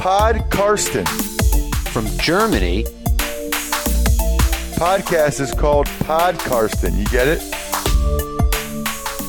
Pod 0.00 0.48
Karsten. 0.48 1.04
From 1.92 2.06
Germany. 2.16 2.84
Podcast 4.78 5.40
is 5.40 5.52
called 5.52 5.88
Pod 6.06 6.38
Karsten. 6.38 6.96
You 6.96 7.04
get 7.08 7.28
it? 7.28 7.42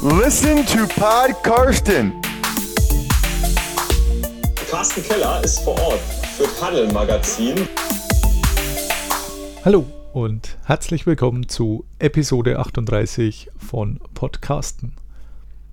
Listen 0.01 0.65
to 0.67 0.87
Pod 0.87 1.35
Karsten. 1.44 2.13
Carsten 4.69 5.03
Keller 5.03 5.44
ist 5.44 5.60
vor 5.60 5.78
Ort 5.78 5.99
für 6.37 6.47
Paddel 6.57 6.90
Magazin. 6.94 7.67
Hallo 9.65 9.85
und 10.13 10.58
herzlich 10.63 11.06
willkommen 11.06 11.49
zu 11.49 11.83
Episode 11.99 12.60
38 12.60 13.49
von 13.58 13.99
Podcasten. 14.13 14.94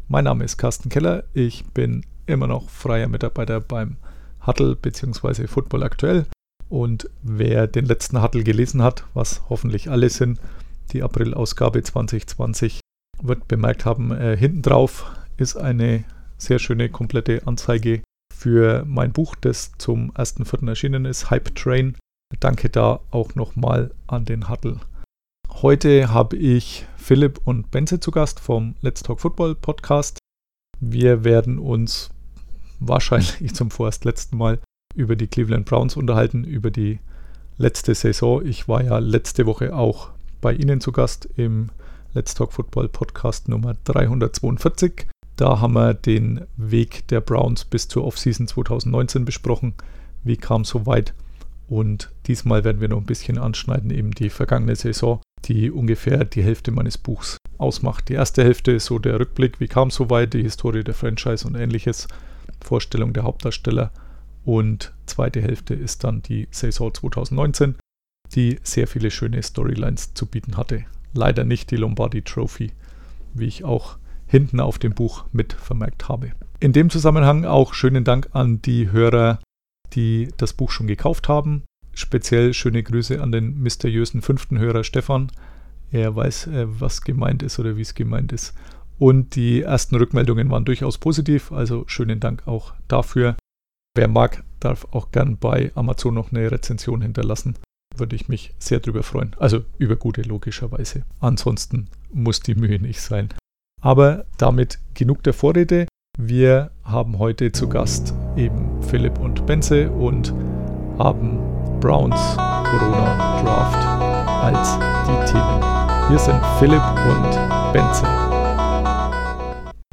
Mein 0.08 0.24
Name 0.24 0.44
ist 0.44 0.56
Carsten 0.56 0.88
Keller, 0.88 1.22
ich 1.34 1.64
bin 1.66 2.04
immer 2.26 2.48
noch 2.48 2.68
freier 2.68 3.06
Mitarbeiter 3.06 3.60
beim 3.60 3.96
Huddle 4.46 4.76
bzw. 4.76 5.46
Football 5.46 5.82
aktuell. 5.82 6.26
Und 6.68 7.08
wer 7.22 7.66
den 7.66 7.86
letzten 7.86 8.22
Huddle 8.22 8.44
gelesen 8.44 8.82
hat, 8.82 9.04
was 9.14 9.42
hoffentlich 9.48 9.90
alle 9.90 10.10
sind, 10.10 10.38
die 10.92 11.02
April-Ausgabe 11.02 11.82
2020, 11.82 12.80
wird 13.22 13.48
bemerkt 13.48 13.84
haben, 13.84 14.12
äh, 14.12 14.36
hinten 14.36 14.62
drauf 14.62 15.10
ist 15.36 15.56
eine 15.56 16.04
sehr 16.36 16.58
schöne 16.58 16.88
komplette 16.88 17.46
Anzeige 17.46 18.02
für 18.32 18.84
mein 18.86 19.12
Buch, 19.12 19.34
das 19.34 19.72
zum 19.78 20.12
1.4. 20.12 20.68
erschienen 20.68 21.04
ist, 21.04 21.30
Hype 21.30 21.54
Train. 21.54 21.96
Danke 22.40 22.68
da 22.68 23.00
auch 23.10 23.34
nochmal 23.34 23.92
an 24.06 24.24
den 24.24 24.48
Huddle. 24.48 24.80
Heute 25.62 26.12
habe 26.12 26.36
ich 26.36 26.86
Philipp 26.96 27.40
und 27.44 27.70
Benze 27.70 27.98
zu 27.98 28.10
Gast 28.10 28.38
vom 28.38 28.76
Let's 28.80 29.02
Talk 29.02 29.20
Football 29.20 29.54
Podcast. 29.56 30.18
Wir 30.78 31.24
werden 31.24 31.58
uns 31.58 32.10
wahrscheinlich 32.80 33.54
zum 33.54 33.70
vorerst 33.70 34.04
letzten 34.04 34.36
Mal 34.36 34.58
über 34.94 35.16
die 35.16 35.26
Cleveland 35.26 35.66
Browns 35.66 35.96
unterhalten, 35.96 36.44
über 36.44 36.70
die 36.70 36.98
letzte 37.56 37.94
Saison. 37.94 38.44
Ich 38.44 38.68
war 38.68 38.82
ja 38.82 38.98
letzte 38.98 39.46
Woche 39.46 39.74
auch 39.74 40.10
bei 40.40 40.52
Ihnen 40.54 40.80
zu 40.80 40.92
Gast 40.92 41.28
im 41.36 41.70
Let's 42.14 42.34
Talk 42.34 42.52
Football 42.52 42.88
Podcast 42.88 43.48
Nummer 43.48 43.74
342. 43.84 45.06
Da 45.36 45.60
haben 45.60 45.74
wir 45.74 45.94
den 45.94 46.46
Weg 46.56 47.06
der 47.08 47.20
Browns 47.20 47.64
bis 47.64 47.86
zur 47.86 48.04
Offseason 48.04 48.48
2019 48.48 49.24
besprochen. 49.24 49.74
Wie 50.24 50.36
kam 50.36 50.62
es 50.62 50.70
so 50.70 50.86
weit? 50.86 51.14
Und 51.68 52.10
diesmal 52.26 52.64
werden 52.64 52.80
wir 52.80 52.88
noch 52.88 52.98
ein 52.98 53.06
bisschen 53.06 53.38
anschneiden, 53.38 53.90
eben 53.90 54.12
die 54.12 54.30
vergangene 54.30 54.74
Saison, 54.74 55.20
die 55.44 55.70
ungefähr 55.70 56.24
die 56.24 56.42
Hälfte 56.42 56.70
meines 56.72 56.96
Buchs 56.96 57.36
ausmacht. 57.58 58.08
Die 58.08 58.14
erste 58.14 58.42
Hälfte 58.42 58.72
ist 58.72 58.86
so 58.86 58.98
der 58.98 59.20
Rückblick, 59.20 59.60
wie 59.60 59.68
kam 59.68 59.88
es 59.88 59.96
so 59.96 60.08
weit, 60.10 60.34
die 60.34 60.42
Historie 60.42 60.82
der 60.82 60.94
Franchise 60.94 61.46
und 61.46 61.56
ähnliches. 61.56 62.08
Vorstellung 62.60 63.12
der 63.12 63.24
Hauptdarsteller. 63.24 63.90
Und 64.44 64.94
zweite 65.06 65.42
Hälfte 65.42 65.74
ist 65.74 66.04
dann 66.04 66.22
die 66.22 66.48
Saison 66.50 66.92
2019, 66.92 67.76
die 68.34 68.58
sehr 68.62 68.86
viele 68.86 69.10
schöne 69.10 69.42
Storylines 69.42 70.14
zu 70.14 70.26
bieten 70.26 70.56
hatte. 70.56 70.84
Leider 71.12 71.44
nicht 71.44 71.70
die 71.70 71.76
Lombardi 71.76 72.22
Trophy, 72.22 72.72
wie 73.34 73.46
ich 73.46 73.64
auch 73.64 73.98
hinten 74.26 74.60
auf 74.60 74.78
dem 74.78 74.94
Buch 74.94 75.24
mit 75.32 75.52
vermerkt 75.52 76.08
habe. 76.08 76.32
In 76.60 76.72
dem 76.72 76.90
Zusammenhang 76.90 77.44
auch 77.44 77.74
schönen 77.74 78.04
Dank 78.04 78.28
an 78.32 78.60
die 78.62 78.90
Hörer, 78.90 79.40
die 79.94 80.28
das 80.36 80.52
Buch 80.52 80.70
schon 80.70 80.86
gekauft 80.86 81.28
haben. 81.28 81.64
Speziell 81.94 82.52
schöne 82.52 82.82
Grüße 82.82 83.20
an 83.22 83.32
den 83.32 83.58
mysteriösen 83.60 84.22
fünften 84.22 84.58
Hörer 84.58 84.84
Stefan. 84.84 85.32
Er 85.90 86.14
weiß, 86.14 86.48
äh, 86.48 86.66
was 86.68 87.02
gemeint 87.02 87.42
ist 87.42 87.58
oder 87.58 87.76
wie 87.76 87.82
es 87.82 87.94
gemeint 87.94 88.32
ist. 88.32 88.54
Und 88.98 89.36
die 89.36 89.62
ersten 89.62 89.96
Rückmeldungen 89.96 90.50
waren 90.50 90.64
durchaus 90.64 90.98
positiv, 90.98 91.52
also 91.52 91.84
schönen 91.86 92.20
Dank 92.20 92.46
auch 92.46 92.74
dafür. 92.88 93.36
Wer 93.96 94.08
mag, 94.08 94.42
darf 94.60 94.86
auch 94.90 95.10
gern 95.12 95.38
bei 95.38 95.72
Amazon 95.74 96.14
noch 96.14 96.32
eine 96.32 96.50
Rezension 96.50 97.00
hinterlassen. 97.00 97.54
Würde 97.96 98.16
ich 98.16 98.28
mich 98.28 98.54
sehr 98.58 98.80
drüber 98.80 99.02
freuen. 99.02 99.34
Also 99.38 99.64
über 99.78 99.96
gute, 99.96 100.22
logischerweise. 100.22 101.04
Ansonsten 101.20 101.88
muss 102.12 102.40
die 102.40 102.54
Mühe 102.54 102.80
nicht 102.80 103.00
sein. 103.00 103.28
Aber 103.80 104.26
damit 104.36 104.78
genug 104.94 105.22
der 105.22 105.32
Vorrede. 105.32 105.86
Wir 106.18 106.72
haben 106.82 107.18
heute 107.18 107.52
zu 107.52 107.68
Gast 107.68 108.14
eben 108.36 108.82
Philipp 108.82 109.18
und 109.20 109.46
Benze 109.46 109.90
und 109.90 110.34
haben 110.98 111.38
Browns 111.80 112.16
Corona 112.36 113.42
Draft 113.42 113.86
als 114.42 114.76
die 115.06 115.32
Themen. 115.32 116.08
Hier 116.08 116.18
sind 116.18 116.40
Philipp 116.58 116.82
und 116.82 117.72
Benze. 117.72 118.27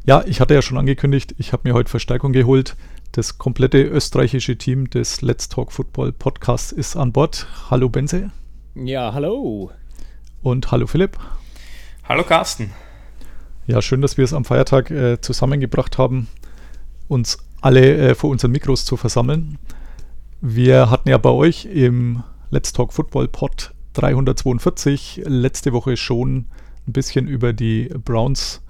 Ja, 0.06 0.22
ich 0.24 0.40
hatte 0.40 0.54
ja 0.54 0.62
schon 0.62 0.78
angekündigt, 0.78 1.34
ich 1.36 1.52
habe 1.52 1.68
mir 1.68 1.74
heute 1.74 1.90
Verstärkung 1.90 2.32
geholt. 2.32 2.76
Das 3.10 3.38
komplette 3.38 3.82
österreichische 3.82 4.56
Team 4.56 4.88
des 4.88 5.20
Let's 5.20 5.48
Talk 5.48 5.72
Football 5.72 6.12
Podcasts 6.12 6.70
ist 6.70 6.94
an 6.94 7.10
Bord. 7.10 7.48
Hallo 7.72 7.88
Benze. 7.88 8.30
Ja, 8.76 9.12
hallo. 9.12 9.72
Und 10.42 10.70
hallo 10.70 10.86
Philipp. 10.86 11.18
Hallo 12.04 12.22
Carsten. 12.22 12.70
Ja, 13.66 13.82
schön, 13.82 14.00
dass 14.00 14.16
wir 14.16 14.24
es 14.24 14.32
am 14.32 14.44
Feiertag 14.44 14.92
äh, 14.92 15.20
zusammengebracht 15.20 15.98
haben, 15.98 16.28
uns 17.08 17.38
alle 17.60 17.96
äh, 17.96 18.14
vor 18.14 18.30
unseren 18.30 18.52
Mikros 18.52 18.84
zu 18.84 18.96
versammeln. 18.96 19.58
Wir 20.40 20.88
hatten 20.88 21.08
ja 21.08 21.18
bei 21.18 21.30
euch 21.30 21.64
im 21.64 22.22
Let's 22.50 22.72
Talk 22.72 22.92
Football 22.92 23.26
Pod 23.26 23.74
342 23.94 25.22
letzte 25.26 25.72
Woche 25.72 25.96
schon 25.96 26.46
ein 26.86 26.92
bisschen 26.92 27.26
über 27.26 27.52
die 27.52 27.88
Browns 28.04 28.62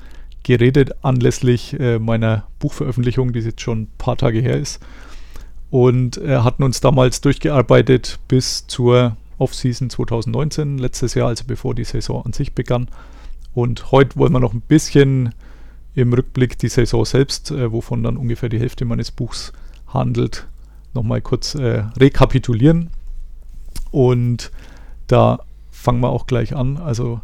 geredet 0.47 1.05
anlässlich 1.05 1.79
äh, 1.81 1.99
meiner 1.99 2.47
Buchveröffentlichung, 2.61 3.33
die 3.33 3.41
jetzt 3.41 3.61
schon 3.61 3.83
ein 3.83 3.89
paar 3.99 4.17
Tage 4.17 4.39
her 4.39 4.57
ist. 4.57 4.81
Und 5.71 6.19
äh, 6.19 6.39
hatten 6.39 6.62
uns 6.62 6.81
damals 6.81 7.21
durchgearbeitet 7.21 8.21
bis 8.29 8.69
zur 8.69 9.17
Offseason 9.39 9.91
2019, 9.91 10.79
letztes 10.79 11.15
Jahr, 11.15 11.27
also 11.27 11.43
bevor 11.49 11.75
die 11.75 11.83
Saison 11.83 12.25
an 12.25 12.33
sich 12.33 12.53
begann. 12.53 12.87
Und 13.55 13.91
heute 13.91 14.15
wollen 14.15 14.33
wir 14.33 14.39
noch 14.39 14.53
ein 14.53 14.61
bisschen 14.61 15.35
im 15.97 16.12
Rückblick 16.12 16.56
die 16.59 16.69
Saison 16.69 17.05
selbst, 17.05 17.51
äh, 17.51 17.73
wovon 17.73 18.05
dann 18.05 18.17
ungefähr 18.17 18.49
die 18.49 18.61
Hälfte 18.61 18.85
meines 18.85 19.11
Buchs 19.11 19.53
handelt, 19.89 20.47
nochmal 20.95 21.23
kurz 21.23 21.56
äh, 21.56 21.83
rekapitulieren. 21.99 22.91
Und 23.91 24.53
da 25.09 25.41
fangen 25.73 25.99
wir 25.99 26.11
auch 26.11 26.29
gleich 26.29 26.55
an. 26.55 26.77
Also 26.77 27.21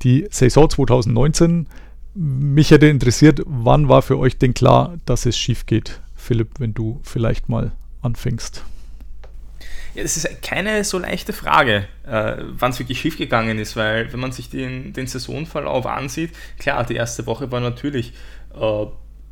die 0.00 0.26
Saison 0.30 0.70
2019 0.70 1.66
mich 2.14 2.70
hätte 2.70 2.86
interessiert, 2.86 3.40
wann 3.46 3.88
war 3.88 4.02
für 4.02 4.18
euch 4.18 4.38
denn 4.38 4.54
klar, 4.54 4.96
dass 5.06 5.26
es 5.26 5.36
schief 5.36 5.66
geht? 5.66 6.00
Philipp, 6.14 6.58
wenn 6.58 6.74
du 6.74 7.00
vielleicht 7.02 7.48
mal 7.48 7.72
anfängst. 8.00 8.64
Ja, 9.94 10.02
das 10.02 10.16
ist 10.16 10.42
keine 10.42 10.84
so 10.84 10.98
leichte 10.98 11.32
Frage, 11.32 11.86
äh, 12.06 12.36
wann 12.38 12.70
es 12.70 12.78
wirklich 12.78 13.00
schief 13.00 13.18
gegangen 13.18 13.58
ist, 13.58 13.76
weil 13.76 14.10
wenn 14.12 14.20
man 14.20 14.32
sich 14.32 14.48
den, 14.48 14.92
den 14.94 15.06
Saisonverlauf 15.06 15.84
ansieht, 15.84 16.30
klar, 16.58 16.84
die 16.84 16.94
erste 16.94 17.26
Woche 17.26 17.50
war 17.52 17.60
natürlich, 17.60 18.14
äh, 18.54 18.86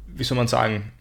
wie 0.06 0.24
soll 0.24 0.36
man 0.36 0.48
sagen, 0.48 0.92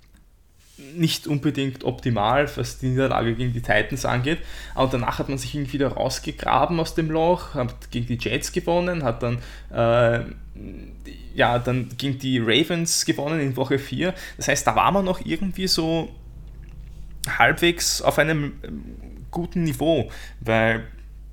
nicht 0.95 1.27
unbedingt 1.27 1.83
optimal, 1.83 2.49
was 2.55 2.79
die 2.79 2.87
Niederlage 2.87 3.35
gegen 3.35 3.53
die 3.53 3.61
Titans 3.61 4.05
angeht. 4.05 4.39
Aber 4.75 4.89
danach 4.89 5.19
hat 5.19 5.29
man 5.29 5.37
sich 5.37 5.53
irgendwie 5.53 5.73
wieder 5.73 5.89
rausgegraben 5.89 6.79
aus 6.79 6.95
dem 6.95 7.11
Loch, 7.11 7.53
hat 7.53 7.91
gegen 7.91 8.07
die 8.07 8.17
Jets 8.17 8.51
gewonnen, 8.51 9.03
hat 9.03 9.23
dann, 9.23 9.39
äh, 9.71 10.25
ja, 11.33 11.59
dann 11.59 11.89
gegen 11.97 12.19
die 12.19 12.39
Ravens 12.39 13.05
gewonnen 13.05 13.39
in 13.39 13.55
Woche 13.55 13.79
4. 13.79 14.13
Das 14.37 14.47
heißt, 14.47 14.67
da 14.67 14.75
war 14.75 14.91
man 14.91 15.05
noch 15.05 15.25
irgendwie 15.25 15.67
so 15.67 16.09
halbwegs 17.27 18.01
auf 18.01 18.17
einem 18.17 18.53
ähm, 18.63 18.83
guten 19.31 19.63
Niveau, 19.63 20.09
weil 20.41 20.87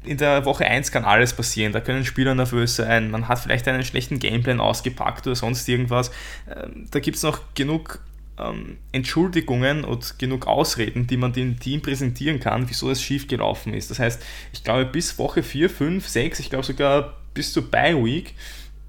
in 0.04 0.18
der 0.18 0.44
Woche 0.44 0.64
1 0.64 0.92
kann 0.92 1.04
alles 1.04 1.32
passieren. 1.32 1.72
Da 1.72 1.80
können 1.80 2.04
Spieler 2.04 2.34
nervös 2.34 2.76
sein, 2.76 3.10
man 3.10 3.28
hat 3.28 3.40
vielleicht 3.40 3.66
einen 3.68 3.84
schlechten 3.84 4.18
Gameplan 4.18 4.60
ausgepackt 4.60 5.26
oder 5.26 5.36
sonst 5.36 5.68
irgendwas. 5.68 6.10
Ähm, 6.48 6.86
da 6.90 7.00
gibt 7.00 7.16
es 7.16 7.22
noch 7.22 7.40
genug 7.54 8.00
ähm, 8.38 8.78
Entschuldigungen 8.92 9.84
und 9.84 10.18
genug 10.18 10.46
Ausreden, 10.46 11.06
die 11.06 11.16
man 11.16 11.32
dem 11.32 11.58
Team 11.58 11.82
präsentieren 11.82 12.38
kann, 12.38 12.68
wieso 12.68 12.90
es 12.90 13.02
schief 13.02 13.26
gelaufen 13.28 13.74
ist. 13.74 13.90
Das 13.90 13.98
heißt, 13.98 14.22
ich 14.52 14.62
glaube, 14.62 14.86
bis 14.86 15.18
Woche 15.18 15.42
4, 15.42 15.70
5, 15.70 16.06
6, 16.06 16.40
ich 16.40 16.50
glaube 16.50 16.64
sogar 16.64 17.14
bis 17.34 17.52
zur 17.52 17.70
Bye 17.70 18.02
Week 18.04 18.34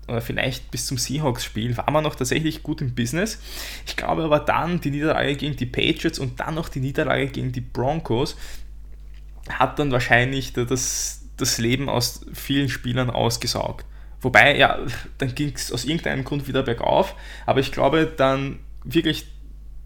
oder 0.08 0.22
vielleicht 0.22 0.72
bis 0.72 0.86
zum 0.86 0.98
Seahawks-Spiel 0.98 1.78
war 1.78 1.92
man 1.92 2.04
noch 2.04 2.16
tatsächlich 2.16 2.64
gut 2.64 2.82
im 2.82 2.96
Business. 2.96 3.40
Ich 3.86 3.96
glaube 3.96 4.24
aber 4.24 4.40
dann 4.40 4.80
die 4.82 4.92
Niederlage 4.92 5.36
gegen 5.36 5.56
die 5.56 5.66
Patriots 5.66 6.20
und 6.20 6.40
dann 6.40 6.56
noch 6.56 6.70
die 6.70 6.80
Niederlage 6.80 7.28
gegen 7.28 7.52
die 7.52 7.62
Broncos 7.62 8.38
hat 9.50 9.80
dann 9.80 9.92
wahrscheinlich 9.92 10.54
das, 10.54 11.26
das 11.38 11.58
Leben 11.58 11.90
aus 11.90 12.26
vielen 12.34 12.70
Spielern 12.70 13.10
ausgesaugt. 13.10 13.86
Wobei, 14.22 14.58
ja, 14.58 14.80
dann 15.20 15.36
ging 15.36 15.54
es 15.54 15.72
aus 15.72 15.86
irgendeinem 15.86 16.24
Grund 16.24 16.48
wieder 16.48 16.64
bergauf, 16.64 17.16
aber 17.46 17.60
ich 17.60 17.72
glaube 17.72 18.12
dann 18.18 18.60
wirklich 18.84 19.28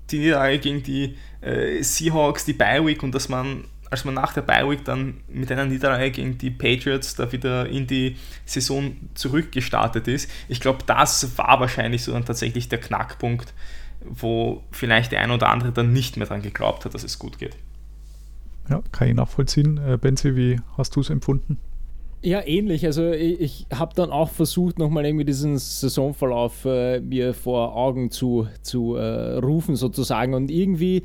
die 0.10 0.20
Niederlage 0.20 0.60
gegen 0.60 0.84
die 0.84 1.18
äh, 1.42 1.82
Seahawks, 1.84 2.46
die 2.46 2.54
Bye-Week 2.54 3.04
und 3.04 3.14
dass 3.14 3.30
man, 3.30 3.66
als 3.92 4.06
man 4.06 4.14
nach 4.14 4.34
der 4.34 4.42
Bye-Week 4.42 4.86
dann 4.86 5.16
mit 5.28 5.52
einer 5.52 5.66
Niederlage 5.66 6.12
gegen 6.12 6.38
die 6.38 6.50
Patriots 6.50 7.16
da 7.16 7.32
wieder 7.32 7.68
in 7.68 7.88
die 7.88 8.16
Saison 8.46 8.96
zurückgestartet 9.14 10.08
ist, 10.08 10.32
ich 10.48 10.62
glaube, 10.62 10.80
das 10.88 11.38
war 11.38 11.60
wahrscheinlich 11.60 12.04
so 12.04 12.14
dann 12.14 12.26
tatsächlich 12.26 12.70
der 12.70 12.80
Knackpunkt, 12.80 13.54
wo 14.06 14.64
vielleicht 14.72 15.12
der 15.12 15.20
ein 15.20 15.30
oder 15.30 15.50
andere 15.50 15.74
dann 15.74 15.92
nicht 15.92 16.16
mehr 16.16 16.26
dran 16.26 16.42
geglaubt 16.42 16.86
hat, 16.86 16.94
dass 16.94 17.04
es 17.04 17.20
gut 17.20 17.38
geht. 17.38 17.58
Ja, 18.70 18.82
kann 18.94 19.10
ich 19.10 19.14
nachvollziehen. 19.14 19.78
Äh, 19.78 19.98
Benzi, 19.98 20.38
wie 20.38 20.62
hast 20.78 20.96
du 20.96 21.02
es 21.02 21.10
empfunden? 21.10 21.58
Ja, 22.22 22.46
ähnlich. 22.46 22.86
Also 22.86 23.12
ich, 23.12 23.42
ich 23.42 23.66
habe 23.74 23.94
dann 23.94 24.10
auch 24.10 24.30
versucht, 24.30 24.80
nochmal 24.80 25.06
irgendwie 25.06 25.26
diesen 25.26 25.58
Saisonverlauf 25.58 26.64
äh, 26.64 27.02
mir 27.02 27.34
vor 27.34 27.76
Augen 27.76 28.10
zu, 28.10 28.48
zu 28.62 28.96
äh, 28.96 29.38
rufen 29.38 29.76
sozusagen. 29.76 30.34
Und 30.34 30.50
irgendwie 30.50 31.04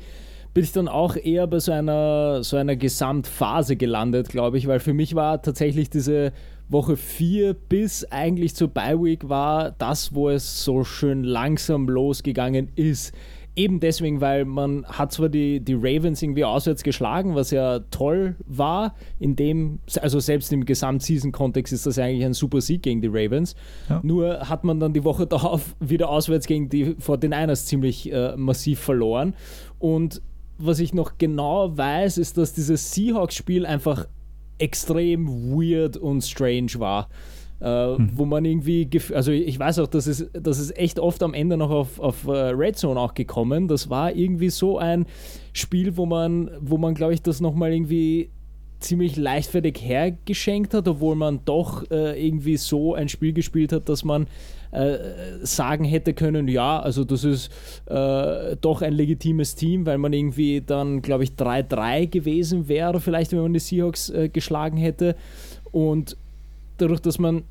bin 0.57 0.63
ich 0.63 0.71
dann 0.71 0.87
auch 0.87 1.15
eher 1.15 1.45
bei 1.45 1.59
so 1.59 1.71
einer, 1.71 2.43
so 2.43 2.57
einer 2.57 2.75
Gesamtphase 2.75 3.75
gelandet, 3.75 4.29
glaube 4.29 4.57
ich, 4.57 4.65
weil 4.65 4.79
für 4.79 4.95
mich 4.95 5.13
war 5.13 5.39
tatsächlich 5.39 5.91
diese 5.91 6.33
Woche 6.67 6.97
4 6.97 7.53
bis 7.53 8.05
eigentlich 8.05 8.55
zur 8.55 8.69
Bye 8.69 8.99
Week 8.99 9.29
war 9.29 9.69
das, 9.77 10.15
wo 10.15 10.31
es 10.31 10.63
so 10.63 10.83
schön 10.83 11.23
langsam 11.23 11.87
losgegangen 11.87 12.69
ist 12.75 13.13
eben 13.55 13.79
deswegen, 13.79 14.21
weil 14.21 14.45
man 14.45 14.85
hat 14.85 15.11
zwar 15.11 15.29
die, 15.29 15.59
die 15.59 15.73
Ravens 15.73 16.21
irgendwie 16.21 16.45
auswärts 16.45 16.83
geschlagen, 16.83 17.33
was 17.33 17.49
ja 17.49 17.79
toll 17.89 18.35
war, 18.45 18.93
in 19.19 19.35
dem, 19.35 19.79
also 19.99 20.19
selbst 20.19 20.53
im 20.53 20.63
Gesamtseason-Kontext 20.63 21.73
ist 21.73 21.87
das 21.87 21.97
eigentlich 21.97 22.23
ein 22.23 22.33
super 22.33 22.61
Sieg 22.61 22.83
gegen 22.83 23.01
die 23.01 23.07
Ravens. 23.07 23.55
Ja. 23.89 23.99
Nur 24.03 24.47
hat 24.47 24.63
man 24.63 24.79
dann 24.79 24.93
die 24.93 25.03
Woche 25.03 25.25
darauf 25.27 25.75
wieder 25.79 26.09
auswärts 26.09 26.45
gegen 26.45 26.69
die 26.69 26.95
vor 26.99 27.17
den 27.17 27.31
Niners 27.31 27.65
ziemlich 27.65 28.11
äh, 28.13 28.37
massiv 28.37 28.79
verloren. 28.79 29.33
Und 29.79 30.21
was 30.57 30.79
ich 30.79 30.93
noch 30.93 31.17
genau 31.17 31.77
weiß, 31.77 32.17
ist, 32.17 32.37
dass 32.37 32.53
dieses 32.53 32.93
Seahawks-Spiel 32.93 33.65
einfach 33.65 34.07
extrem 34.57 35.27
weird 35.51 35.97
und 35.97 36.21
strange 36.23 36.71
war 36.77 37.09
äh, 37.59 37.95
hm. 37.95 38.11
wo 38.13 38.25
man 38.25 38.45
irgendwie, 38.45 38.87
also 39.13 39.31
ich 39.31 39.57
weiß 39.57 39.79
auch, 39.79 39.87
dass 39.87 40.07
es, 40.07 40.29
dass 40.33 40.59
es 40.59 40.71
echt 40.75 40.99
oft 40.99 41.23
am 41.23 41.33
Ende 41.33 41.57
noch 41.57 41.71
auf, 41.71 41.99
auf 41.99 42.27
uh, 42.27 42.31
Red 42.31 42.77
Zone 42.77 42.99
auch 42.99 43.13
gekommen. 43.13 43.67
Das 43.67 43.89
war 43.89 44.13
irgendwie 44.13 44.49
so 44.49 44.77
ein 44.77 45.05
Spiel, 45.53 45.97
wo 45.97 46.05
man, 46.05 46.51
wo 46.61 46.77
man, 46.77 46.93
glaube 46.93 47.13
ich, 47.13 47.21
das 47.21 47.41
nochmal 47.41 47.73
irgendwie 47.73 48.29
ziemlich 48.79 49.15
leichtfertig 49.15 49.81
hergeschenkt 49.81 50.75
hat, 50.75 50.87
obwohl 50.87 51.15
man 51.15 51.39
doch 51.45 51.89
äh, 51.89 52.23
irgendwie 52.23 52.57
so 52.57 52.93
ein 52.93 53.09
Spiel 53.09 53.33
gespielt 53.33 53.71
hat, 53.71 53.89
dass 53.89 54.03
man 54.03 54.27
äh, 54.71 54.97
sagen 55.41 55.83
hätte 55.83 56.13
können, 56.13 56.47
ja, 56.47 56.79
also 56.79 57.03
das 57.03 57.23
ist 57.23 57.51
äh, 57.85 58.55
doch 58.59 58.81
ein 58.81 58.93
legitimes 58.93 59.55
Team, 59.55 59.85
weil 59.85 59.97
man 59.97 60.13
irgendwie 60.13 60.61
dann, 60.61 61.01
glaube 61.01 61.23
ich, 61.23 61.31
3-3 61.31 62.07
gewesen 62.07 62.67
wäre, 62.67 62.99
vielleicht 62.99 63.31
wenn 63.31 63.41
man 63.41 63.53
die 63.53 63.59
Seahawks 63.59 64.09
äh, 64.09 64.29
geschlagen 64.29 64.77
hätte. 64.77 65.15
Und 65.71 66.17
dadurch, 66.77 67.01
dass 67.01 67.19
man 67.19 67.43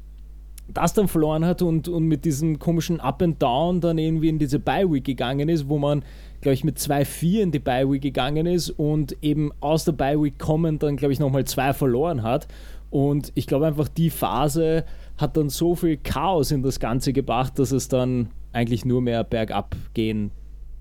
das 0.73 0.95
dann 0.95 1.09
verloren 1.09 1.45
hat 1.45 1.63
und, 1.63 1.89
und 1.89 2.05
mit 2.05 2.25
diesem 2.25 2.59
komischen 2.59 3.01
Up 3.01 3.23
and 3.23 3.41
Down 3.41 3.81
dann 3.81 3.99
irgendwie 3.99 4.29
in 4.29 4.39
diese 4.39 4.59
Bye-Week 4.59 5.05
gegangen 5.05 5.49
ist, 5.49 5.69
wo 5.69 5.79
man, 5.79 6.03
glaube 6.41 6.55
ich, 6.55 6.65
mit 6.65 6.79
2-4 6.79 7.41
in 7.41 7.53
die 7.53 7.59
Bye-Week 7.61 8.03
gegangen 8.03 8.47
ist 8.47 8.71
und 8.71 9.17
eben 9.23 9.53
aus 9.61 9.85
der 9.85 9.93
Bye-Week 9.93 10.39
kommend 10.39 10.83
dann, 10.83 10.97
glaube 10.97 11.12
ich, 11.12 11.21
nochmal 11.21 11.45
zwei 11.45 11.73
verloren 11.73 12.23
hat. 12.23 12.49
Und 12.91 13.31
ich 13.35 13.47
glaube 13.47 13.67
einfach, 13.67 13.89
die 13.89 14.11
Phase 14.11 14.85
hat 15.19 15.37
dann 15.37 15.49
so 15.49 15.75
viel 15.75 15.97
Chaos 15.97 16.51
in 16.51 16.63
das 16.63 16.81
Ganze 16.81 17.13
gebracht, 17.13 17.59
dass 17.59 17.73
es 17.73 17.89
dann 17.89 18.29
eigentlich 18.53 18.85
nur 18.85 19.03
mehr 19.03 19.25
bergab 19.25 19.77
gehen 19.95 20.31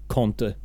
konnte. 0.08 0.56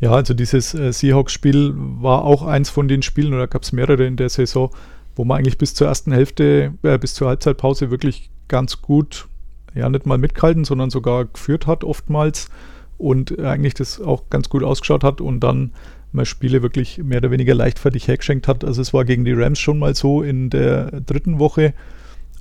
Ja, 0.00 0.12
also 0.12 0.32
dieses 0.32 0.74
äh, 0.74 0.92
Seahawks-Spiel 0.92 1.74
war 1.74 2.24
auch 2.24 2.42
eins 2.42 2.70
von 2.70 2.86
den 2.86 3.02
Spielen, 3.02 3.34
oder 3.34 3.48
gab 3.48 3.62
es 3.62 3.72
mehrere 3.72 4.06
in 4.06 4.16
der 4.16 4.28
Saison, 4.28 4.70
wo 5.16 5.24
man 5.24 5.38
eigentlich 5.38 5.58
bis 5.58 5.74
zur 5.74 5.88
ersten 5.88 6.12
Hälfte, 6.12 6.74
äh, 6.82 6.98
bis 6.98 7.14
zur 7.14 7.28
Halbzeitpause 7.28 7.90
wirklich 7.90 8.30
ganz 8.46 8.80
gut, 8.80 9.26
ja, 9.74 9.88
nicht 9.88 10.06
mal 10.06 10.18
mitgehalten, 10.18 10.64
sondern 10.64 10.90
sogar 10.90 11.24
geführt 11.24 11.66
hat 11.66 11.82
oftmals 11.82 12.48
und 12.96 13.38
eigentlich 13.40 13.74
das 13.74 14.00
auch 14.00 14.30
ganz 14.30 14.48
gut 14.48 14.62
ausgeschaut 14.62 15.04
hat 15.04 15.20
und 15.20 15.40
dann 15.40 15.72
mal 16.12 16.24
Spiele 16.24 16.62
wirklich 16.62 16.98
mehr 16.98 17.18
oder 17.18 17.30
weniger 17.30 17.54
leichtfertig 17.54 18.08
hergeschenkt 18.08 18.48
hat. 18.48 18.64
Also 18.64 18.80
es 18.80 18.94
war 18.94 19.04
gegen 19.04 19.24
die 19.24 19.32
Rams 19.32 19.58
schon 19.58 19.78
mal 19.78 19.94
so 19.94 20.22
in 20.22 20.50
der 20.50 21.00
dritten 21.02 21.38
Woche. 21.38 21.74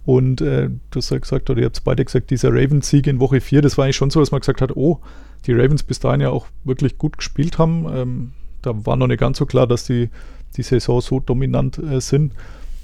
Und 0.08 0.40
äh, 0.40 0.70
du 0.90 1.00
hast 1.00 1.10
ja 1.10 1.18
gesagt, 1.18 1.50
oder 1.50 1.60
ihr 1.60 1.66
habt 1.66 1.76
es 1.76 1.82
beide 1.82 2.06
gesagt, 2.06 2.30
dieser 2.30 2.50
Ravens-Sieg 2.50 3.08
in 3.08 3.20
Woche 3.20 3.42
4, 3.42 3.62
das 3.62 3.78
war 3.78 3.84
eigentlich 3.84 3.98
schon 3.98 4.10
so, 4.10 4.22
dass 4.22 4.32
man 4.32 4.40
gesagt 4.40 4.62
hat, 4.62 4.72
oh, 4.78 5.02
die 5.46 5.52
Ravens 5.52 5.84
bis 5.84 6.00
dahin 6.00 6.22
ja 6.22 6.30
auch 6.30 6.48
wirklich 6.64 6.98
gut 6.98 7.18
gespielt 7.18 7.58
haben. 7.58 7.86
Ähm, 7.94 8.32
da 8.62 8.86
war 8.86 8.96
noch 8.96 9.08
nicht 9.08 9.20
ganz 9.20 9.38
so 9.38 9.46
klar, 9.46 9.68
dass 9.68 9.84
die 9.84 10.10
die 10.56 10.64
Saison 10.64 11.02
so 11.02 11.20
dominant 11.20 11.78
äh, 11.78 12.00
sind. 12.00 12.32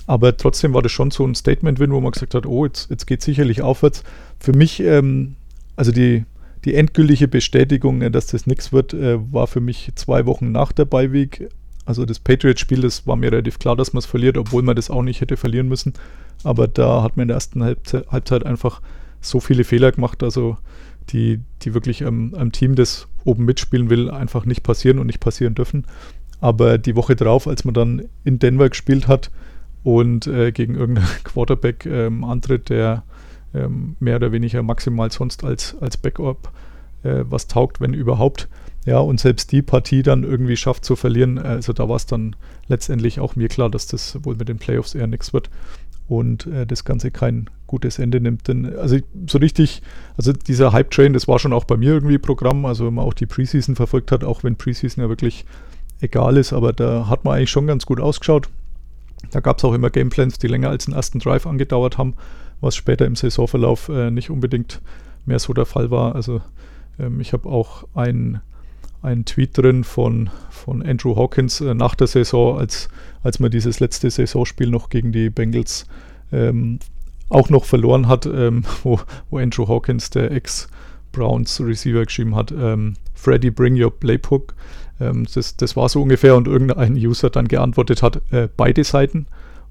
Aber 0.06 0.36
trotzdem 0.36 0.74
war 0.74 0.82
das 0.82 0.92
schon 0.92 1.12
so 1.12 1.26
ein 1.26 1.34
Statement-Win, 1.34 1.94
wo 1.94 2.02
man 2.02 2.12
gesagt 2.12 2.36
hat, 2.36 2.46
oh, 2.46 2.66
jetzt, 2.66 2.90
jetzt 2.90 3.08
geht 3.08 3.22
sicherlich 3.22 3.62
aufwärts. 3.62 4.04
Für 4.38 4.52
mich, 4.52 4.82
ähm, 4.82 5.38
also 5.78 5.94
die, 5.94 6.26
die 6.66 6.76
endgültige 6.76 7.30
Bestätigung, 7.30 8.02
äh, 8.02 8.12
dass 8.12 8.28
das 8.28 8.48
nichts 8.48 8.74
wird, 8.74 8.94
äh, 8.94 9.18
war 9.32 9.48
für 9.48 9.62
mich 9.62 9.94
zwei 9.96 10.26
Wochen 10.26 10.52
nach 10.52 10.74
der 10.74 10.84
Beiweg. 10.84 11.48
Also 11.86 12.06
das 12.06 12.20
Patriots-Spiel, 12.20 12.82
das 12.82 13.06
war 13.08 13.16
mir 13.16 13.32
relativ 13.32 13.60
klar, 13.60 13.76
dass 13.76 13.94
man 13.94 14.00
es 14.00 14.06
verliert, 14.06 14.38
obwohl 14.38 14.64
man 14.64 14.76
das 14.76 14.90
auch 14.90 15.02
nicht 15.02 15.22
hätte 15.22 15.38
verlieren 15.38 15.68
müssen. 15.68 15.94
Aber 16.44 16.68
da 16.68 17.04
hat 17.04 17.18
man 17.18 17.24
in 17.24 17.28
der 17.30 17.36
ersten 17.36 17.64
Halbzeit, 17.64 18.08
Halbzeit 18.10 18.46
einfach 18.46 18.82
so 19.22 19.40
viele 19.40 19.64
Fehler 19.64 19.92
gemacht, 19.92 20.24
also 20.24 20.58
die, 21.10 21.40
die 21.62 21.74
wirklich 21.74 22.06
am, 22.06 22.34
am 22.34 22.52
Team, 22.52 22.76
das 22.76 23.08
oben 23.26 23.46
mitspielen 23.46 23.90
will, 23.90 24.10
einfach 24.10 24.46
nicht 24.46 24.64
passieren 24.64 25.00
und 25.00 25.08
nicht 25.08 25.20
passieren 25.20 25.56
dürfen. 25.56 25.86
Aber 26.40 26.78
die 26.78 26.96
Woche 26.96 27.16
drauf, 27.16 27.48
als 27.48 27.64
man 27.64 27.74
dann 27.74 28.04
in 28.24 28.40
Denver 28.40 28.70
gespielt 28.70 29.08
hat, 29.08 29.32
und 29.84 30.28
äh, 30.28 30.52
gegen 30.52 30.76
irgendeinen 30.76 31.08
Quarterback 31.24 31.86
ähm, 31.86 32.24
antritt, 32.24 32.70
der 32.70 33.04
ähm, 33.54 33.96
mehr 34.00 34.16
oder 34.16 34.32
weniger 34.32 34.64
maximal 34.64 35.12
sonst 35.12 35.44
als, 35.44 35.76
als 35.80 35.98
Backup 35.98 36.52
äh, 37.04 37.24
was 37.30 37.48
taugt, 37.48 37.82
wenn 37.82 37.94
überhaupt. 37.94 38.48
Ja, 38.86 39.00
und 39.00 39.20
selbst 39.20 39.52
die 39.52 39.62
Partie 39.62 40.04
dann 40.04 40.24
irgendwie 40.24 40.58
schafft 40.58 40.84
zu 40.84 40.96
verlieren, 40.96 41.38
also 41.38 41.72
da 41.72 41.88
war 41.88 41.96
es 41.96 42.06
dann 42.06 42.36
letztendlich 42.68 43.20
auch 43.20 43.36
mir 43.36 43.48
klar, 43.48 43.70
dass 43.70 43.88
das 43.88 44.18
wohl 44.24 44.36
mit 44.36 44.50
den 44.50 44.58
Playoffs 44.58 44.94
eher 44.94 45.08
nichts 45.08 45.32
wird 45.32 45.50
und 46.10 46.48
äh, 46.48 46.66
das 46.66 46.84
Ganze 46.84 47.10
kein 47.10 47.50
gutes 47.68 47.98
Ende 47.98 48.20
nimmt. 48.20 48.48
Denn 48.48 48.78
also 48.78 48.98
so 49.28 49.38
richtig, 49.38 49.82
also 50.18 50.34
dieser 50.34 50.74
Hype-Train, 50.74 51.14
das 51.14 51.28
war 51.28 51.40
schon 51.40 51.54
auch 51.54 51.64
bei 51.64 51.78
mir 51.78 51.94
irgendwie 51.94 52.18
Programm, 52.18 52.66
also 52.66 52.86
wenn 52.86 52.96
man 52.96 53.06
auch 53.06 53.14
die 53.14 53.26
Preseason 53.26 53.76
verfolgt 53.76 54.12
hat, 54.12 54.24
auch 54.24 54.44
wenn 54.44 54.58
Preseason 54.58 55.02
ja 55.02 55.10
wirklich 55.10 55.46
egal 56.02 56.36
ist, 56.36 56.52
aber 56.52 56.74
da 56.74 57.08
hat 57.08 57.24
man 57.24 57.38
eigentlich 57.38 57.52
schon 57.52 57.68
ganz 57.68 57.86
gut 57.86 58.02
ausgeschaut. 58.02 58.50
Da 59.32 59.40
gab 59.40 59.58
es 59.58 59.64
auch 59.64 59.74
immer 59.74 59.90
Gameplans, 59.90 60.38
die 60.38 60.48
länger 60.48 60.70
als 60.70 60.86
den 60.86 60.94
ersten 60.94 61.20
Drive 61.20 61.48
angedauert 61.48 61.98
haben, 61.98 62.16
was 62.60 62.76
später 62.76 63.06
im 63.06 63.16
Saisonverlauf 63.16 63.88
äh, 63.88 64.12
nicht 64.12 64.30
unbedingt 64.30 64.82
mehr 65.26 65.40
so 65.40 65.54
der 65.54 65.66
Fall 65.66 65.90
war. 65.90 66.16
Also 66.16 66.42
ähm, 67.00 67.22
ich 67.22 67.32
habe 67.32 67.48
auch 67.48 67.86
einen 69.04 69.26
Tweet 69.26 69.58
drin 69.58 69.84
von, 69.84 70.30
von 70.50 70.82
Andrew 70.82 71.16
Hawkins 71.16 71.62
äh, 71.62 71.74
nach 71.74 71.94
der 71.96 72.08
Saison, 72.08 72.58
als, 72.58 72.90
als 73.22 73.40
man 73.40 73.52
dieses 73.52 73.80
letzte 73.80 74.10
Saisonspiel 74.10 74.70
noch 74.70 74.90
gegen 74.90 75.12
die 75.12 75.30
Bengals 75.30 75.86
ähm, 76.32 76.80
auch 77.30 77.50
noch 77.50 77.66
verloren 77.66 78.08
hat, 78.08 78.26
ähm, 78.26 78.64
wo, 78.84 79.00
wo 79.30 79.38
Andrew 79.38 79.68
Hawkins, 79.68 80.10
der 80.10 80.32
Ex-Browns 80.32 81.62
Receiver, 81.62 82.06
geschrieben 82.06 82.36
hat, 82.36 82.52
ähm, 82.52 82.96
Freddy, 83.14 83.52
bring 83.52 83.82
your 83.82 83.92
playbook. 83.92 84.56
Ähm, 85.00 85.28
das, 85.34 85.58
das 85.58 85.76
war 85.76 85.90
so 85.90 86.02
ungefähr 86.02 86.36
und 86.36 86.48
irgendein 86.48 86.96
User 86.96 87.30
dann 87.30 87.48
geantwortet 87.48 88.02
hat, 88.02 88.22
äh, 88.32 88.48
beide 88.56 88.84
Seiten. 88.84 89.28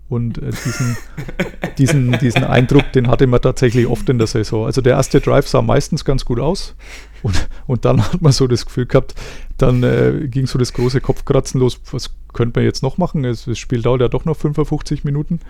Und 0.08 0.38
äh, 0.38 0.50
diesen, 0.50 0.96
diesen, 1.78 2.18
diesen 2.18 2.44
Eindruck, 2.44 2.92
den 2.92 3.08
hatte 3.08 3.26
man 3.26 3.40
tatsächlich 3.40 3.86
oft 3.86 4.08
in 4.10 4.18
der 4.18 4.26
Saison. 4.26 4.66
Also 4.66 4.82
der 4.82 4.92
erste 4.94 5.20
Drive 5.20 5.48
sah 5.48 5.62
meistens 5.62 6.04
ganz 6.04 6.24
gut 6.24 6.38
aus. 6.38 6.74
Und, 7.22 7.48
und 7.66 7.84
dann 7.84 8.02
hat 8.02 8.20
man 8.20 8.32
so 8.32 8.46
das 8.46 8.66
Gefühl 8.66 8.86
gehabt, 8.86 9.14
dann 9.58 9.82
äh, 9.82 10.26
ging 10.28 10.46
so 10.46 10.58
das 10.58 10.72
große 10.72 11.00
Kopfkratzen 11.00 11.60
los, 11.60 11.80
was 11.92 12.10
könnte 12.32 12.58
man 12.58 12.64
jetzt 12.64 12.82
noch 12.82 12.98
machen? 12.98 13.22
Das 13.22 13.46
Spiel 13.58 13.82
dauert 13.82 14.00
ja 14.00 14.08
doch 14.08 14.24
noch 14.24 14.36
55 14.36 15.04
Minuten. 15.04 15.40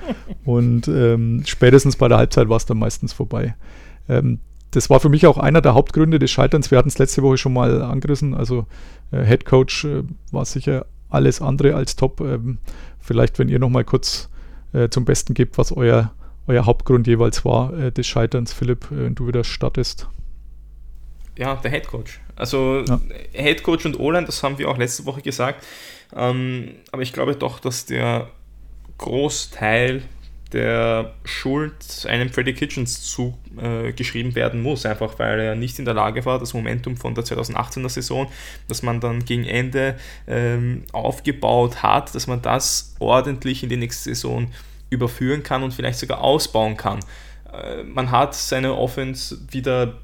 Und 0.45 0.89
ähm, 0.89 1.43
spätestens 1.47 1.97
bei 1.97 2.09
der 2.09 2.19
Halbzeit 2.19 2.49
war 2.49 2.57
es 2.57 2.67
dann 2.67 2.79
meistens 2.79 3.13
vorbei. 3.13 3.55
Ähm, 4.09 4.41
das 4.73 4.89
war 4.91 5.01
für 5.01 5.09
mich 5.09 5.27
auch 5.27 5.39
einer 5.39 5.61
der 5.61 5.75
Hauptgründe 5.75 6.19
des 6.19 6.31
Scheiterns. 6.31 6.71
Wir 6.71 6.79
hatten 6.79 6.89
es 6.89 6.99
letzte 6.99 7.23
Woche 7.23 7.37
schon 7.37 7.53
mal 7.53 7.83
angerissen. 7.83 8.35
Also 8.35 8.67
äh, 9.11 9.25
Head 9.25 9.45
Coach 9.45 9.85
äh, 9.85 10.03
war 10.31 10.45
sicher 10.45 10.87
alles 11.11 11.41
andere 11.41 11.75
als 11.75 11.95
top. 11.95 12.21
Ähm, 12.21 12.59
vielleicht, 12.99 13.39
wenn 13.39 13.49
ihr 13.49 13.59
noch 13.59 13.69
mal 13.69 13.85
kurz 13.85 14.31
äh, 14.73 14.89
zum 14.89 15.05
Besten 15.05 15.35
gebt, 15.35 15.59
was 15.59 15.73
euer, 15.73 16.13
euer 16.47 16.65
Hauptgrund 16.67 17.07
jeweils 17.07 17.45
war 17.45 17.73
äh, 17.75 17.93
des 17.93 18.07
Scheiterns, 18.07 18.53
Philipp, 18.53 18.91
äh, 18.91 19.05
wenn 19.05 19.15
du 19.15 19.27
wieder 19.27 19.45
startest. 19.45 20.09
Ja, 21.43 21.57
der 21.57 21.73
Head 21.73 21.89
Coach. 21.89 22.21
Also 22.37 22.85
ja. 22.87 23.01
Head 23.33 23.65
Coach 23.65 23.85
und 23.85 23.99
O-Line, 23.99 24.27
das 24.27 24.45
haben 24.45 24.59
wir 24.59 24.69
auch 24.69 24.79
letzte 24.79 25.05
Woche 25.07 25.23
gesagt. 25.23 25.67
Ähm, 26.15 26.77
aber 26.93 27.03
ich 27.03 27.13
glaube 27.13 27.35
doch, 27.35 27.59
dass 27.59 27.85
der 27.85 28.29
Großteil 28.99 30.03
der 30.53 31.15
Schuld 31.25 32.07
einem 32.09 32.29
Freddy 32.29 32.55
Kitchens 32.55 33.03
zugeschrieben 33.03 34.33
äh, 34.33 34.35
werden 34.37 34.63
muss, 34.63 34.87
einfach 34.87 35.19
weil 35.19 35.41
er 35.41 35.57
nicht 35.57 35.81
in 35.81 35.85
der 35.85 35.95
Lage 35.95 36.25
war, 36.25 36.39
das 36.39 36.55
Momentum 36.55 36.97
von 36.97 37.17
der 37.17 37.25
2018er 37.25 37.89
Saison, 37.89 38.31
das 38.69 38.85
man 38.85 39.01
dann 39.01 39.25
gegen 39.25 39.45
Ende 39.45 39.99
ähm, 40.29 40.85
aufgebaut 40.93 41.83
hat, 41.83 42.15
dass 42.15 42.29
man 42.29 42.41
das 42.41 42.95
ordentlich 43.01 43.65
in 43.65 43.69
die 43.69 43.79
nächste 43.79 44.11
Saison 44.11 44.47
überführen 44.91 45.43
kann 45.43 45.65
und 45.65 45.75
vielleicht 45.75 45.99
sogar 45.99 46.21
ausbauen 46.21 46.77
kann. 46.77 47.01
Äh, 47.53 47.83
man 47.83 48.13
hat 48.13 48.37
seine 48.37 48.77
Offense 48.77 49.39
wieder 49.51 50.02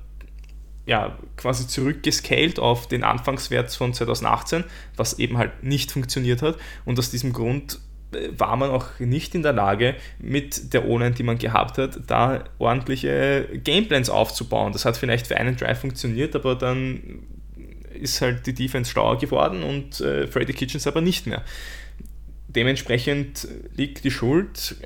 ja, 0.88 1.18
quasi 1.37 1.66
zurückgescaled 1.68 2.59
auf 2.59 2.88
den 2.88 3.04
Anfangswert 3.04 3.71
von 3.71 3.92
2018, 3.92 4.64
was 4.97 5.18
eben 5.18 5.37
halt 5.37 5.62
nicht 5.62 5.92
funktioniert 5.92 6.40
hat. 6.40 6.57
Und 6.87 6.99
aus 6.99 7.11
diesem 7.11 7.35
Grund 7.35 7.78
äh, 8.12 8.30
war 8.38 8.57
man 8.57 8.71
auch 8.71 8.99
nicht 8.99 9.35
in 9.35 9.42
der 9.42 9.52
Lage, 9.52 9.97
mit 10.18 10.73
der 10.73 10.88
O-Line, 10.88 11.14
die 11.14 11.25
man 11.25 11.37
gehabt 11.37 11.76
hat, 11.76 12.00
da 12.07 12.45
ordentliche 12.59 13.49
Gameplans 13.62 14.09
aufzubauen. 14.09 14.73
Das 14.73 14.87
hat 14.87 14.97
vielleicht 14.97 15.26
für 15.26 15.37
einen 15.37 15.57
Drive 15.57 15.78
funktioniert, 15.78 16.35
aber 16.35 16.54
dann 16.54 17.21
ist 17.92 18.23
halt 18.23 18.47
die 18.47 18.54
Defense 18.54 18.90
schlauer 18.90 19.18
geworden 19.18 19.62
und 19.62 20.00
äh, 20.00 20.26
Freddy 20.26 20.54
Kitchens 20.54 20.87
aber 20.87 21.02
nicht 21.02 21.26
mehr. 21.26 21.45
Dementsprechend 22.47 23.47
liegt 23.76 24.04
die 24.04 24.11
Schuld 24.11 24.76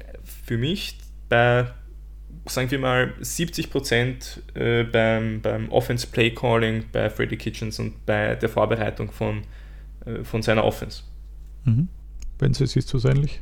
für 0.46 0.58
mich 0.58 0.98
bei 1.28 1.70
sagen 2.46 2.70
wir 2.70 2.78
mal, 2.78 3.14
70 3.20 3.70
Prozent 3.70 4.42
äh, 4.54 4.84
beim, 4.84 5.40
beim 5.40 5.70
Offense 5.70 6.06
Play 6.06 6.30
Calling 6.30 6.84
bei 6.92 7.08
Freddy 7.08 7.36
Kitchens 7.36 7.78
und 7.78 8.04
bei 8.04 8.34
der 8.34 8.48
Vorbereitung 8.48 9.10
von, 9.10 9.42
äh, 10.04 10.24
von 10.24 10.42
seiner 10.42 10.64
Offense. 10.64 11.02
Mhm. 11.64 11.88
Benze, 12.38 12.66
siehst 12.66 12.92
du 12.92 12.96
es 12.96 13.04
ähnlich? 13.04 13.40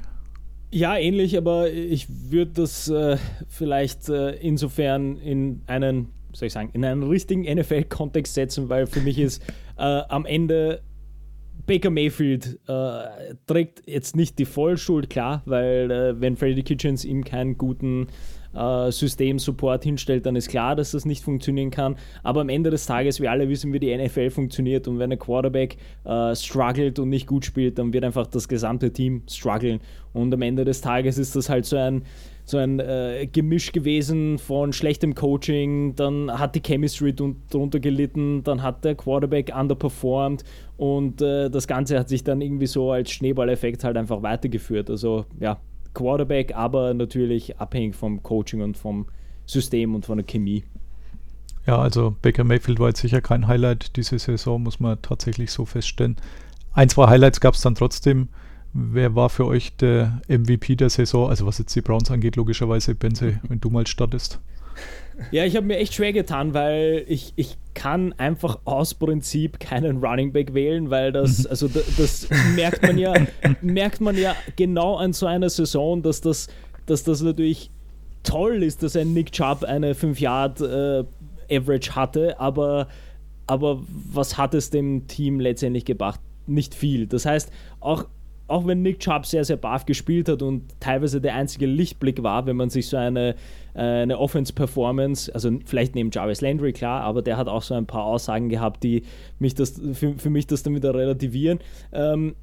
Ja, 0.72 0.96
ähnlich, 0.96 1.36
aber 1.36 1.70
ich 1.70 2.06
würde 2.30 2.52
das 2.52 2.88
äh, 2.88 3.16
vielleicht 3.48 4.08
äh, 4.08 4.32
insofern 4.36 5.16
in 5.16 5.62
einen, 5.66 6.08
soll 6.32 6.46
ich 6.46 6.52
sagen, 6.52 6.70
in 6.74 6.84
einen 6.84 7.02
richtigen 7.02 7.42
NFL-Kontext 7.42 8.34
setzen, 8.34 8.68
weil 8.68 8.86
für 8.86 9.00
mich 9.00 9.18
ist 9.18 9.42
äh, 9.78 9.82
am 9.82 10.26
Ende 10.26 10.82
Baker 11.66 11.90
Mayfield 11.90 12.60
äh, 12.68 13.34
trägt 13.46 13.82
jetzt 13.86 14.16
nicht 14.16 14.38
die 14.38 14.44
Vollschuld, 14.44 15.10
klar, 15.10 15.42
weil 15.44 15.90
äh, 15.90 16.20
wenn 16.20 16.36
Freddy 16.36 16.62
Kitchens 16.62 17.04
ihm 17.04 17.24
keinen 17.24 17.58
guten 17.58 18.08
äh, 18.54 18.90
System-Support 18.90 19.84
hinstellt, 19.84 20.26
dann 20.26 20.36
ist 20.36 20.48
klar, 20.48 20.76
dass 20.76 20.92
das 20.92 21.04
nicht 21.04 21.24
funktionieren 21.24 21.70
kann. 21.70 21.96
Aber 22.22 22.40
am 22.40 22.48
Ende 22.48 22.70
des 22.70 22.86
Tages, 22.86 23.20
wir 23.20 23.30
alle 23.30 23.48
wissen, 23.48 23.72
wie 23.72 23.80
die 23.80 23.96
NFL 23.96 24.30
funktioniert 24.30 24.88
und 24.88 24.98
wenn 24.98 25.12
ein 25.12 25.18
Quarterback 25.18 25.76
äh, 26.04 26.34
struggelt 26.34 26.98
und 26.98 27.08
nicht 27.08 27.26
gut 27.26 27.44
spielt, 27.44 27.78
dann 27.78 27.92
wird 27.92 28.04
einfach 28.04 28.26
das 28.26 28.48
gesamte 28.48 28.92
Team 28.92 29.22
strugglen. 29.28 29.80
Und 30.12 30.34
am 30.34 30.42
Ende 30.42 30.64
des 30.64 30.80
Tages 30.80 31.18
ist 31.18 31.36
das 31.36 31.48
halt 31.48 31.64
so 31.64 31.76
ein 31.76 32.02
so 32.50 32.58
ein 32.58 32.80
äh, 32.80 33.28
Gemisch 33.32 33.72
gewesen 33.72 34.38
von 34.38 34.72
schlechtem 34.72 35.14
Coaching, 35.14 35.94
dann 35.94 36.36
hat 36.36 36.54
die 36.54 36.60
Chemistry 36.60 37.14
darunter 37.14 37.80
gelitten, 37.80 38.42
dann 38.42 38.62
hat 38.62 38.84
der 38.84 38.96
Quarterback 38.96 39.52
underperformed 39.56 40.44
und 40.76 41.22
äh, 41.22 41.48
das 41.48 41.66
Ganze 41.66 41.98
hat 41.98 42.08
sich 42.08 42.24
dann 42.24 42.40
irgendwie 42.40 42.66
so 42.66 42.90
als 42.90 43.12
Schneeballeffekt 43.12 43.84
halt 43.84 43.96
einfach 43.96 44.22
weitergeführt. 44.22 44.90
Also 44.90 45.26
ja, 45.38 45.60
Quarterback, 45.94 46.54
aber 46.54 46.94
natürlich 46.94 47.58
abhängig 47.58 47.94
vom 47.96 48.22
Coaching 48.22 48.62
und 48.62 48.76
vom 48.76 49.06
System 49.46 49.94
und 49.94 50.06
von 50.06 50.18
der 50.18 50.26
Chemie. 50.26 50.64
Ja, 51.66 51.78
also 51.78 52.16
Baker 52.22 52.44
Mayfield 52.44 52.80
war 52.80 52.88
jetzt 52.88 53.00
sicher 53.00 53.20
kein 53.20 53.46
Highlight 53.46 53.96
diese 53.96 54.18
Saison, 54.18 54.62
muss 54.62 54.80
man 54.80 55.00
tatsächlich 55.02 55.50
so 55.50 55.64
feststellen. 55.66 56.16
Ein, 56.72 56.88
zwei 56.88 57.08
Highlights 57.08 57.40
gab 57.40 57.54
es 57.54 57.60
dann 57.60 57.74
trotzdem. 57.74 58.28
Wer 58.72 59.16
war 59.16 59.28
für 59.28 59.46
euch 59.46 59.76
der 59.76 60.20
MVP 60.28 60.76
der 60.76 60.90
Saison? 60.90 61.28
Also 61.28 61.44
was 61.46 61.58
jetzt 61.58 61.74
die 61.74 61.80
Browns 61.80 62.10
angeht, 62.10 62.36
logischerweise 62.36 62.94
Benze, 62.94 63.40
wenn 63.48 63.60
du 63.60 63.70
mal 63.70 63.86
startest. 63.86 64.40
Ja, 65.30 65.44
ich 65.44 65.56
habe 65.56 65.66
mir 65.66 65.76
echt 65.78 65.94
schwer 65.94 66.12
getan, 66.12 66.54
weil 66.54 67.04
ich, 67.06 67.32
ich 67.36 67.56
kann 67.74 68.12
einfach 68.14 68.60
aus 68.64 68.94
Prinzip 68.94 69.60
keinen 69.60 69.98
Running 70.04 70.32
Back 70.32 70.54
wählen, 70.54 70.90
weil 70.90 71.12
das, 71.12 71.40
mhm. 71.40 71.50
also 71.50 71.68
das, 71.68 72.28
merkt 72.54 72.82
man 72.82 72.98
ja, 72.98 73.14
merkt 73.62 74.00
man 74.00 74.16
ja 74.16 74.34
genau 74.56 74.96
an 74.96 75.12
so 75.12 75.26
einer 75.26 75.50
Saison, 75.50 76.02
dass 76.02 76.20
das, 76.20 76.48
dass 76.86 77.04
das 77.04 77.22
natürlich 77.22 77.70
toll 78.22 78.62
ist, 78.62 78.82
dass 78.82 78.96
ein 78.96 79.12
Nick 79.12 79.32
Chubb 79.32 79.64
eine 79.64 79.94
5 79.94 80.20
Yard 80.20 80.60
äh, 80.60 81.04
Average 81.50 81.94
hatte, 81.94 82.38
aber, 82.38 82.88
aber 83.46 83.82
was 83.88 84.36
hat 84.36 84.54
es 84.54 84.70
dem 84.70 85.06
Team 85.06 85.40
letztendlich 85.40 85.84
gebracht? 85.84 86.20
Nicht 86.46 86.74
viel. 86.74 87.06
Das 87.06 87.26
heißt, 87.26 87.50
auch 87.80 88.06
auch 88.50 88.66
wenn 88.66 88.82
Nick 88.82 89.00
Chubb 89.00 89.26
sehr, 89.26 89.44
sehr 89.44 89.56
baff 89.56 89.86
gespielt 89.86 90.28
hat 90.28 90.42
und 90.42 90.80
teilweise 90.80 91.20
der 91.20 91.34
einzige 91.34 91.66
Lichtblick 91.66 92.22
war, 92.22 92.46
wenn 92.46 92.56
man 92.56 92.70
sich 92.70 92.88
so 92.88 92.96
eine, 92.96 93.36
äh, 93.74 93.80
eine 93.80 94.18
Offense-Performance, 94.18 95.32
also 95.34 95.50
vielleicht 95.64 95.94
neben 95.94 96.10
Jarvis 96.10 96.40
Landry, 96.40 96.72
klar, 96.72 97.02
aber 97.02 97.22
der 97.22 97.36
hat 97.36 97.48
auch 97.48 97.62
so 97.62 97.74
ein 97.74 97.86
paar 97.86 98.04
Aussagen 98.04 98.48
gehabt, 98.48 98.82
die 98.82 99.02
mich 99.38 99.54
das, 99.54 99.80
für, 99.92 100.14
für 100.18 100.30
mich 100.30 100.46
das 100.46 100.62
dann 100.62 100.74
wieder 100.74 100.94
relativieren. 100.94 101.60
Ähm, 101.92 102.34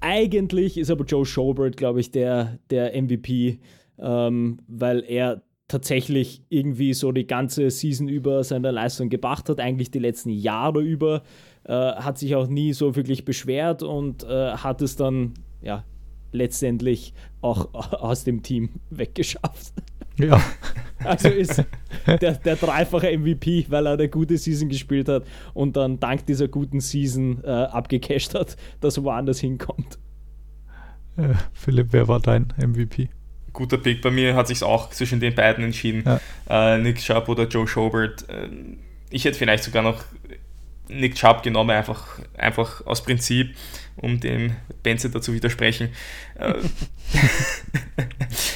eigentlich 0.00 0.78
ist 0.78 0.90
aber 0.90 1.04
Joe 1.04 1.26
Schobert, 1.26 1.76
glaube 1.76 2.00
ich, 2.00 2.10
der, 2.10 2.58
der 2.70 3.00
MVP, 3.00 3.58
ähm, 3.98 4.58
weil 4.66 5.04
er 5.06 5.42
tatsächlich 5.70 6.42
irgendwie 6.48 6.94
so 6.94 7.12
die 7.12 7.26
ganze 7.26 7.70
Season 7.70 8.08
über 8.08 8.42
seine 8.42 8.70
Leistung 8.70 9.08
gebracht 9.08 9.48
hat, 9.48 9.60
eigentlich 9.60 9.90
die 9.90 10.00
letzten 10.00 10.30
Jahre 10.30 10.82
über. 10.82 11.22
Äh, 11.70 11.94
hat 12.02 12.18
sich 12.18 12.34
auch 12.34 12.48
nie 12.48 12.72
so 12.72 12.96
wirklich 12.96 13.24
beschwert 13.24 13.84
und 13.84 14.24
äh, 14.24 14.54
hat 14.56 14.82
es 14.82 14.96
dann 14.96 15.34
ja 15.62 15.84
letztendlich 16.32 17.14
auch 17.42 17.72
aus 17.92 18.24
dem 18.24 18.42
Team 18.42 18.70
weggeschafft. 18.90 19.72
Ja. 20.16 20.40
Also 21.02 21.30
ist 21.30 21.64
der, 22.06 22.34
der 22.34 22.56
dreifache 22.56 23.16
MVP, 23.16 23.64
weil 23.70 23.86
er 23.86 23.94
eine 23.94 24.10
gute 24.10 24.36
Season 24.36 24.68
gespielt 24.68 25.08
hat 25.08 25.24
und 25.54 25.74
dann 25.74 25.98
dank 25.98 26.26
dieser 26.26 26.46
guten 26.46 26.80
Season 26.80 27.42
äh, 27.42 27.48
abgecasht 27.48 28.34
hat, 28.34 28.58
dass 28.82 28.98
er 28.98 29.04
woanders 29.04 29.40
hinkommt. 29.40 29.98
Äh, 31.16 31.32
Philipp, 31.54 31.86
wer 31.92 32.06
war 32.06 32.20
dein 32.20 32.52
MVP? 32.58 33.08
Guter 33.54 33.78
Pick. 33.78 34.02
Bei 34.02 34.10
mir 34.10 34.34
hat 34.34 34.48
sich 34.48 34.62
auch 34.62 34.90
zwischen 34.90 35.20
den 35.20 35.34
beiden 35.34 35.64
entschieden. 35.64 36.04
Ja. 36.04 36.74
Äh, 36.74 36.82
Nick 36.82 36.98
Chubb 36.98 37.30
oder 37.30 37.48
Joe 37.48 37.66
Schobert. 37.66 38.26
Ähm, 38.28 38.76
ich 39.08 39.24
hätte 39.24 39.38
vielleicht 39.38 39.64
sogar 39.64 39.82
noch 39.82 40.04
Nick 40.88 41.14
Chubb 41.14 41.42
genommen, 41.42 41.70
einfach, 41.70 42.18
einfach 42.36 42.84
aus 42.86 43.02
Prinzip, 43.02 43.54
um 43.96 44.18
dem 44.18 44.56
Benze 44.82 45.10
dazu 45.10 45.32
widersprechen. 45.32 45.90
Äh, 46.36 46.54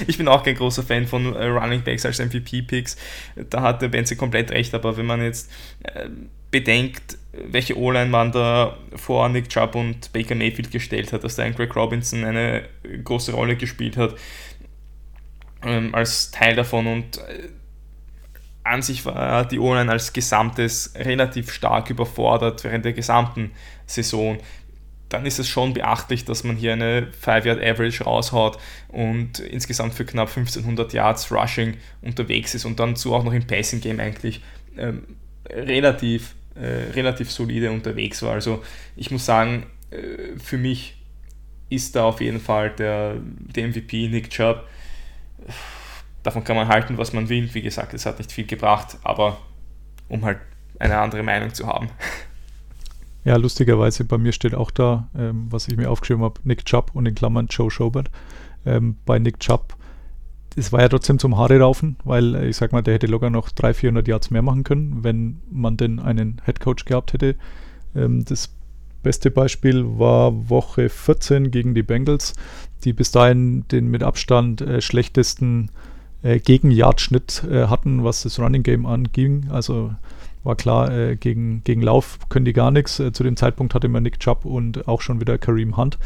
ich 0.06 0.18
bin 0.18 0.28
auch 0.28 0.42
kein 0.42 0.54
großer 0.54 0.82
Fan 0.82 1.06
von 1.06 1.34
äh, 1.34 1.46
Running 1.46 1.82
Backs 1.82 2.06
als 2.06 2.18
MVP-Picks. 2.18 2.96
Da 3.50 3.62
hat 3.62 3.82
der 3.82 3.88
Benze 3.88 4.16
komplett 4.16 4.50
recht, 4.50 4.74
aber 4.74 4.96
wenn 4.96 5.06
man 5.06 5.22
jetzt 5.22 5.50
äh, 5.82 6.08
bedenkt, 6.50 7.18
welche 7.32 7.76
O-Line 7.76 8.10
man 8.10 8.32
da 8.32 8.78
vor 8.94 9.28
Nick 9.28 9.48
Chubb 9.48 9.74
und 9.74 10.12
Baker 10.12 10.34
Mayfield 10.34 10.70
gestellt 10.70 11.12
hat, 11.12 11.24
dass 11.24 11.36
da 11.36 11.42
ein 11.42 11.54
Greg 11.54 11.74
Robinson 11.74 12.24
eine 12.24 12.68
große 13.02 13.32
Rolle 13.32 13.56
gespielt 13.56 13.96
hat 13.96 14.14
ähm, 15.64 15.94
als 15.94 16.30
Teil 16.30 16.54
davon 16.54 16.86
und 16.86 17.20
an 18.64 18.80
sich 18.80 19.04
war 19.04 19.46
die 19.46 19.58
O-Line 19.58 19.92
als 19.92 20.12
Gesamtes 20.12 20.94
relativ 20.96 21.52
stark 21.52 21.90
überfordert 21.90 22.64
während 22.64 22.84
der 22.84 22.94
gesamten 22.94 23.52
Saison. 23.86 24.38
Dann 25.10 25.26
ist 25.26 25.38
es 25.38 25.48
schon 25.48 25.74
beachtlich, 25.74 26.24
dass 26.24 26.44
man 26.44 26.56
hier 26.56 26.72
eine 26.72 27.08
5-Yard-Average 27.24 28.04
raushaut 28.04 28.58
und 28.88 29.38
insgesamt 29.38 29.94
für 29.94 30.06
knapp 30.06 30.28
1500 30.28 30.94
Yards 30.94 31.30
Rushing 31.30 31.76
unterwegs 32.00 32.54
ist 32.54 32.64
und 32.64 32.80
dann 32.80 32.96
zu 32.96 33.14
auch 33.14 33.22
noch 33.22 33.34
im 33.34 33.46
Passing-Game 33.46 34.00
eigentlich 34.00 34.40
ähm, 34.78 35.04
relativ, 35.48 36.34
äh, 36.54 36.92
relativ 36.94 37.30
solide 37.30 37.70
unterwegs 37.70 38.22
war. 38.22 38.32
Also 38.32 38.64
ich 38.96 39.10
muss 39.10 39.26
sagen, 39.26 39.66
äh, 39.90 40.38
für 40.42 40.56
mich 40.56 40.96
ist 41.68 41.94
da 41.96 42.04
auf 42.04 42.22
jeden 42.22 42.40
Fall 42.40 42.70
der, 42.70 43.16
der 43.54 43.68
MVP 43.68 44.08
Nick 44.08 44.30
Chubb 44.30 44.66
davon 46.24 46.42
kann 46.42 46.56
man 46.56 46.66
halten, 46.66 46.98
was 46.98 47.12
man 47.12 47.28
will. 47.28 47.54
Wie 47.54 47.62
gesagt, 47.62 47.94
es 47.94 48.06
hat 48.06 48.18
nicht 48.18 48.32
viel 48.32 48.46
gebracht, 48.46 48.98
aber 49.04 49.38
um 50.08 50.24
halt 50.24 50.38
eine 50.80 50.98
andere 50.98 51.22
Meinung 51.22 51.54
zu 51.54 51.66
haben. 51.68 51.88
Ja, 53.24 53.36
lustigerweise 53.36 54.04
bei 54.04 54.18
mir 54.18 54.32
steht 54.32 54.54
auch 54.54 54.70
da, 54.70 55.08
ähm, 55.16 55.46
was 55.48 55.68
ich 55.68 55.76
mir 55.76 55.90
aufgeschrieben 55.90 56.22
habe, 56.22 56.40
Nick 56.44 56.66
Chubb 56.66 56.90
und 56.94 57.06
in 57.06 57.14
Klammern 57.14 57.46
Joe 57.48 57.70
Schobert. 57.70 58.10
Ähm, 58.66 58.96
bei 59.06 59.18
Nick 59.18 59.40
Chubb, 59.40 59.74
es 60.56 60.72
war 60.72 60.80
ja 60.80 60.88
trotzdem 60.88 61.18
zum 61.18 61.38
Haare 61.38 61.58
raufen, 61.58 61.96
weil 62.04 62.34
äh, 62.34 62.48
ich 62.48 62.56
sag 62.56 62.72
mal, 62.72 62.82
der 62.82 62.94
hätte 62.94 63.06
locker 63.06 63.30
noch 63.30 63.50
300, 63.50 63.76
400 63.76 64.08
Yards 64.08 64.30
mehr 64.30 64.42
machen 64.42 64.62
können, 64.62 65.04
wenn 65.04 65.40
man 65.50 65.76
denn 65.76 66.00
einen 66.00 66.42
Headcoach 66.44 66.84
gehabt 66.84 67.14
hätte. 67.14 67.36
Ähm, 67.96 68.24
das 68.26 68.54
beste 69.02 69.30
Beispiel 69.30 69.84
war 69.98 70.50
Woche 70.50 70.88
14 70.88 71.50
gegen 71.50 71.74
die 71.74 71.82
Bengals, 71.82 72.34
die 72.84 72.92
bis 72.92 73.10
dahin 73.10 73.66
den 73.68 73.88
mit 73.88 74.02
Abstand 74.02 74.60
äh, 74.60 74.80
schlechtesten 74.80 75.70
äh, 76.24 76.40
Gegenjagdschnitt 76.40 77.44
äh, 77.44 77.66
hatten, 77.66 78.02
was 78.02 78.22
das 78.22 78.40
Running 78.40 78.64
Game 78.64 78.86
anging. 78.86 79.46
Also 79.50 79.94
war 80.42 80.56
klar, 80.56 80.90
äh, 80.90 81.16
gegen, 81.16 81.62
gegen 81.64 81.82
Lauf 81.82 82.18
können 82.28 82.44
die 82.44 82.52
gar 82.52 82.70
nichts. 82.70 82.98
Äh, 82.98 83.12
zu 83.12 83.22
dem 83.22 83.36
Zeitpunkt 83.36 83.74
hatte 83.74 83.88
man 83.88 84.02
Nick 84.02 84.18
Chubb 84.18 84.44
und 84.44 84.88
auch 84.88 85.02
schon 85.02 85.20
wieder 85.20 85.38
Kareem 85.38 85.76
Hunt. 85.76 85.98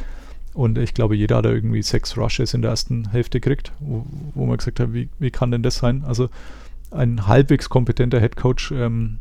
Und 0.55 0.77
ich 0.77 0.93
glaube, 0.93 1.15
jeder 1.17 1.37
hat 1.37 1.45
da 1.45 1.51
irgendwie 1.51 1.83
sechs 1.83 2.17
Rushes 2.17 2.53
in 2.53 2.63
der 2.63 2.73
ersten 2.73 3.11
Hälfte 3.11 3.41
gekriegt, 3.41 3.73
wo, 3.79 4.05
wo 4.35 4.47
man 4.47 4.57
gesagt 4.57 4.81
hat, 4.81 4.93
wie, 4.93 5.09
wie 5.19 5.31
kann 5.31 5.53
denn 5.53 5.63
das 5.63 5.77
sein? 5.77 6.03
Also 6.05 6.29
ein 6.91 7.27
halbwegs 7.27 7.69
kompetenter 7.69 8.19
Headcoach 8.19 8.73
ähm, 8.73 9.19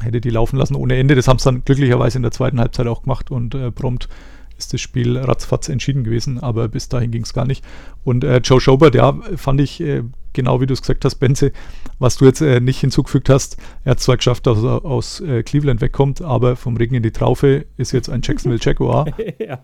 hätte 0.00 0.20
die 0.20 0.30
laufen 0.30 0.56
lassen 0.56 0.76
ohne 0.76 0.96
Ende. 0.96 1.14
Das 1.14 1.28
haben 1.28 1.38
sie 1.38 1.44
dann 1.44 1.64
glücklicherweise 1.64 2.16
in 2.16 2.22
der 2.22 2.32
zweiten 2.32 2.58
Halbzeit 2.58 2.86
auch 2.86 3.02
gemacht 3.02 3.30
und 3.30 3.54
äh, 3.54 3.70
prompt 3.70 4.08
ist 4.62 4.72
das 4.72 4.80
Spiel 4.80 5.18
ratzfatz 5.18 5.68
entschieden 5.68 6.04
gewesen, 6.04 6.38
aber 6.38 6.68
bis 6.68 6.88
dahin 6.88 7.10
ging 7.10 7.22
es 7.22 7.34
gar 7.34 7.44
nicht. 7.44 7.64
Und 8.04 8.24
äh, 8.24 8.38
Joe 8.38 8.60
Schobert, 8.60 8.94
ja, 8.94 9.14
fand 9.36 9.60
ich, 9.60 9.80
äh, 9.80 10.02
genau 10.32 10.60
wie 10.60 10.66
du 10.66 10.72
es 10.72 10.82
gesagt 10.82 11.04
hast, 11.04 11.16
Benze, 11.16 11.52
was 11.98 12.16
du 12.16 12.24
jetzt 12.24 12.40
äh, 12.40 12.60
nicht 12.60 12.80
hinzugefügt 12.80 13.28
hast, 13.28 13.56
er 13.84 13.92
hat 13.92 14.00
zwar 14.00 14.16
geschafft, 14.16 14.46
dass 14.46 14.62
er 14.62 14.84
aus 14.84 15.20
äh, 15.20 15.42
Cleveland 15.42 15.80
wegkommt, 15.80 16.22
aber 16.22 16.56
vom 16.56 16.76
Regen 16.76 16.94
in 16.94 17.02
die 17.02 17.12
Traufe 17.12 17.66
ist 17.76 17.92
jetzt 17.92 18.08
ein 18.08 18.22
Jacksonville 18.22 18.60
Jaguar. 18.62 19.06
ja. 19.38 19.60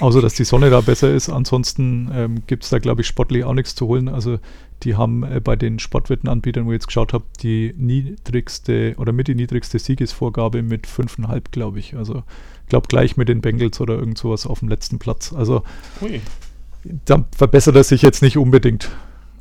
Außer, 0.00 0.20
dass 0.20 0.34
die 0.34 0.44
Sonne 0.44 0.70
da 0.70 0.80
besser 0.80 1.12
ist. 1.12 1.28
Ansonsten 1.28 2.10
ähm, 2.12 2.42
gibt 2.46 2.64
es 2.64 2.70
da, 2.70 2.78
glaube 2.78 3.02
ich, 3.02 3.06
sportlich 3.06 3.44
auch 3.44 3.54
nichts 3.54 3.74
zu 3.74 3.86
holen. 3.86 4.08
Also, 4.08 4.38
die 4.82 4.96
haben 4.96 5.22
äh, 5.22 5.40
bei 5.40 5.54
den 5.54 5.78
Sportwettenanbietern, 5.78 6.66
wo 6.66 6.72
ich 6.72 6.76
jetzt 6.76 6.88
geschaut 6.88 7.12
habe, 7.12 7.24
die 7.40 7.74
niedrigste 7.76 8.96
oder 8.98 9.12
mit 9.12 9.28
die 9.28 9.36
niedrigste 9.36 9.78
Siegesvorgabe 9.78 10.62
mit 10.62 10.88
5,5, 10.88 11.42
glaube 11.52 11.78
ich. 11.78 11.96
Also, 11.96 12.24
glaube, 12.68 12.88
gleich 12.88 13.16
mit 13.16 13.28
den 13.28 13.40
Bengals 13.40 13.80
oder 13.80 13.94
irgend 13.94 14.18
sowas 14.18 14.46
auf 14.46 14.60
dem 14.60 14.68
letzten 14.68 14.98
Platz. 14.98 15.32
Also, 15.32 15.62
Ui. 16.00 16.20
da 17.04 17.24
verbessert 17.36 17.76
er 17.76 17.84
sich 17.84 18.02
jetzt 18.02 18.22
nicht 18.22 18.36
unbedingt. 18.36 18.90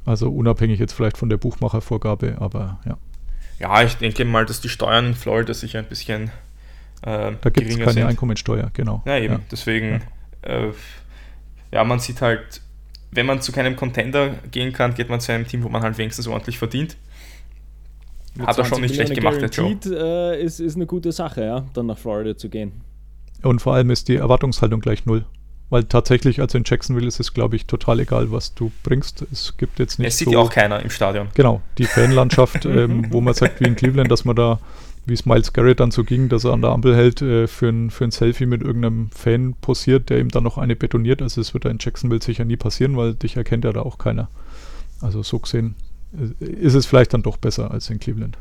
Also, 0.05 0.29
unabhängig 0.29 0.79
jetzt 0.79 0.93
vielleicht 0.93 1.17
von 1.17 1.29
der 1.29 1.37
Buchmachervorgabe, 1.37 2.37
aber 2.39 2.79
ja. 2.85 2.97
Ja, 3.59 3.81
ich 3.83 3.95
denke 3.95 4.25
mal, 4.25 4.45
dass 4.45 4.59
die 4.61 4.69
Steuern 4.69 5.07
in 5.07 5.15
Florida 5.15 5.53
sicher 5.53 5.79
ein 5.79 5.85
bisschen 5.85 6.31
äh, 7.03 7.31
Da 7.41 7.49
gibt 7.49 7.57
es 7.57 7.63
geringer 7.63 7.85
keine 7.85 7.93
sind. 7.93 8.05
Einkommensteuer, 8.05 8.71
genau. 8.73 9.03
Ja, 9.05 9.17
eben. 9.17 9.35
Ja. 9.35 9.39
Deswegen, 9.51 10.01
äh, 10.41 10.69
ja, 11.71 11.83
man 11.83 11.99
sieht 11.99 12.21
halt, 12.21 12.61
wenn 13.11 13.25
man 13.25 13.41
zu 13.41 13.51
keinem 13.51 13.75
Contender 13.75 14.31
gehen 14.51 14.73
kann, 14.73 14.95
geht 14.95 15.09
man 15.09 15.19
zu 15.19 15.31
einem 15.31 15.47
Team, 15.47 15.63
wo 15.63 15.69
man 15.69 15.81
halt 15.81 15.97
wenigstens 15.97 16.27
ordentlich 16.27 16.57
verdient. 16.57 16.97
Mit 18.35 18.47
Hat 18.47 18.57
er 18.57 18.65
schon 18.65 18.79
20 18.79 18.81
nicht 18.81 18.95
schlecht 18.95 19.09
Millionen 19.15 19.39
gemacht, 19.39 19.85
der 19.85 19.91
Joe. 19.93 20.35
Äh, 20.35 20.43
ist, 20.43 20.59
ist 20.59 20.75
eine 20.75 20.87
gute 20.87 21.11
Sache, 21.11 21.43
ja, 21.43 21.65
dann 21.73 21.85
nach 21.85 21.97
Florida 21.97 22.35
zu 22.35 22.49
gehen. 22.49 22.81
Und 23.43 23.61
vor 23.61 23.75
allem 23.75 23.89
ist 23.89 24.07
die 24.07 24.15
Erwartungshaltung 24.15 24.79
gleich 24.79 25.05
null. 25.05 25.25
Weil 25.69 25.85
tatsächlich, 25.85 26.39
also 26.39 26.57
in 26.57 26.65
Jacksonville 26.65 27.07
ist 27.07 27.19
es, 27.19 27.33
glaube 27.33 27.55
ich, 27.55 27.65
total 27.65 27.99
egal, 27.99 28.31
was 28.31 28.53
du 28.53 28.71
bringst. 28.83 29.25
Es 29.31 29.57
gibt 29.57 29.79
jetzt 29.79 29.97
nicht 29.97 30.09
Es 30.09 30.17
sieht 30.17 30.27
so, 30.27 30.33
ja 30.33 30.39
auch 30.39 30.51
keiner 30.51 30.79
im 30.81 30.89
Stadion. 30.89 31.29
Genau, 31.33 31.61
die 31.77 31.85
Fanlandschaft, 31.85 32.65
ähm, 32.65 33.07
wo 33.09 33.21
man 33.21 33.33
sagt, 33.33 33.59
wie 33.59 33.65
in 33.65 33.75
Cleveland, 33.75 34.11
dass 34.11 34.23
man 34.23 34.35
da, 34.35 34.59
wie 35.05 35.13
es 35.13 35.25
Miles 35.25 35.51
Garrett 35.51 35.79
dann 35.79 35.89
so 35.89 36.03
ging, 36.03 36.29
dass 36.29 36.43
er 36.43 36.53
an 36.53 36.61
der 36.61 36.71
Ampel 36.71 36.95
hält, 36.95 37.21
äh, 37.23 37.47
für, 37.47 37.69
ein, 37.69 37.89
für 37.89 38.03
ein 38.03 38.11
Selfie 38.11 38.45
mit 38.45 38.61
irgendeinem 38.61 39.09
Fan 39.09 39.55
posiert, 39.61 40.09
der 40.09 40.19
ihm 40.19 40.29
dann 40.29 40.43
noch 40.43 40.57
eine 40.59 40.75
betoniert. 40.75 41.23
Also 41.23 41.41
es 41.41 41.53
wird 41.53 41.65
da 41.65 41.69
in 41.69 41.77
Jacksonville 41.79 42.21
sicher 42.21 42.45
nie 42.45 42.57
passieren, 42.57 42.95
weil 42.95 43.15
dich 43.15 43.35
erkennt 43.35 43.65
ja 43.65 43.73
da 43.73 43.81
auch 43.81 43.97
keiner. 43.97 44.29
Also 45.01 45.23
so 45.23 45.39
gesehen 45.39 45.75
äh, 46.13 46.45
ist 46.45 46.75
es 46.75 46.85
vielleicht 46.85 47.13
dann 47.13 47.23
doch 47.23 47.37
besser 47.37 47.71
als 47.71 47.89
in 47.89 47.99
Cleveland. 47.99 48.37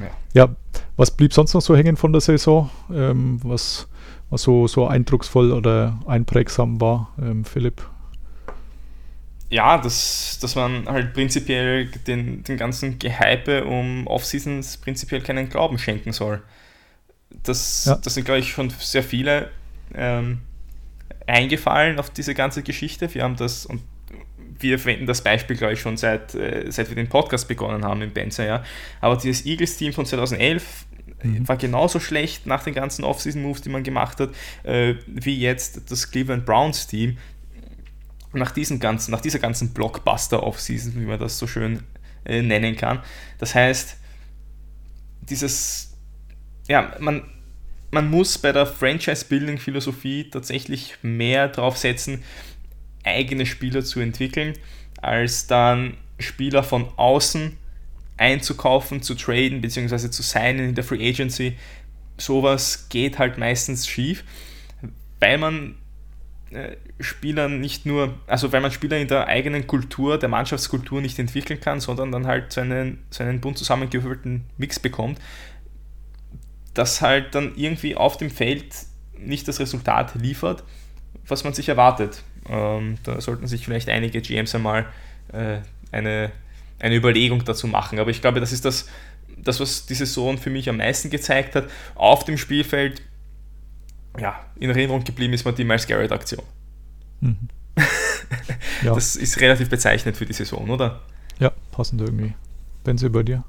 Ja. 0.00 0.10
Ja, 0.46 0.56
was 0.96 1.10
blieb 1.10 1.32
sonst 1.34 1.54
noch 1.54 1.60
so 1.60 1.76
hängen 1.76 1.96
von 1.96 2.12
der 2.12 2.20
Saison? 2.20 2.70
Ähm, 2.92 3.40
was, 3.42 3.88
was 3.90 3.91
so, 4.38 4.66
so 4.66 4.86
eindrucksvoll 4.86 5.52
oder 5.52 5.98
einprägsam 6.06 6.80
war, 6.80 7.12
ähm, 7.20 7.44
Philipp? 7.44 7.82
Ja, 9.50 9.76
dass, 9.76 10.38
dass 10.40 10.54
man 10.54 10.88
halt 10.88 11.12
prinzipiell 11.12 11.86
den, 11.86 12.42
den 12.42 12.56
ganzen 12.56 12.98
Gehype 12.98 13.66
um 13.66 14.06
Off-Seasons 14.06 14.78
prinzipiell 14.78 15.20
keinen 15.20 15.50
Glauben 15.50 15.78
schenken 15.78 16.12
soll. 16.12 16.42
Das, 17.42 17.84
Ja. 17.84 17.96
das 17.96 18.14
sind, 18.14 18.24
glaube 18.24 18.40
ich, 18.40 18.50
schon 18.50 18.70
sehr 18.70 19.02
viele 19.02 19.50
ähm, 19.94 20.40
eingefallen 21.26 21.98
auf 21.98 22.08
diese 22.08 22.34
ganze 22.34 22.62
Geschichte. 22.62 23.12
Wir 23.14 23.24
haben 23.24 23.36
das 23.36 23.66
und 23.66 23.82
wir 24.58 24.78
verwenden 24.78 25.06
das 25.06 25.22
Beispiel, 25.22 25.56
glaube 25.56 25.74
ich, 25.74 25.80
schon 25.80 25.96
seit, 25.96 26.34
äh, 26.34 26.70
seit 26.70 26.88
wir 26.88 26.96
den 26.96 27.08
Podcast 27.08 27.48
begonnen 27.48 27.84
haben 27.84 28.00
im 28.00 28.12
Benzer, 28.12 28.46
ja. 28.46 28.64
Aber 29.00 29.16
dieses 29.16 29.44
Eagles-Team 29.44 29.92
von 29.92 30.06
2011 30.06 30.86
Mhm. 31.22 31.48
war 31.48 31.56
genauso 31.56 32.00
schlecht 32.00 32.46
nach 32.46 32.64
den 32.64 32.74
ganzen 32.74 33.04
Off-Season-Moves, 33.04 33.62
die 33.62 33.68
man 33.68 33.82
gemacht 33.82 34.20
hat, 34.20 34.30
äh, 34.64 34.94
wie 35.06 35.38
jetzt 35.38 35.90
das 35.90 36.10
Cleveland 36.10 36.46
Browns-Team. 36.46 37.18
Nach, 38.34 38.54
nach 38.54 39.20
dieser 39.20 39.38
ganzen 39.38 39.74
Blockbuster-Off-Season, 39.74 40.94
wie 40.96 41.04
man 41.04 41.18
das 41.18 41.38
so 41.38 41.46
schön 41.46 41.82
äh, 42.24 42.40
nennen 42.40 42.76
kann. 42.76 43.00
Das 43.38 43.54
heißt, 43.54 43.96
dieses, 45.28 45.92
ja, 46.68 46.94
man, 46.98 47.22
man 47.90 48.10
muss 48.10 48.38
bei 48.38 48.52
der 48.52 48.66
Franchise-Building-Philosophie 48.66 50.30
tatsächlich 50.30 50.96
mehr 51.02 51.48
drauf 51.48 51.76
setzen, 51.76 52.22
eigene 53.04 53.46
Spieler 53.46 53.84
zu 53.84 54.00
entwickeln, 54.00 54.54
als 55.00 55.46
dann 55.46 55.96
Spieler 56.18 56.62
von 56.62 56.88
außen 56.96 57.58
einzukaufen, 58.16 59.02
zu 59.02 59.14
traden 59.14 59.60
bzw. 59.60 60.10
zu 60.10 60.22
signen 60.22 60.70
in 60.70 60.74
der 60.74 60.84
Free 60.84 61.08
Agency. 61.08 61.56
Sowas 62.18 62.88
geht 62.88 63.18
halt 63.18 63.38
meistens 63.38 63.86
schief, 63.86 64.24
weil 65.18 65.38
man 65.38 65.76
äh, 66.52 66.76
Spieler 67.00 67.48
nicht 67.48 67.86
nur, 67.86 68.18
also 68.26 68.52
weil 68.52 68.60
man 68.60 68.70
Spieler 68.70 68.98
in 68.98 69.08
der 69.08 69.26
eigenen 69.26 69.66
Kultur, 69.66 70.18
der 70.18 70.28
Mannschaftskultur 70.28 71.00
nicht 71.00 71.18
entwickeln 71.18 71.60
kann, 71.60 71.80
sondern 71.80 72.12
dann 72.12 72.26
halt 72.26 72.52
so 72.52 72.60
einen, 72.60 73.02
so 73.10 73.24
einen 73.24 73.40
bunt 73.40 73.58
zusammengewürfelten 73.58 74.44
Mix 74.58 74.78
bekommt, 74.78 75.18
das 76.74 77.00
halt 77.00 77.34
dann 77.34 77.54
irgendwie 77.56 77.96
auf 77.96 78.16
dem 78.18 78.30
Feld 78.30 78.66
nicht 79.18 79.48
das 79.48 79.60
Resultat 79.60 80.14
liefert, 80.14 80.64
was 81.26 81.44
man 81.44 81.54
sich 81.54 81.68
erwartet. 81.68 82.22
Ähm, 82.48 82.98
da 83.04 83.20
sollten 83.20 83.46
sich 83.46 83.64
vielleicht 83.64 83.88
einige 83.88 84.20
GMs 84.20 84.54
einmal 84.54 84.86
äh, 85.32 85.58
eine, 85.90 86.32
eine 86.82 86.96
Überlegung 86.96 87.44
dazu 87.44 87.66
machen. 87.66 87.98
Aber 87.98 88.10
ich 88.10 88.20
glaube, 88.20 88.40
das 88.40 88.52
ist 88.52 88.64
das, 88.64 88.88
das, 89.38 89.60
was 89.60 89.86
die 89.86 89.94
Saison 89.94 90.36
für 90.36 90.50
mich 90.50 90.68
am 90.68 90.76
meisten 90.76 91.08
gezeigt 91.08 91.54
hat. 91.54 91.68
Auf 91.94 92.24
dem 92.24 92.36
Spielfeld, 92.36 93.02
ja, 94.20 94.44
in 94.56 94.68
Erinnerung 94.68 95.04
geblieben 95.04 95.32
ist 95.32 95.44
mir 95.44 95.52
die 95.52 95.64
Miles 95.64 95.86
Garrett-Aktion. 95.86 96.44
Mhm. 97.20 97.48
ja, 98.84 98.94
Das 98.94 99.16
ist 99.16 99.40
relativ 99.40 99.70
bezeichnend 99.70 100.16
für 100.16 100.26
die 100.26 100.34
Saison, 100.34 100.68
oder? 100.68 101.00
ja, 101.38 101.50
passend 101.70 102.00
irgendwie. 102.00 102.34
Benze 102.84 103.10
bei 103.10 103.22
dir? 103.22 103.44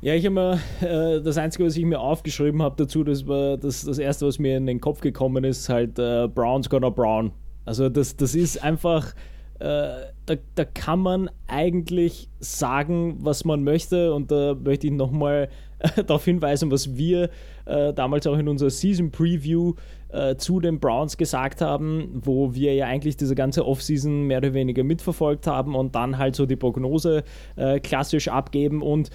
Ja, 0.00 0.14
ich 0.14 0.26
habe 0.26 0.34
mir 0.34 0.60
äh, 0.80 1.22
das 1.22 1.38
Einzige, 1.38 1.64
was 1.64 1.76
ich 1.76 1.84
mir 1.84 2.00
aufgeschrieben 2.00 2.62
habe 2.62 2.74
dazu, 2.76 3.04
das 3.04 3.26
war 3.26 3.56
das, 3.56 3.84
das 3.84 3.98
Erste, 3.98 4.26
was 4.26 4.38
mir 4.38 4.56
in 4.56 4.66
den 4.66 4.80
Kopf 4.80 5.00
gekommen 5.00 5.44
ist, 5.44 5.68
halt 5.68 5.98
äh, 5.98 6.28
Browns 6.28 6.68
gonna 6.68 6.90
Brown. 6.90 7.30
Also 7.64 7.88
das, 7.88 8.16
das 8.16 8.34
ist 8.34 8.62
einfach, 8.62 9.10
äh, 9.10 9.14
da, 9.62 10.34
da 10.54 10.64
kann 10.64 11.00
man 11.00 11.30
eigentlich 11.46 12.28
sagen, 12.40 13.16
was 13.20 13.44
man 13.44 13.62
möchte. 13.64 14.14
Und 14.14 14.30
da 14.30 14.54
möchte 14.54 14.86
ich 14.86 14.92
nochmal 14.92 15.48
äh, 15.78 16.02
darauf 16.04 16.24
hinweisen, 16.24 16.70
was 16.70 16.96
wir 16.96 17.30
äh, 17.66 17.92
damals 17.92 18.26
auch 18.26 18.38
in 18.38 18.48
unserer 18.48 18.70
Season 18.70 19.10
Preview 19.10 19.74
äh, 20.08 20.36
zu 20.36 20.60
den 20.60 20.80
Browns 20.80 21.16
gesagt 21.16 21.60
haben, 21.60 22.20
wo 22.24 22.54
wir 22.54 22.74
ja 22.74 22.86
eigentlich 22.86 23.16
diese 23.16 23.34
ganze 23.34 23.66
Offseason 23.66 24.26
mehr 24.26 24.38
oder 24.38 24.54
weniger 24.54 24.84
mitverfolgt 24.84 25.46
haben 25.46 25.74
und 25.74 25.94
dann 25.94 26.18
halt 26.18 26.36
so 26.36 26.46
die 26.46 26.56
Prognose 26.56 27.24
äh, 27.56 27.80
klassisch 27.80 28.28
abgeben. 28.28 28.82
Und 28.82 29.10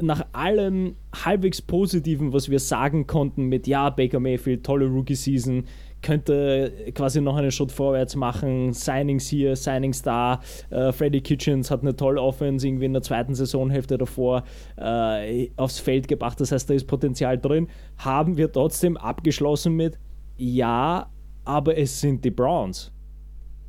nach 0.00 0.26
allem 0.32 0.96
halbwegs 1.24 1.62
Positiven, 1.62 2.32
was 2.32 2.50
wir 2.50 2.58
sagen 2.58 3.06
konnten 3.06 3.46
mit 3.46 3.66
ja, 3.66 3.90
Baker 3.90 4.20
Mayfield, 4.20 4.64
tolle 4.64 4.86
Rookie-Season, 4.86 5.64
könnte 6.02 6.72
quasi 6.94 7.20
noch 7.20 7.36
einen 7.36 7.50
Schritt 7.50 7.72
vorwärts 7.72 8.16
machen, 8.16 8.72
Signings 8.72 9.28
hier, 9.28 9.56
Signings 9.56 10.02
da, 10.02 10.40
äh, 10.70 10.92
Freddy 10.92 11.20
Kitchens 11.20 11.70
hat 11.70 11.82
eine 11.82 11.96
tolle 11.96 12.20
Offense 12.20 12.66
irgendwie 12.66 12.86
in 12.86 12.92
der 12.92 13.02
zweiten 13.02 13.34
Saisonhälfte 13.34 13.98
davor 13.98 14.44
äh, 14.76 15.50
aufs 15.56 15.78
Feld 15.78 16.08
gebracht, 16.08 16.40
das 16.40 16.52
heißt, 16.52 16.68
da 16.68 16.74
ist 16.74 16.86
Potenzial 16.86 17.38
drin, 17.38 17.68
haben 17.98 18.36
wir 18.36 18.50
trotzdem 18.50 18.96
abgeschlossen 18.96 19.74
mit 19.74 19.98
ja, 20.36 21.08
aber 21.44 21.76
es 21.78 22.00
sind 22.00 22.24
die 22.24 22.30
Browns. 22.30 22.90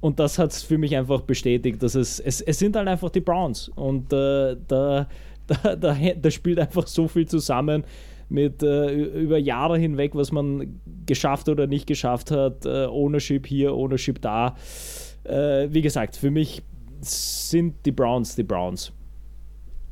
Und 0.01 0.19
das 0.19 0.37
hat 0.37 0.51
es 0.51 0.63
für 0.63 0.77
mich 0.77 0.95
einfach 0.97 1.21
bestätigt, 1.21 1.81
dass 1.81 1.95
es, 1.95 2.19
es, 2.19 2.41
es 2.41 2.59
sind 2.59 2.75
halt 2.75 2.87
einfach 2.87 3.09
die 3.09 3.21
Browns. 3.21 3.69
Und 3.69 4.11
äh, 4.11 4.57
da, 4.67 5.07
da, 5.47 5.75
da, 5.75 5.95
da 5.95 6.31
spielt 6.31 6.59
einfach 6.59 6.87
so 6.87 7.07
viel 7.07 7.25
zusammen 7.27 7.83
mit 8.33 8.63
äh, 8.63 8.91
über 8.91 9.37
Jahre 9.37 9.77
hinweg, 9.77 10.15
was 10.15 10.31
man 10.31 10.81
geschafft 11.05 11.47
oder 11.47 11.67
nicht 11.67 11.87
geschafft 11.87 12.31
hat. 12.31 12.65
Äh, 12.65 12.87
Ownership 12.87 13.45
hier, 13.45 13.73
Ownership 13.73 14.21
da. 14.21 14.55
Äh, 15.23 15.67
wie 15.69 15.81
gesagt, 15.81 16.17
für 16.17 16.31
mich 16.31 16.63
sind 17.01 17.85
die 17.85 17.91
Browns 17.91 18.35
die 18.35 18.43
Browns. 18.43 18.91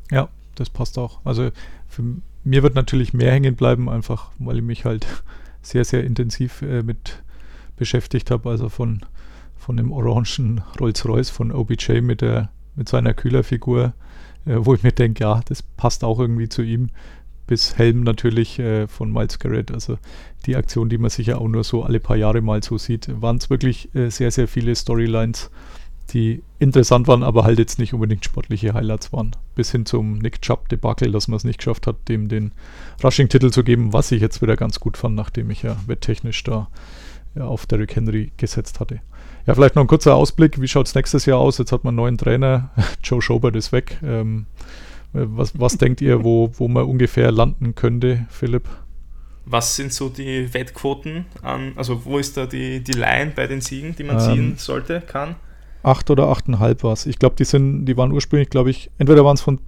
Ja, 0.09 0.27
das 0.55 0.69
passt 0.69 0.97
auch. 0.97 1.19
Also 1.23 1.51
für 1.87 2.03
mir 2.43 2.63
wird 2.63 2.75
natürlich 2.75 3.13
mehr 3.13 3.31
hängen 3.31 3.55
bleiben, 3.55 3.89
einfach 3.89 4.31
weil 4.39 4.57
ich 4.57 4.63
mich 4.63 4.85
halt 4.85 5.05
sehr, 5.61 5.85
sehr 5.85 6.03
intensiv 6.03 6.63
äh, 6.63 6.81
mit 6.81 7.21
beschäftigt 7.75 8.31
habe. 8.31 8.49
Also 8.49 8.69
von, 8.69 9.01
von 9.55 9.77
dem 9.77 9.91
orangen 9.91 10.61
Rolls-Royce 10.79 11.29
von 11.29 11.51
OBJ 11.51 12.01
mit, 12.01 12.21
der, 12.21 12.49
mit 12.75 12.89
seiner 12.89 13.13
Kühlerfigur, 13.13 13.93
äh, 14.45 14.55
wo 14.57 14.73
ich 14.73 14.83
mir 14.83 14.91
denke, 14.91 15.23
ja, 15.23 15.41
das 15.45 15.61
passt 15.61 16.03
auch 16.03 16.19
irgendwie 16.19 16.49
zu 16.49 16.63
ihm. 16.63 16.89
Bis 17.51 17.77
Helm 17.77 18.03
natürlich 18.03 18.59
äh, 18.59 18.87
von 18.87 19.11
Miles 19.11 19.37
Garrett. 19.37 19.71
Also 19.71 19.97
die 20.45 20.55
Aktion, 20.55 20.87
die 20.87 20.97
man 20.97 21.09
sicher 21.09 21.41
auch 21.41 21.49
nur 21.49 21.65
so 21.65 21.83
alle 21.83 21.99
paar 21.99 22.15
Jahre 22.15 22.39
mal 22.39 22.63
so 22.63 22.77
sieht, 22.77 23.09
waren 23.21 23.35
es 23.35 23.49
wirklich 23.49 23.93
äh, 23.93 24.09
sehr, 24.09 24.31
sehr 24.31 24.47
viele 24.47 24.73
Storylines, 24.73 25.51
die 26.11 26.43
interessant 26.59 27.09
waren, 27.09 27.23
aber 27.23 27.43
halt 27.43 27.59
jetzt 27.59 27.77
nicht 27.77 27.93
unbedingt 27.93 28.23
sportliche 28.23 28.73
Highlights 28.73 29.11
waren. 29.11 29.31
Bis 29.53 29.69
hin 29.69 29.85
zum 29.85 30.19
Nick 30.19 30.41
Chubb-Debakel, 30.41 31.11
dass 31.11 31.27
man 31.27 31.35
es 31.35 31.43
nicht 31.43 31.57
geschafft 31.57 31.87
hat, 31.87 32.07
dem 32.07 32.29
den 32.29 32.53
Rushing-Titel 33.03 33.49
zu 33.49 33.65
geben, 33.65 33.91
was 33.91 34.13
ich 34.13 34.21
jetzt 34.21 34.41
wieder 34.41 34.55
ganz 34.55 34.79
gut 34.79 34.95
fand, 34.95 35.15
nachdem 35.15 35.49
ich 35.49 35.63
ja 35.63 35.75
wetttechnisch 35.87 36.45
da 36.45 36.69
ja, 37.35 37.43
auf 37.43 37.65
Derrick 37.65 37.97
Henry 37.97 38.31
gesetzt 38.37 38.79
hatte. 38.79 39.01
Ja, 39.45 39.55
vielleicht 39.55 39.75
noch 39.75 39.83
ein 39.83 39.87
kurzer 39.87 40.15
Ausblick. 40.15 40.61
Wie 40.61 40.69
schaut 40.69 40.87
es 40.87 40.95
nächstes 40.95 41.25
Jahr 41.25 41.39
aus? 41.39 41.57
Jetzt 41.57 41.73
hat 41.73 41.83
man 41.83 41.91
einen 41.91 41.97
neuen 41.97 42.17
Trainer. 42.17 42.69
Joe 43.03 43.21
Schobert 43.21 43.57
ist 43.57 43.73
weg. 43.73 43.99
Ähm, 44.01 44.45
was, 45.13 45.59
was 45.59 45.77
denkt 45.77 46.01
ihr, 46.01 46.23
wo, 46.23 46.51
wo 46.53 46.67
man 46.67 46.83
ungefähr 46.85 47.31
landen 47.31 47.75
könnte, 47.75 48.25
Philipp? 48.29 48.67
Was 49.45 49.75
sind 49.75 49.91
so 49.91 50.09
die 50.09 50.53
Wettquoten 50.53 51.25
an, 51.41 51.73
also 51.75 52.05
wo 52.05 52.17
ist 52.17 52.37
da 52.37 52.45
die, 52.45 52.81
die 52.81 52.93
Line 52.93 53.33
bei 53.35 53.47
den 53.47 53.61
Siegen, 53.61 53.95
die 53.95 54.03
man 54.03 54.17
ähm, 54.17 54.21
ziehen 54.21 54.53
sollte, 54.57 55.01
kann? 55.01 55.35
8 55.83 56.11
oder 56.11 56.25
8,5 56.25 56.83
war 56.83 56.93
es. 56.93 57.05
Ich 57.05 57.17
glaube, 57.17 57.35
die 57.35 57.43
sind, 57.43 57.85
die 57.85 57.97
waren 57.97 58.11
ursprünglich, 58.11 58.49
glaube 58.49 58.69
ich, 58.69 58.91
entweder 58.99 59.25
waren 59.25 59.35
es 59.35 59.41
von 59.41 59.59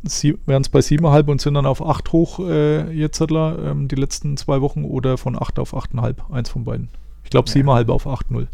wären 0.46 0.62
es 0.62 0.70
bei 0.70 0.80
7,5 0.80 1.32
und 1.32 1.42
sind 1.42 1.56
dann 1.56 1.66
auf 1.66 1.84
8 1.84 2.12
hoch 2.12 2.40
äh, 2.40 2.92
jetzt 2.92 3.20
ähm, 3.22 3.88
die 3.88 3.96
letzten 3.96 4.38
zwei 4.38 4.62
Wochen 4.62 4.86
oder 4.86 5.18
von 5.18 5.42
8 5.42 5.58
auf 5.60 5.74
8,5, 5.74 6.32
eins 6.32 6.50
von 6.50 6.64
beiden. 6.66 6.90
Ich 7.24 7.32
glaube 7.32 7.50
ja. 7.50 7.56
7,5 7.56 7.90
auf 7.90 8.06
8,0. 8.06 8.48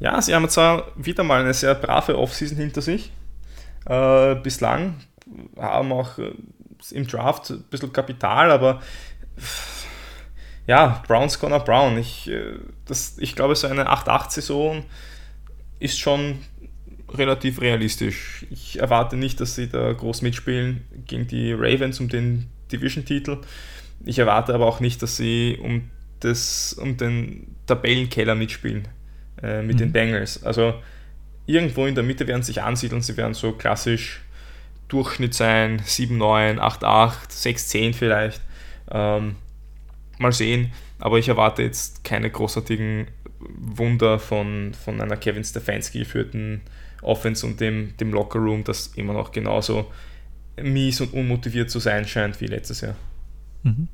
Ja, 0.00 0.20
sie 0.20 0.34
haben 0.34 0.48
zwar 0.48 0.88
wieder 0.96 1.24
mal 1.24 1.40
eine 1.40 1.54
sehr 1.54 1.74
brave 1.74 2.18
Offseason 2.18 2.58
hinter 2.58 2.82
sich. 2.82 3.10
Äh, 3.86 4.34
bislang 4.36 4.94
haben 5.58 5.92
auch 5.92 6.18
äh, 6.18 6.32
im 6.90 7.06
Draft 7.06 7.50
ein 7.50 7.62
bisschen 7.70 7.92
Kapital, 7.92 8.50
aber 8.50 8.80
ja, 10.66 11.02
Browns 11.06 11.38
Connor 11.38 11.60
Brown. 11.60 11.98
Ich, 11.98 12.30
äh, 12.30 12.58
ich 13.18 13.36
glaube, 13.36 13.54
so 13.54 13.66
eine 13.66 13.90
8-8-Saison 13.90 14.84
ist 15.78 15.98
schon 15.98 16.38
relativ 17.12 17.60
realistisch. 17.60 18.46
Ich 18.50 18.80
erwarte 18.80 19.16
nicht, 19.16 19.40
dass 19.40 19.54
sie 19.54 19.68
da 19.68 19.92
groß 19.92 20.22
mitspielen 20.22 20.84
gegen 21.06 21.26
die 21.26 21.52
Ravens 21.52 22.00
um 22.00 22.08
den 22.08 22.48
Division-Titel. 22.72 23.38
Ich 24.04 24.18
erwarte 24.18 24.54
aber 24.54 24.66
auch 24.66 24.80
nicht, 24.80 25.02
dass 25.02 25.16
sie 25.16 25.58
um, 25.62 25.90
das, 26.20 26.72
um 26.74 26.96
den 26.96 27.54
Tabellenkeller 27.66 28.34
mitspielen 28.34 28.88
äh, 29.42 29.62
mit 29.62 29.76
mhm. 29.76 29.78
den 29.78 29.92
Bengals. 29.92 30.42
Also 30.42 30.74
irgendwo 31.46 31.86
in 31.86 31.94
der 31.94 32.04
Mitte 32.04 32.26
werden 32.26 32.42
sie 32.42 32.52
sich 32.52 32.62
ansiedeln. 32.62 33.02
Sie 33.02 33.16
werden 33.16 33.34
so 33.34 33.52
klassisch 33.52 34.22
Durchschnitt 34.88 35.34
sein, 35.34 35.82
7, 35.84 36.16
9, 36.16 36.58
8, 36.58 36.84
8, 36.84 37.32
6, 37.32 37.68
10 37.68 37.94
vielleicht. 37.94 38.40
Ähm, 38.90 39.36
mal 40.18 40.32
sehen. 40.32 40.72
Aber 40.98 41.18
ich 41.18 41.28
erwarte 41.28 41.62
jetzt 41.62 42.04
keine 42.04 42.30
großartigen 42.30 43.08
Wunder 43.38 44.18
von, 44.18 44.74
von 44.74 45.00
einer 45.00 45.16
Kevin 45.16 45.44
Stefanski 45.44 46.00
geführten 46.00 46.62
Offense 47.02 47.46
und 47.46 47.60
dem, 47.60 47.96
dem 47.98 48.12
Lockerroom, 48.12 48.64
das 48.64 48.88
immer 48.96 49.12
noch 49.12 49.32
genauso 49.32 49.90
mies 50.62 51.00
und 51.00 51.12
unmotiviert 51.12 51.70
zu 51.70 51.78
sein 51.78 52.06
scheint 52.06 52.40
wie 52.40 52.46
letztes 52.46 52.80
Jahr. 52.80 52.94
Mhm. 53.62 53.88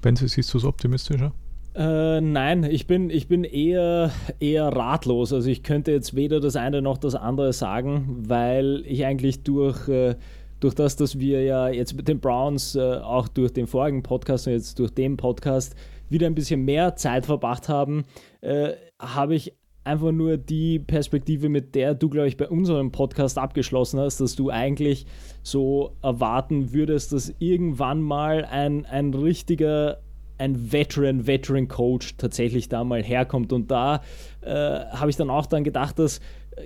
Benzi, 0.00 0.28
siehst 0.28 0.52
du 0.54 0.58
es 0.58 0.64
optimistischer? 0.64 1.32
Äh, 1.74 2.20
nein, 2.20 2.64
ich 2.64 2.86
bin, 2.86 3.10
ich 3.10 3.28
bin 3.28 3.44
eher, 3.44 4.10
eher 4.40 4.68
ratlos. 4.68 5.32
Also 5.32 5.48
ich 5.48 5.62
könnte 5.62 5.92
jetzt 5.92 6.16
weder 6.16 6.40
das 6.40 6.56
eine 6.56 6.82
noch 6.82 6.98
das 6.98 7.14
andere 7.14 7.52
sagen, 7.52 8.24
weil 8.26 8.82
ich 8.86 9.04
eigentlich 9.04 9.44
durch, 9.44 9.88
äh, 9.88 10.16
durch 10.58 10.74
das, 10.74 10.96
dass 10.96 11.20
wir 11.20 11.44
ja 11.44 11.68
jetzt 11.68 11.94
mit 11.96 12.08
den 12.08 12.18
Browns 12.18 12.74
äh, 12.74 12.96
auch 12.96 13.28
durch 13.28 13.52
den 13.52 13.68
vorigen 13.68 14.02
Podcast 14.02 14.48
und 14.48 14.54
jetzt 14.54 14.78
durch 14.80 14.90
den 14.90 15.16
Podcast 15.16 15.76
wieder 16.08 16.26
ein 16.26 16.34
bisschen 16.34 16.64
mehr 16.64 16.96
Zeit 16.96 17.26
verbracht 17.26 17.68
haben, 17.68 18.04
äh, 18.40 18.72
habe 18.98 19.36
ich 19.36 19.54
einfach 19.84 20.10
nur 20.10 20.36
die 20.36 20.80
Perspektive, 20.80 21.48
mit 21.48 21.74
der 21.76 21.94
du, 21.94 22.10
glaube 22.10 22.28
ich, 22.28 22.36
bei 22.36 22.48
unserem 22.48 22.90
Podcast 22.90 23.38
abgeschlossen 23.38 24.00
hast, 24.00 24.20
dass 24.20 24.34
du 24.34 24.50
eigentlich 24.50 25.06
so 25.42 25.96
erwarten 26.02 26.72
würdest, 26.72 27.12
dass 27.12 27.32
irgendwann 27.38 28.02
mal 28.02 28.44
ein, 28.44 28.84
ein 28.86 29.14
richtiger 29.14 29.98
ein 30.40 30.72
Veteran, 30.72 31.26
Veteran 31.26 31.68
Coach 31.68 32.16
tatsächlich 32.16 32.68
da 32.68 32.82
mal 32.82 33.02
herkommt. 33.02 33.52
Und 33.52 33.70
da 33.70 34.02
äh, 34.40 34.50
habe 34.50 35.10
ich 35.10 35.16
dann 35.16 35.30
auch 35.30 35.46
dann 35.46 35.64
gedacht, 35.64 35.98
dass 35.98 36.20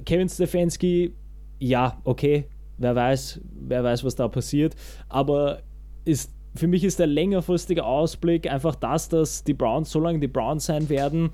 Kevin 0.05 0.29
Stefanski, 0.29 1.13
ja, 1.59 2.01
okay, 2.05 2.47
wer 2.79 2.95
weiß, 2.95 3.41
wer 3.53 3.85
weiß, 3.85 4.05
was 4.05 4.15
da 4.15 4.29
passiert, 4.29 4.75
aber 5.09 5.61
ist, 6.05 6.33
für 6.55 6.67
mich 6.67 6.85
ist 6.85 6.99
der 6.99 7.07
längerfristige 7.07 7.85
Ausblick 7.85 8.51
einfach 8.51 8.75
das, 8.75 9.09
dass 9.09 9.45
die 9.45 9.55
Browns, 9.55 9.91
so 9.91 10.01
lange 10.01 10.21
die 10.21 10.29
Browns 10.29 10.67
sein 10.67 10.89
werden, 10.89 11.31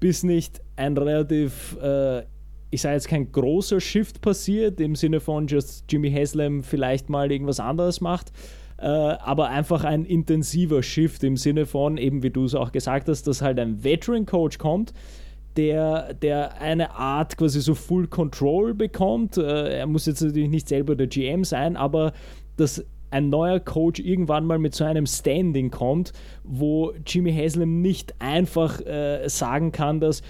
bis 0.00 0.22
nicht 0.22 0.60
ein 0.76 0.96
relativ, 0.96 1.76
äh, 1.82 2.22
ich 2.70 2.82
sage 2.82 2.94
jetzt 2.94 3.08
kein 3.08 3.30
großer 3.30 3.80
Shift 3.80 4.20
passiert, 4.20 4.80
im 4.80 4.96
Sinne 4.96 5.20
von 5.20 5.46
just 5.46 5.84
Jimmy 5.88 6.10
Haslam 6.10 6.62
vielleicht 6.62 7.08
mal 7.08 7.30
irgendwas 7.30 7.60
anderes 7.60 8.00
macht, 8.00 8.32
äh, 8.84 8.86
aber 8.86 9.48
einfach 9.48 9.82
ein 9.82 10.04
intensiver 10.04 10.82
Shift 10.82 11.24
im 11.24 11.38
Sinne 11.38 11.64
von, 11.64 11.96
eben 11.96 12.22
wie 12.22 12.28
du 12.28 12.44
es 12.44 12.54
auch 12.54 12.70
gesagt 12.70 13.08
hast, 13.08 13.26
dass 13.26 13.40
halt 13.40 13.58
ein 13.58 13.82
Veteran-Coach 13.82 14.58
kommt, 14.58 14.92
der, 15.56 16.12
der 16.12 16.60
eine 16.60 16.90
Art 16.90 17.38
quasi 17.38 17.62
so 17.62 17.74
Full 17.74 18.08
Control 18.08 18.74
bekommt. 18.74 19.38
Äh, 19.38 19.78
er 19.78 19.86
muss 19.86 20.04
jetzt 20.04 20.20
natürlich 20.20 20.50
nicht 20.50 20.68
selber 20.68 20.96
der 20.96 21.06
GM 21.06 21.44
sein, 21.44 21.78
aber 21.78 22.12
dass 22.58 22.84
ein 23.10 23.30
neuer 23.30 23.58
Coach 23.58 24.00
irgendwann 24.00 24.44
mal 24.44 24.58
mit 24.58 24.74
so 24.74 24.84
einem 24.84 25.06
Standing 25.06 25.70
kommt, 25.70 26.12
wo 26.42 26.92
Jimmy 27.06 27.32
Haslam 27.32 27.80
nicht 27.80 28.14
einfach 28.18 28.84
äh, 28.84 29.26
sagen 29.28 29.72
kann, 29.72 30.00
dass 30.00 30.20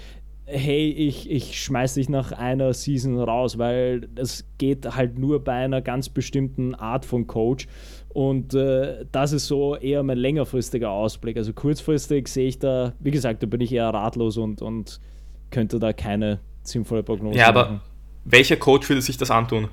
hey, 0.45 0.89
ich, 0.91 1.29
ich 1.29 1.61
schmeiß 1.61 1.95
dich 1.95 2.07
nach 2.07 2.31
einer 2.31 2.73
Season 2.73 3.19
raus, 3.19 3.57
weil 3.57 4.01
das 4.01 4.45
geht 4.57 4.95
halt 4.95 5.17
nur 5.17 5.43
bei 5.43 5.53
einer 5.53 5.81
ganz 5.81 6.09
bestimmten 6.09 6.75
Art 6.75 7.03
von 7.03 7.27
Coach. 7.27 7.67
Und 8.15 8.53
äh, 8.53 9.05
das 9.11 9.33
ist 9.33 9.45
so 9.45 9.75
eher 9.75 10.01
mein 10.01 10.17
längerfristiger 10.17 10.89
Ausblick. 10.89 11.35
Also 11.35 11.51
kurzfristig 11.51 12.29
sehe 12.29 12.47
ich 12.47 12.59
da, 12.59 12.93
wie 13.01 13.11
gesagt, 13.11 13.43
da 13.43 13.45
bin 13.45 13.59
ich 13.59 13.73
eher 13.73 13.89
ratlos 13.89 14.37
und, 14.37 14.61
und 14.61 15.01
könnte 15.51 15.79
da 15.79 15.91
keine 15.91 16.39
sinnvolle 16.63 17.03
Prognose 17.03 17.37
ja, 17.37 17.51
machen. 17.51 17.55
Ja, 17.55 17.61
aber 17.61 17.81
welcher 18.23 18.55
Coach 18.55 18.87
würde 18.87 19.01
sich 19.01 19.17
das 19.17 19.31
antun? 19.31 19.67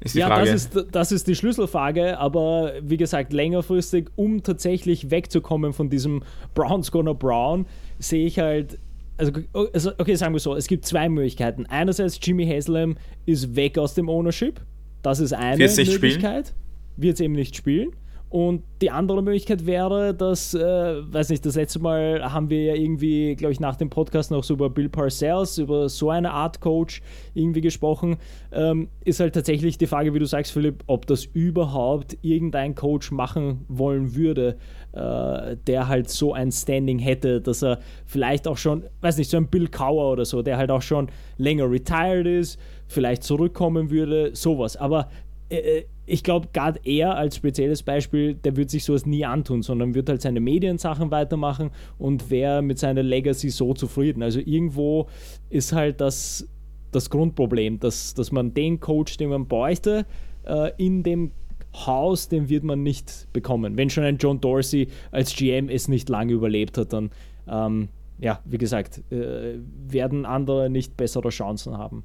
Ist 0.00 0.14
ja, 0.14 0.28
Frage. 0.28 0.50
Das, 0.50 0.64
ist, 0.64 0.86
das 0.90 1.12
ist 1.12 1.28
die 1.28 1.34
Schlüsselfrage, 1.34 2.18
aber 2.18 2.72
wie 2.80 2.96
gesagt, 2.96 3.34
längerfristig, 3.34 4.08
um 4.16 4.42
tatsächlich 4.42 5.10
wegzukommen 5.10 5.74
von 5.74 5.90
diesem 5.90 6.22
Browns 6.54 6.90
Gonna 6.90 7.12
Brown, 7.12 7.66
sehe 7.98 8.26
ich 8.26 8.38
halt 8.38 8.78
also, 9.18 9.32
also, 9.74 9.92
okay, 9.98 10.14
sagen 10.14 10.32
wir 10.32 10.40
so, 10.40 10.56
es 10.56 10.66
gibt 10.66 10.86
zwei 10.86 11.10
Möglichkeiten. 11.10 11.66
Einerseits, 11.66 12.18
Jimmy 12.22 12.46
Haslam 12.46 12.96
ist 13.26 13.54
weg 13.54 13.76
aus 13.76 13.92
dem 13.92 14.08
Ownership. 14.08 14.62
Das 15.04 15.20
ist 15.20 15.32
eine 15.32 15.58
Möglichkeit. 15.58 16.54
Wird 16.96 17.14
es 17.14 17.20
eben 17.20 17.34
nicht 17.34 17.54
spielen. 17.56 17.92
Und 18.34 18.64
die 18.82 18.90
andere 18.90 19.22
Möglichkeit 19.22 19.64
wäre, 19.64 20.12
dass, 20.12 20.54
äh, 20.54 20.58
weiß 20.60 21.28
nicht, 21.28 21.46
das 21.46 21.54
letzte 21.54 21.78
Mal 21.78 22.32
haben 22.32 22.50
wir 22.50 22.64
ja 22.64 22.74
irgendwie, 22.74 23.36
glaube 23.36 23.52
ich, 23.52 23.60
nach 23.60 23.76
dem 23.76 23.90
Podcast 23.90 24.32
noch 24.32 24.42
so 24.42 24.54
über 24.54 24.70
Bill 24.70 24.88
Parcells, 24.88 25.58
über 25.58 25.88
so 25.88 26.10
eine 26.10 26.32
Art 26.32 26.60
Coach 26.60 27.00
irgendwie 27.34 27.60
gesprochen. 27.60 28.16
Ähm, 28.50 28.88
ist 29.04 29.20
halt 29.20 29.34
tatsächlich 29.34 29.78
die 29.78 29.86
Frage, 29.86 30.14
wie 30.14 30.18
du 30.18 30.26
sagst, 30.26 30.50
Philipp, 30.50 30.82
ob 30.88 31.06
das 31.06 31.26
überhaupt 31.26 32.16
irgendein 32.22 32.74
Coach 32.74 33.12
machen 33.12 33.66
wollen 33.68 34.16
würde, 34.16 34.56
äh, 34.94 35.56
der 35.68 35.86
halt 35.86 36.10
so 36.10 36.32
ein 36.32 36.50
Standing 36.50 36.98
hätte, 36.98 37.40
dass 37.40 37.62
er 37.62 37.78
vielleicht 38.04 38.48
auch 38.48 38.56
schon, 38.56 38.82
weiß 39.00 39.16
nicht, 39.18 39.30
so 39.30 39.36
ein 39.36 39.46
Bill 39.46 39.68
Cower 39.68 40.10
oder 40.10 40.24
so, 40.24 40.42
der 40.42 40.56
halt 40.56 40.72
auch 40.72 40.82
schon 40.82 41.08
länger 41.38 41.70
retired 41.70 42.26
ist, 42.26 42.58
vielleicht 42.86 43.22
zurückkommen 43.22 43.90
würde, 43.90 44.34
sowas. 44.34 44.76
Aber 44.76 45.08
äh, 45.48 45.56
äh 45.56 45.84
ich 46.06 46.22
glaube, 46.22 46.48
gerade 46.52 46.80
er 46.84 47.16
als 47.16 47.36
spezielles 47.36 47.82
Beispiel, 47.82 48.34
der 48.34 48.56
wird 48.56 48.70
sich 48.70 48.84
sowas 48.84 49.06
nie 49.06 49.24
antun, 49.24 49.62
sondern 49.62 49.94
wird 49.94 50.08
halt 50.08 50.20
seine 50.20 50.40
Mediensachen 50.40 51.10
weitermachen 51.10 51.70
und 51.98 52.30
wäre 52.30 52.62
mit 52.62 52.78
seiner 52.78 53.02
Legacy 53.02 53.48
so 53.48 53.72
zufrieden. 53.72 54.22
Also 54.22 54.40
irgendwo 54.40 55.08
ist 55.48 55.72
halt 55.72 56.00
das, 56.00 56.46
das 56.92 57.08
Grundproblem, 57.08 57.80
dass, 57.80 58.12
dass 58.14 58.32
man 58.32 58.52
den 58.52 58.80
Coach, 58.80 59.16
den 59.16 59.30
man 59.30 59.48
bräuchte, 59.48 60.04
äh, 60.44 60.72
in 60.76 61.02
dem 61.02 61.30
Haus, 61.74 62.28
den 62.28 62.48
wird 62.48 62.64
man 62.64 62.82
nicht 62.82 63.26
bekommen. 63.32 63.76
Wenn 63.76 63.90
schon 63.90 64.04
ein 64.04 64.18
John 64.18 64.40
Dorsey 64.40 64.88
als 65.10 65.34
GM 65.34 65.68
es 65.68 65.88
nicht 65.88 66.08
lange 66.08 66.32
überlebt 66.32 66.78
hat, 66.78 66.92
dann, 66.92 67.10
ähm, 67.48 67.88
ja, 68.20 68.40
wie 68.44 68.58
gesagt, 68.58 69.02
äh, 69.10 69.58
werden 69.88 70.24
andere 70.26 70.70
nicht 70.70 70.96
bessere 70.96 71.30
Chancen 71.30 71.76
haben. 71.76 72.04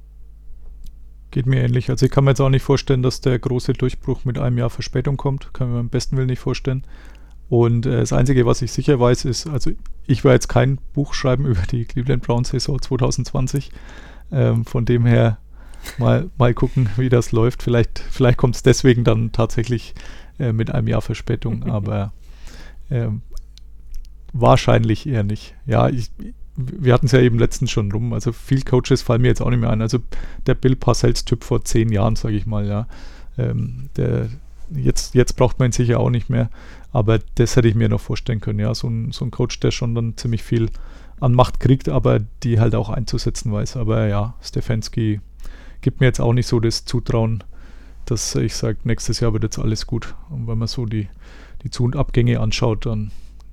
Geht 1.30 1.46
mir 1.46 1.62
ähnlich. 1.62 1.90
Also 1.90 2.06
ich 2.06 2.12
kann 2.12 2.24
mir 2.24 2.30
jetzt 2.30 2.40
auch 2.40 2.48
nicht 2.48 2.62
vorstellen, 2.62 3.02
dass 3.02 3.20
der 3.20 3.38
große 3.38 3.72
Durchbruch 3.72 4.24
mit 4.24 4.38
einem 4.38 4.58
Jahr 4.58 4.70
Verspätung 4.70 5.16
kommt. 5.16 5.52
Kann 5.54 5.72
mir 5.72 5.78
am 5.78 5.88
besten 5.88 6.16
Willen 6.16 6.26
nicht 6.26 6.40
vorstellen. 6.40 6.84
Und 7.48 7.86
äh, 7.86 8.00
das 8.00 8.12
Einzige, 8.12 8.46
was 8.46 8.62
ich 8.62 8.72
sicher 8.72 8.98
weiß, 8.98 9.24
ist, 9.24 9.46
also 9.46 9.70
ich 10.06 10.24
werde 10.24 10.34
jetzt 10.34 10.48
kein 10.48 10.78
Buch 10.94 11.14
schreiben 11.14 11.46
über 11.46 11.62
die 11.62 11.84
Cleveland 11.84 12.22
Browns 12.22 12.50
Saison 12.50 12.80
2020. 12.80 13.70
Ähm, 14.32 14.64
von 14.64 14.84
dem 14.84 15.06
her 15.06 15.38
mal, 15.98 16.30
mal 16.38 16.54
gucken, 16.54 16.88
wie 16.96 17.08
das 17.08 17.32
läuft. 17.32 17.62
Vielleicht, 17.62 17.98
vielleicht 17.98 18.38
kommt 18.38 18.56
es 18.56 18.62
deswegen 18.62 19.04
dann 19.04 19.32
tatsächlich 19.32 19.94
äh, 20.38 20.52
mit 20.52 20.70
einem 20.72 20.88
Jahr 20.88 21.02
Verspätung, 21.02 21.64
aber 21.70 22.12
äh, 22.88 23.08
wahrscheinlich 24.32 25.06
eher 25.08 25.24
nicht. 25.24 25.54
Ja, 25.66 25.88
ich, 25.88 26.10
wir 26.66 26.92
hatten 26.92 27.06
es 27.06 27.12
ja 27.12 27.20
eben 27.20 27.38
letztens 27.38 27.70
schon 27.70 27.92
rum. 27.92 28.12
Also 28.12 28.32
viel 28.32 28.62
Coaches 28.62 29.02
fallen 29.02 29.22
mir 29.22 29.28
jetzt 29.28 29.42
auch 29.42 29.50
nicht 29.50 29.60
mehr 29.60 29.70
ein. 29.70 29.82
Also 29.82 29.98
der 30.46 30.54
Bill 30.54 30.76
Parcells-Typ 30.76 31.44
vor 31.44 31.64
zehn 31.64 31.90
Jahren, 31.90 32.16
sage 32.16 32.36
ich 32.36 32.46
mal, 32.46 32.66
ja. 32.66 32.86
Ähm, 33.38 33.88
der, 33.96 34.28
jetzt, 34.70 35.14
jetzt 35.14 35.34
braucht 35.34 35.58
man 35.58 35.68
ihn 35.68 35.72
sicher 35.72 36.00
auch 36.00 36.10
nicht 36.10 36.30
mehr. 36.30 36.50
Aber 36.92 37.18
das 37.36 37.56
hätte 37.56 37.68
ich 37.68 37.74
mir 37.74 37.88
noch 37.88 38.00
vorstellen 38.00 38.40
können. 38.40 38.58
Ja, 38.58 38.74
so 38.74 38.88
ein, 38.88 39.12
so 39.12 39.24
ein 39.24 39.30
Coach, 39.30 39.60
der 39.60 39.70
schon 39.70 39.94
dann 39.94 40.16
ziemlich 40.16 40.42
viel 40.42 40.70
an 41.20 41.34
Macht 41.34 41.60
kriegt, 41.60 41.88
aber 41.88 42.20
die 42.42 42.58
halt 42.58 42.74
auch 42.74 42.88
einzusetzen 42.88 43.52
weiß. 43.52 43.76
Aber 43.76 44.06
ja, 44.06 44.34
Stefanski 44.42 45.20
gibt 45.80 46.00
mir 46.00 46.06
jetzt 46.06 46.20
auch 46.20 46.32
nicht 46.32 46.46
so 46.46 46.60
das 46.60 46.84
Zutrauen, 46.84 47.44
dass 48.06 48.34
ich 48.34 48.54
sage, 48.54 48.78
nächstes 48.84 49.20
Jahr 49.20 49.32
wird 49.32 49.44
jetzt 49.44 49.58
alles 49.58 49.86
gut. 49.86 50.14
Und 50.30 50.48
wenn 50.48 50.58
man 50.58 50.68
so 50.68 50.86
die, 50.86 51.08
die 51.62 51.70
Zu- 51.70 51.84
und 51.84 51.96
Abgänge 51.96 52.40
anschaut, 52.40 52.86
dann 52.86 53.12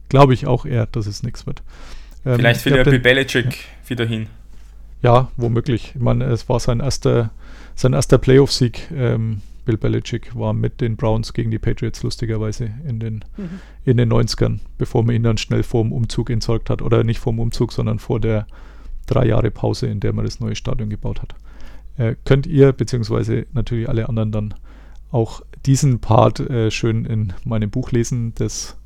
glaube 0.09 0.33
ich 0.33 0.47
auch 0.47 0.65
eher, 0.65 0.85
dass 0.87 1.07
es 1.07 1.23
nichts 1.23 1.45
wird. 1.45 1.61
Ähm, 2.25 2.35
Vielleicht 2.35 2.65
will 2.65 2.73
der 2.73 2.83
Bill 2.83 2.99
Belichick 2.99 3.45
ja. 3.45 3.89
wieder 3.89 4.05
hin. 4.05 4.27
Ja, 5.01 5.31
womöglich. 5.37 5.93
Ich 5.95 6.01
meine, 6.01 6.25
es 6.25 6.49
war 6.49 6.59
sein 6.59 6.79
erster, 6.79 7.31
sein 7.75 7.93
erster 7.93 8.17
Playoff-Sieg. 8.17 8.91
Ähm, 8.95 9.41
Bill 9.65 9.77
Belichick 9.77 10.33
war 10.35 10.53
mit 10.53 10.81
den 10.81 10.95
Browns 10.95 11.33
gegen 11.33 11.51
die 11.51 11.59
Patriots 11.59 12.01
lustigerweise 12.01 12.71
in 12.87 12.99
den, 12.99 13.25
mhm. 13.35 13.59
in 13.83 13.97
den 13.97 14.11
90ern, 14.11 14.59
bevor 14.77 15.03
man 15.03 15.15
ihn 15.15 15.23
dann 15.23 15.37
schnell 15.37 15.61
vor 15.61 15.83
dem 15.83 15.91
Umzug 15.91 16.29
entsorgt 16.29 16.69
hat. 16.69 16.81
Oder 16.81 17.03
nicht 17.03 17.19
vor 17.19 17.33
dem 17.33 17.39
Umzug, 17.39 17.73
sondern 17.73 17.99
vor 17.99 18.19
der 18.19 18.47
drei 19.05 19.25
Jahre 19.25 19.51
Pause, 19.51 19.87
in 19.87 19.99
der 19.99 20.13
man 20.13 20.25
das 20.25 20.39
neue 20.39 20.55
Stadion 20.55 20.89
gebaut 20.89 21.21
hat. 21.21 21.35
Äh, 21.97 22.15
könnt 22.25 22.47
ihr, 22.47 22.71
beziehungsweise 22.71 23.45
natürlich 23.53 23.89
alle 23.89 24.07
anderen 24.07 24.31
dann 24.31 24.53
auch 25.11 25.41
diesen 25.65 25.99
Part 25.99 26.39
äh, 26.39 26.71
schön 26.71 27.05
in 27.05 27.33
meinem 27.43 27.69
Buch 27.69 27.91
lesen, 27.91 28.33
das 28.35 28.77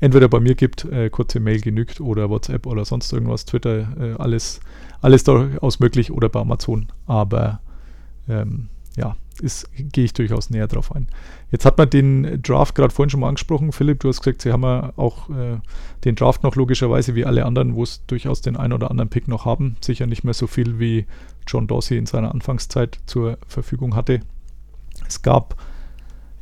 entweder 0.00 0.28
bei 0.28 0.40
mir 0.40 0.54
gibt, 0.54 0.84
äh, 0.84 1.10
kurze 1.10 1.40
Mail 1.40 1.60
genügt 1.60 2.00
oder 2.00 2.30
WhatsApp 2.30 2.66
oder 2.66 2.84
sonst 2.84 3.12
irgendwas, 3.12 3.44
Twitter, 3.44 3.88
äh, 3.98 4.14
alles, 4.18 4.60
alles 5.00 5.24
durchaus 5.24 5.80
möglich 5.80 6.10
oder 6.10 6.28
bei 6.28 6.40
Amazon. 6.40 6.88
Aber 7.06 7.60
ähm, 8.28 8.68
ja, 8.96 9.16
gehe 9.76 10.04
ich 10.04 10.12
durchaus 10.12 10.50
näher 10.50 10.66
drauf 10.66 10.94
ein. 10.94 11.08
Jetzt 11.50 11.64
hat 11.64 11.78
man 11.78 11.88
den 11.88 12.42
Draft 12.42 12.74
gerade 12.74 12.92
vorhin 12.92 13.10
schon 13.10 13.20
mal 13.20 13.28
angesprochen. 13.28 13.72
Philipp, 13.72 14.00
du 14.00 14.08
hast 14.08 14.20
gesagt, 14.20 14.42
sie 14.42 14.52
haben 14.52 14.62
ja 14.62 14.92
auch 14.96 15.30
äh, 15.30 15.58
den 16.04 16.16
Draft 16.16 16.42
noch 16.42 16.56
logischerweise 16.56 17.14
wie 17.14 17.24
alle 17.24 17.46
anderen, 17.46 17.74
wo 17.74 17.82
es 17.82 18.04
durchaus 18.06 18.40
den 18.40 18.56
einen 18.56 18.72
oder 18.72 18.90
anderen 18.90 19.08
Pick 19.08 19.28
noch 19.28 19.44
haben. 19.44 19.76
Sicher 19.80 20.06
nicht 20.06 20.24
mehr 20.24 20.34
so 20.34 20.46
viel 20.46 20.78
wie 20.78 21.06
John 21.46 21.66
Dorsey 21.66 21.96
in 21.96 22.06
seiner 22.06 22.32
Anfangszeit 22.32 22.98
zur 23.06 23.38
Verfügung 23.46 23.94
hatte. 23.94 24.20
Es 25.06 25.22
gab 25.22 25.56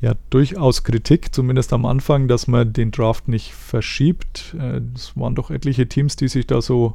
ja 0.00 0.14
durchaus 0.30 0.84
Kritik, 0.84 1.34
zumindest 1.34 1.72
am 1.72 1.86
Anfang, 1.86 2.28
dass 2.28 2.46
man 2.46 2.72
den 2.72 2.90
Draft 2.90 3.28
nicht 3.28 3.52
verschiebt. 3.52 4.54
Äh, 4.58 4.80
es 4.94 5.16
waren 5.16 5.34
doch 5.34 5.50
etliche 5.50 5.88
Teams, 5.88 6.16
die 6.16 6.28
sich 6.28 6.46
da 6.46 6.60
so 6.60 6.94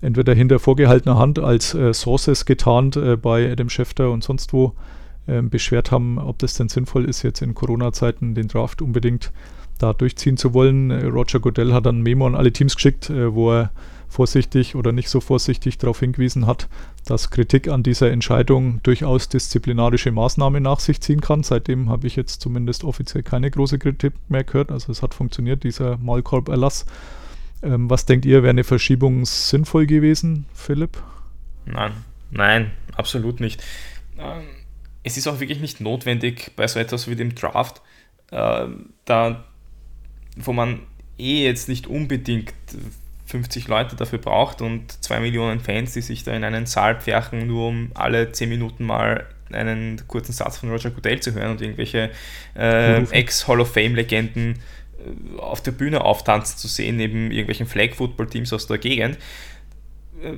entweder 0.00 0.34
hinter 0.34 0.58
vorgehaltener 0.58 1.18
Hand 1.18 1.38
als 1.38 1.74
äh, 1.74 1.94
Sources 1.94 2.44
getarnt 2.44 2.96
äh, 2.96 3.16
bei 3.16 3.50
Adam 3.50 3.68
Schefter 3.68 4.10
und 4.10 4.24
sonst 4.24 4.52
wo 4.52 4.74
äh, 5.26 5.40
beschwert 5.40 5.90
haben, 5.90 6.18
ob 6.18 6.38
das 6.40 6.54
denn 6.54 6.68
sinnvoll 6.68 7.04
ist, 7.04 7.22
jetzt 7.22 7.40
in 7.40 7.54
Corona-Zeiten 7.54 8.34
den 8.34 8.48
Draft 8.48 8.82
unbedingt 8.82 9.32
da 9.78 9.92
durchziehen 9.92 10.36
zu 10.36 10.54
wollen. 10.54 10.90
Äh, 10.90 11.06
Roger 11.06 11.40
Goodell 11.40 11.72
hat 11.72 11.86
dann 11.86 12.02
Memo 12.02 12.26
an 12.26 12.34
alle 12.34 12.52
Teams 12.52 12.74
geschickt, 12.74 13.10
äh, 13.10 13.32
wo 13.32 13.52
er 13.52 13.70
vorsichtig 14.08 14.74
oder 14.74 14.92
nicht 14.92 15.08
so 15.08 15.20
vorsichtig 15.20 15.78
darauf 15.78 16.00
hingewiesen 16.00 16.46
hat, 16.46 16.68
dass 17.12 17.28
Kritik 17.28 17.68
an 17.68 17.82
dieser 17.82 18.10
Entscheidung 18.10 18.82
durchaus 18.84 19.28
disziplinarische 19.28 20.10
Maßnahmen 20.10 20.62
nach 20.62 20.80
sich 20.80 21.02
ziehen 21.02 21.20
kann. 21.20 21.42
Seitdem 21.42 21.90
habe 21.90 22.06
ich 22.06 22.16
jetzt 22.16 22.40
zumindest 22.40 22.84
offiziell 22.84 23.22
keine 23.22 23.50
große 23.50 23.78
Kritik 23.78 24.14
mehr 24.30 24.44
gehört. 24.44 24.72
Also 24.72 24.90
es 24.90 25.02
hat 25.02 25.12
funktioniert, 25.12 25.62
dieser 25.62 25.98
Malkorb-Erlass. 25.98 26.86
Ähm, 27.62 27.90
was 27.90 28.06
denkt 28.06 28.24
ihr, 28.24 28.42
wäre 28.42 28.48
eine 28.48 28.64
Verschiebung 28.64 29.26
sinnvoll 29.26 29.84
gewesen, 29.84 30.46
Philipp? 30.54 31.02
Nein, 31.66 31.92
nein, 32.30 32.70
absolut 32.96 33.40
nicht. 33.40 33.62
Ähm, 34.18 34.44
es 35.02 35.18
ist 35.18 35.28
auch 35.28 35.38
wirklich 35.38 35.60
nicht 35.60 35.82
notwendig 35.82 36.52
bei 36.56 36.66
so 36.66 36.80
etwas 36.80 37.10
wie 37.10 37.14
dem 37.14 37.34
Draft, 37.34 37.82
äh, 38.30 38.68
da, 39.04 39.44
wo 40.36 40.54
man 40.54 40.80
eh 41.18 41.44
jetzt 41.44 41.68
nicht 41.68 41.88
unbedingt 41.88 42.54
50 43.32 43.66
Leute 43.66 43.96
dafür 43.96 44.18
braucht 44.18 44.60
und 44.60 44.92
2 45.02 45.20
Millionen 45.20 45.58
Fans, 45.58 45.94
die 45.94 46.02
sich 46.02 46.22
da 46.22 46.34
in 46.34 46.44
einen 46.44 46.66
Saal 46.66 47.00
pferchen, 47.00 47.46
nur 47.46 47.68
um 47.68 47.90
alle 47.94 48.30
10 48.30 48.48
Minuten 48.48 48.84
mal 48.84 49.26
einen 49.50 50.06
kurzen 50.06 50.32
Satz 50.32 50.58
von 50.58 50.70
Roger 50.70 50.90
Goodell 50.90 51.20
zu 51.20 51.32
hören 51.32 51.52
und 51.52 51.62
irgendwelche 51.62 52.10
äh, 52.54 53.02
Ex-Hall 53.04 53.60
of 53.60 53.72
Fame-Legenden 53.72 54.56
äh, 54.56 55.40
auf 55.40 55.62
der 55.62 55.72
Bühne 55.72 56.04
auftanzen 56.04 56.58
zu 56.58 56.68
sehen, 56.68 56.96
neben 56.96 57.30
irgendwelchen 57.30 57.66
Flag-Football-Teams 57.66 58.52
aus 58.52 58.66
der 58.66 58.76
Gegend. 58.76 59.16
Äh, 60.22 60.34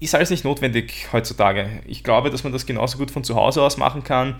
ist 0.00 0.14
alles 0.14 0.30
nicht 0.30 0.44
notwendig 0.44 1.08
heutzutage. 1.12 1.82
Ich 1.86 2.02
glaube, 2.02 2.30
dass 2.30 2.42
man 2.42 2.54
das 2.54 2.64
genauso 2.64 2.96
gut 2.96 3.10
von 3.10 3.22
zu 3.22 3.36
Hause 3.36 3.62
aus 3.62 3.76
machen 3.76 4.02
kann. 4.02 4.36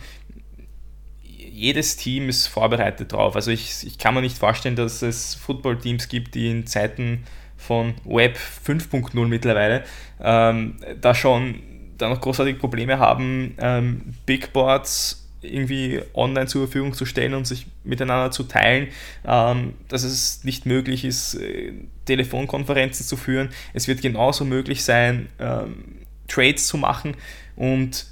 Jedes 1.23 1.97
Team 1.97 2.31
ist 2.31 2.47
vorbereitet 2.47 3.13
drauf. 3.13 3.37
Also 3.37 3.51
ich, 3.51 3.87
ich 3.87 3.99
kann 3.99 4.15
mir 4.15 4.23
nicht 4.23 4.39
vorstellen, 4.39 4.75
dass 4.75 5.03
es 5.03 5.35
Football-Teams 5.35 6.09
gibt, 6.09 6.35
die 6.35 6.51
in 6.51 6.67
Zeiten 6.67 7.25
von 7.67 7.95
Web 8.05 8.37
5.0 8.37 9.27
mittlerweile, 9.27 9.85
ähm, 10.21 10.77
da 11.01 11.15
schon 11.15 11.61
da 11.99 12.09
noch 12.09 12.21
großartige 12.21 12.59
Probleme 12.59 12.99
haben, 12.99 13.55
ähm, 13.59 14.15
Big 14.27 14.53
Boards 14.53 15.21
irgendwie 15.41 16.01
online 16.15 16.47
zur 16.47 16.67
Verfügung 16.67 16.95
zu 16.95 17.05
stellen 17.05 17.35
und 17.35 17.47
sich 17.47 17.67
miteinander 17.85 18.31
zu 18.31 18.45
teilen, 18.45 18.89
ähm, 19.27 19.75
dass 19.89 20.03
es 20.03 20.43
nicht 20.45 20.67
möglich 20.67 21.05
ist, 21.05 21.35
äh, 21.35 21.73
Telefonkonferenzen 22.07 23.07
zu 23.07 23.17
führen. 23.17 23.51
Es 23.75 23.87
wird 23.87 24.01
genauso 24.03 24.45
möglich 24.45 24.85
sein, 24.85 25.29
ähm, 25.39 25.85
Trades 26.29 26.67
zu 26.67 26.79
machen 26.79 27.17
und 27.57 28.07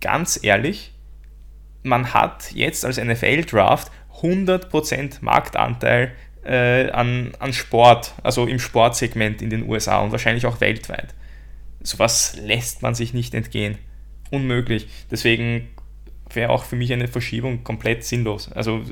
ganz 0.00 0.38
ehrlich, 0.42 0.92
man 1.82 2.12
hat 2.12 2.52
jetzt 2.52 2.84
als 2.84 2.98
NFL-Draft 2.98 3.90
100% 4.20 5.22
Marktanteil 5.22 6.12
äh, 6.46 6.90
an, 6.90 7.32
an 7.38 7.52
Sport, 7.52 8.14
also 8.22 8.46
im 8.46 8.58
Sportsegment 8.58 9.42
in 9.42 9.50
den 9.50 9.68
USA 9.68 10.00
und 10.00 10.12
wahrscheinlich 10.12 10.46
auch 10.46 10.60
weltweit. 10.60 11.14
Sowas 11.82 12.36
lässt 12.40 12.82
man 12.82 12.94
sich 12.94 13.14
nicht 13.14 13.34
entgehen. 13.34 13.78
Unmöglich. 14.30 14.88
Deswegen 15.10 15.68
wäre 16.32 16.50
auch 16.50 16.64
für 16.64 16.76
mich 16.76 16.92
eine 16.92 17.08
Verschiebung 17.08 17.62
komplett 17.64 18.04
sinnlos. 18.04 18.50
Also 18.52 18.82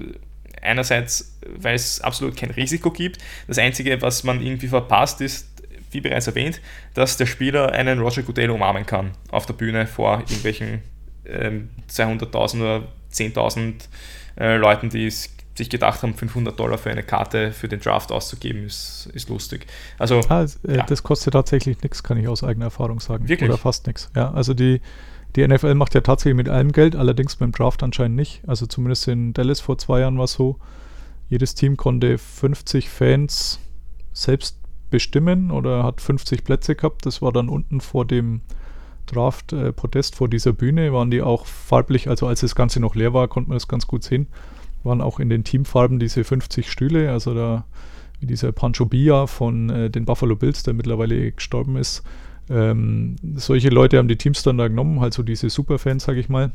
einerseits, 0.63 1.39
weil 1.47 1.75
es 1.75 2.01
absolut 2.01 2.37
kein 2.37 2.51
Risiko 2.51 2.91
gibt. 2.91 3.19
Das 3.47 3.59
Einzige, 3.59 4.01
was 4.03 4.25
man 4.25 4.41
irgendwie 4.41 4.69
verpasst, 4.69 5.21
ist, 5.21 5.49
wie 5.91 6.01
bereits 6.01 6.27
erwähnt, 6.27 6.61
dass 6.95 7.17
der 7.17 7.27
Spieler 7.27 7.73
einen 7.73 8.01
Roger 8.01 8.23
Goodell 8.23 8.51
umarmen 8.51 8.87
kann 8.87 9.13
auf 9.31 9.47
der 9.47 9.55
Bühne 9.55 9.87
vor 9.87 10.21
irgendwelchen 10.21 10.83
ähm, 11.25 11.71
200.000 11.89 12.61
oder 12.61 12.89
10.000 13.13 13.75
äh, 14.39 14.57
Leuten, 14.57 14.91
die 14.91 15.07
es 15.07 15.34
sich 15.57 15.71
gedacht 15.71 16.03
haben, 16.03 16.15
500 16.15 16.59
Dollar 16.59 16.79
für 16.79 16.91
eine 16.91 17.03
Karte 17.03 17.53
für 17.53 17.69
den 17.69 17.81
Draft 17.81 18.11
auszugeben, 18.11 18.65
ist, 18.65 19.09
ist 19.15 19.29
lustig. 19.29 19.67
Also, 19.99 20.21
ah, 20.29 20.45
äh, 20.67 20.77
ja. 20.77 20.83
Das 20.85 21.03
kostet 21.03 21.35
tatsächlich 21.35 21.81
nichts, 21.83 22.03
kann 22.03 22.19
ich 22.19 22.27
aus 22.29 22.43
eigener 22.43 22.67
Erfahrung 22.67 23.01
sagen. 23.01 23.29
Wirklich? 23.29 23.49
Oder 23.49 23.59
fast 23.59 23.87
nichts. 23.87 24.11
Ja, 24.17 24.33
also 24.33 24.53
die, 24.53 24.81
die 25.37 25.47
NFL 25.47 25.75
macht 25.75 25.95
ja 25.95 26.01
tatsächlich 26.01 26.37
mit 26.37 26.49
allem 26.49 26.73
Geld, 26.73 26.97
allerdings 26.97 27.37
beim 27.37 27.53
Draft 27.53 27.83
anscheinend 27.83 28.17
nicht. 28.17 28.43
Also 28.47 28.67
zumindest 28.67 29.07
in 29.07 29.33
Dallas 29.33 29.61
vor 29.61 29.79
zwei 29.79 30.01
Jahren 30.01 30.19
war 30.19 30.25
es 30.25 30.33
so, 30.33 30.59
jedes 31.29 31.55
Team 31.55 31.77
konnte 31.77 32.19
50 32.19 32.91
Fans 32.91 33.61
selbst 34.13 34.59
bestimmen 34.91 35.51
oder 35.51 35.85
hat 35.85 36.01
50 36.01 36.45
Plätze 36.45 36.75
gehabt. 36.75 37.07
Das 37.07 37.23
war 37.23 37.33
dann 37.33 37.49
unten 37.49 37.81
vor 37.81 38.05
dem 38.05 38.43
Draft-Protest, 39.07 40.15
äh, 40.15 40.17
vor 40.17 40.29
dieser 40.29 40.53
Bühne, 40.53 40.93
waren 40.93 41.11
die 41.11 41.23
auch 41.23 41.47
farblich, 41.47 42.09
also 42.09 42.27
als 42.27 42.41
das 42.41 42.55
Ganze 42.55 42.81
noch 42.81 42.95
leer 42.95 43.15
war, 43.15 43.29
konnte 43.29 43.51
man 43.51 43.57
das 43.57 43.69
ganz 43.69 43.87
gut 43.87 44.03
sehen 44.03 44.27
waren 44.85 45.01
auch 45.01 45.21
in 45.21 45.29
den 45.29 45.45
Teamfarben 45.45 45.99
diese 45.99 46.25
50 46.25 46.71
Stühle, 46.71 47.11
also 47.11 47.35
da 47.35 47.65
wie 48.21 48.27
dieser 48.27 48.53
Pancho 48.53 48.87
Bia 48.87 49.27
von 49.27 49.71
äh, 49.71 49.91
den 49.91 50.05
Buffalo 50.05 50.37
Bills, 50.37 50.63
der 50.63 50.75
mittlerweile 50.75 51.33
gestorben 51.33 51.77
ist. 51.77 52.03
Ähm, 52.49 53.17
solche 53.37 53.71
Leute 53.71 53.99
haben 53.99 54.09
die 54.09 54.17
Teams 54.17 54.43
dann 54.43 54.59
da 54.59 54.69
genommen, 54.69 55.01
halt 55.01 55.15
so 55.15 55.23
diese 55.23 55.51
Superfans, 55.51 56.05
sage 56.05 56.21
ich 56.21 56.29
mal. 56.29 56.53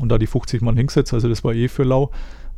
Und 0.00 0.10
da 0.10 0.18
die 0.18 0.26
50 0.26 0.60
Mann 0.62 0.76
hingesetzt, 0.76 1.14
also 1.14 1.28
das 1.28 1.44
war 1.44 1.54
eh 1.54 1.68
für 1.68 1.84
lau. 1.84 2.10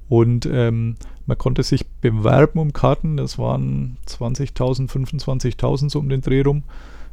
Und 0.09 0.48
ähm, 0.51 0.96
man 1.27 1.38
konnte 1.38 1.62
sich 1.62 1.87
bewerben 1.87 2.59
um 2.59 2.72
Karten, 2.72 3.18
das 3.18 3.38
waren 3.38 3.98
20.000, 4.07 4.88
25.000 4.88 5.90
so 5.90 5.98
um 5.98 6.09
den 6.09 6.22
Dreh 6.22 6.40
rum, 6.40 6.64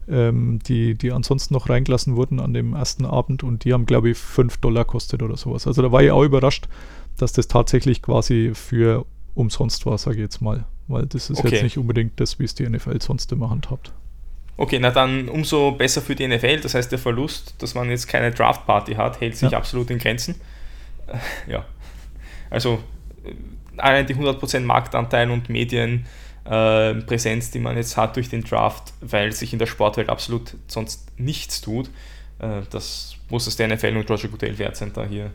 ähm, 0.08 0.60
die, 0.66 0.96
die 0.96 1.12
ansonsten 1.12 1.54
noch 1.54 1.70
reingelassen 1.70 2.16
wurden 2.16 2.40
an 2.40 2.54
dem 2.54 2.74
ersten 2.74 3.06
Abend 3.06 3.44
und 3.44 3.66
die 3.66 3.74
haben, 3.74 3.86
glaube 3.86 4.12
ich, 4.12 4.18
5 4.18 4.58
Dollar 4.58 4.86
kostet 4.86 5.22
oder 5.22 5.36
sowas. 5.36 5.68
Also 5.68 5.82
da 5.82 5.92
war 5.92 6.02
ich 6.02 6.12
auch 6.12 6.24
überrascht, 6.24 6.70
dass 7.18 7.34
das 7.34 7.48
tatsächlich 7.48 8.02
quasi 8.02 8.52
für 8.54 9.06
umsonst 9.34 9.86
war, 9.86 9.98
sage 9.98 10.18
ich 10.18 10.22
jetzt 10.22 10.42
mal. 10.42 10.66
Weil 10.88 11.06
das 11.08 11.30
ist 11.30 11.40
okay. 11.40 11.50
jetzt 11.50 11.64
nicht 11.64 11.78
unbedingt 11.78 12.20
das, 12.20 12.40
wie 12.40 12.44
es 12.44 12.54
die 12.54 12.68
NFL 12.68 13.02
sonst 13.02 13.32
immer 13.32 13.50
handhabt. 13.50 13.92
Okay, 14.58 14.80
na 14.80 14.92
dann 14.92 15.28
umso 15.28 15.72
besser 15.72 16.02
für 16.02 16.16
die 16.16 16.28
NFL. 16.28 16.62
Das 16.62 16.76
heißt, 16.76 16.92
der 16.92 17.00
Verlust, 17.00 17.56
dass 17.60 17.74
man 17.74 17.90
jetzt 17.90 18.08
keine 18.08 18.32
Draft-Party 18.32 18.94
hat, 18.94 19.20
hält 19.20 19.36
sich 19.36 19.52
ja. 19.52 19.58
absolut 19.58 19.90
in 19.90 20.00
Grenzen. 20.00 20.36
Ja. 21.48 21.64
Also 22.50 22.80
allein 23.78 24.08
die 24.08 24.16
100% 24.16 24.62
Marktanteil 24.62 25.30
und 25.30 25.50
Medien 25.50 26.06
äh, 26.46 26.94
die 26.96 27.60
man 27.60 27.78
jetzt 27.78 27.98
hat 27.98 28.16
durch 28.16 28.30
den 28.30 28.44
Draft, 28.44 28.94
weil 29.02 29.32
sich 29.32 29.54
in 29.54 29.60
der 29.60 29.66
Sportwelt 29.66 30.10
absolut 30.10 30.56
sonst 30.68 31.20
nichts 31.20 31.62
tut. 31.62 31.90
Äh, 32.40 32.62
das 32.70 33.16
muss 33.30 33.48
es 33.48 33.56
der 33.56 33.68
NFL 33.68 33.98
und 33.98 34.10
Roger 34.10 34.28
Goodell 34.28 34.58
wert 34.58 34.78
sein, 34.78 34.92
da 34.94 35.06
hier 35.06 35.32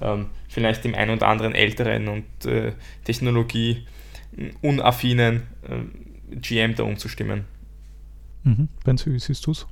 ähm, 0.00 0.26
vielleicht 0.48 0.84
dem 0.84 0.94
einen 0.94 1.16
oder 1.16 1.28
anderen 1.28 1.54
älteren 1.54 2.08
und 2.08 2.46
äh, 2.46 2.72
Technologie 3.04 3.86
unaffinen 4.62 5.42
äh, 5.62 6.36
GM 6.36 6.74
da 6.74 6.84
umzustimmen. 6.84 7.44
Mhm. 8.44 8.68
Benzi, 8.84 9.12
wie 9.12 9.18
siehst 9.18 9.46
du 9.46 9.52
es? 9.52 9.66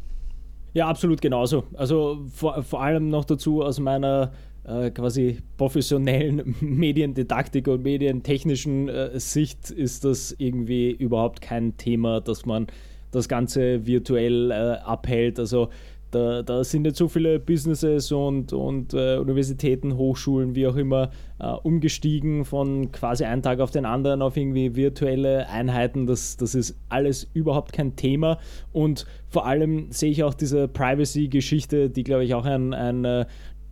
Ja, 0.75 0.89
absolut 0.89 1.21
genauso. 1.21 1.65
Also 1.75 2.27
vor, 2.35 2.63
vor 2.63 2.83
allem 2.83 3.09
noch 3.09 3.25
dazu 3.25 3.63
aus 3.63 3.79
meiner 3.79 4.33
äh, 4.65 4.91
quasi 4.91 5.39
professionellen 5.57 6.55
Mediendidaktik 6.61 7.69
und 7.69 7.83
medientechnischen 7.83 8.89
äh, 8.89 9.19
Sicht 9.19 9.71
ist 9.71 10.05
das 10.05 10.35
irgendwie 10.37 10.91
überhaupt 10.91 11.41
kein 11.41 11.77
Thema, 11.77 12.21
dass 12.21 12.45
man 12.45 12.67
das 13.11 13.29
Ganze 13.29 13.87
virtuell 13.87 14.51
äh, 14.51 14.55
abhält. 14.85 15.39
Also 15.39 15.71
da, 16.17 16.43
da, 16.43 16.65
sind 16.65 16.87
jetzt 16.87 16.99
so 16.99 17.09
viele 17.09 17.39
Businesses 17.39 18.11
und, 18.11 18.53
und 18.53 18.95
äh, 18.95 19.17
Universitäten, 19.19 19.97
Hochschulen, 19.97 20.55
wie 20.55 20.67
auch 20.67 20.77
immer, 20.77 21.11
äh, 21.39 21.49
umgestiegen 21.49 22.45
von 22.45 22.91
quasi 22.91 23.25
einen 23.25 23.43
Tag 23.43 23.61
auf 23.61 23.71
den 23.71 23.85
anderen 23.85 24.23
auf 24.23 24.37
irgendwie 24.37 24.75
virtuelle 24.75 25.49
Einheiten. 25.49 26.07
Das, 26.07 26.39
das 26.39 26.55
ist 26.55 26.79
alles 26.89 27.29
überhaupt 27.35 27.73
kein 27.73 27.97
Thema. 27.97 28.39
Und 28.73 29.07
vor 29.29 29.47
allem 29.47 29.93
sehe 29.93 30.11
ich 30.11 30.25
auch 30.25 30.35
diese 30.35 30.69
Privacy-Geschichte, 30.69 31.91
die, 31.91 32.05
glaube 32.05 32.25
ich, 32.25 32.33
auch 32.33 32.47
ein, 32.47 32.73
ein 32.73 33.05
äh, 33.05 33.27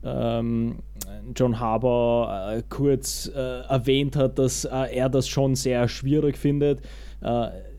ähm, 0.04 0.80
John 1.34 1.58
Harbour 1.58 2.52
äh, 2.52 2.62
kurz 2.68 3.30
äh, 3.34 3.38
erwähnt 3.38 4.16
hat, 4.16 4.38
dass 4.38 4.66
äh, 4.66 4.94
er 4.94 5.08
das 5.08 5.28
schon 5.28 5.54
sehr 5.54 5.88
schwierig 5.88 6.36
findet 6.36 6.82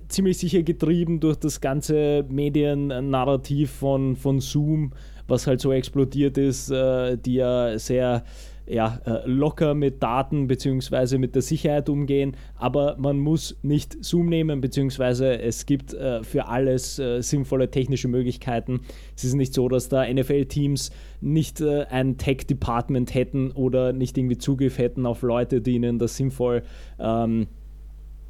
ziemlich 0.08 0.38
sicher 0.38 0.64
getrieben 0.64 1.20
durch 1.20 1.38
das 1.38 1.62
ganze 1.62 2.26
Mediennarrativ 2.30 3.72
von, 3.72 4.16
von 4.16 4.40
Zoom, 4.40 4.94
was 5.28 5.48
halt 5.48 5.62
so 5.62 5.72
explodiert 5.72 6.38
ist, 6.38 6.70
äh, 6.72 7.18
die 7.18 7.36
ja 7.36 7.78
sehr 7.78 8.24
ja, 8.68 9.00
äh, 9.06 9.28
locker 9.28 9.74
mit 9.74 10.02
Daten 10.02 10.48
bzw. 10.48 11.18
mit 11.18 11.36
der 11.36 11.42
Sicherheit 11.42 11.90
umgehen, 11.90 12.36
aber 12.56 12.96
man 12.98 13.20
muss 13.20 13.58
nicht 13.62 14.04
Zoom 14.04 14.28
nehmen, 14.28 14.62
beziehungsweise 14.62 15.40
es 15.40 15.66
gibt 15.66 15.94
äh, 15.94 16.24
für 16.24 16.48
alles 16.48 16.98
äh, 17.00 17.22
sinnvolle 17.22 17.70
technische 17.70 18.08
Möglichkeiten. 18.08 18.82
Es 19.16 19.24
ist 19.24 19.36
nicht 19.36 19.54
so, 19.54 19.70
dass 19.70 19.90
da 19.90 20.12
NFL-Teams 20.12 20.92
nicht 21.22 21.62
äh, 21.62 21.86
ein 21.86 22.18
Tech-Department 22.18 23.14
hätten 23.14 23.52
oder 23.52 23.94
nicht 23.94 24.18
irgendwie 24.18 24.38
Zugriff 24.38 24.78
hätten 24.78 25.06
auf 25.06 25.22
Leute, 25.22 25.62
die 25.62 25.76
ihnen 25.76 26.00
das 26.00 26.18
sinnvoll 26.18 26.64
ähm, 27.00 27.48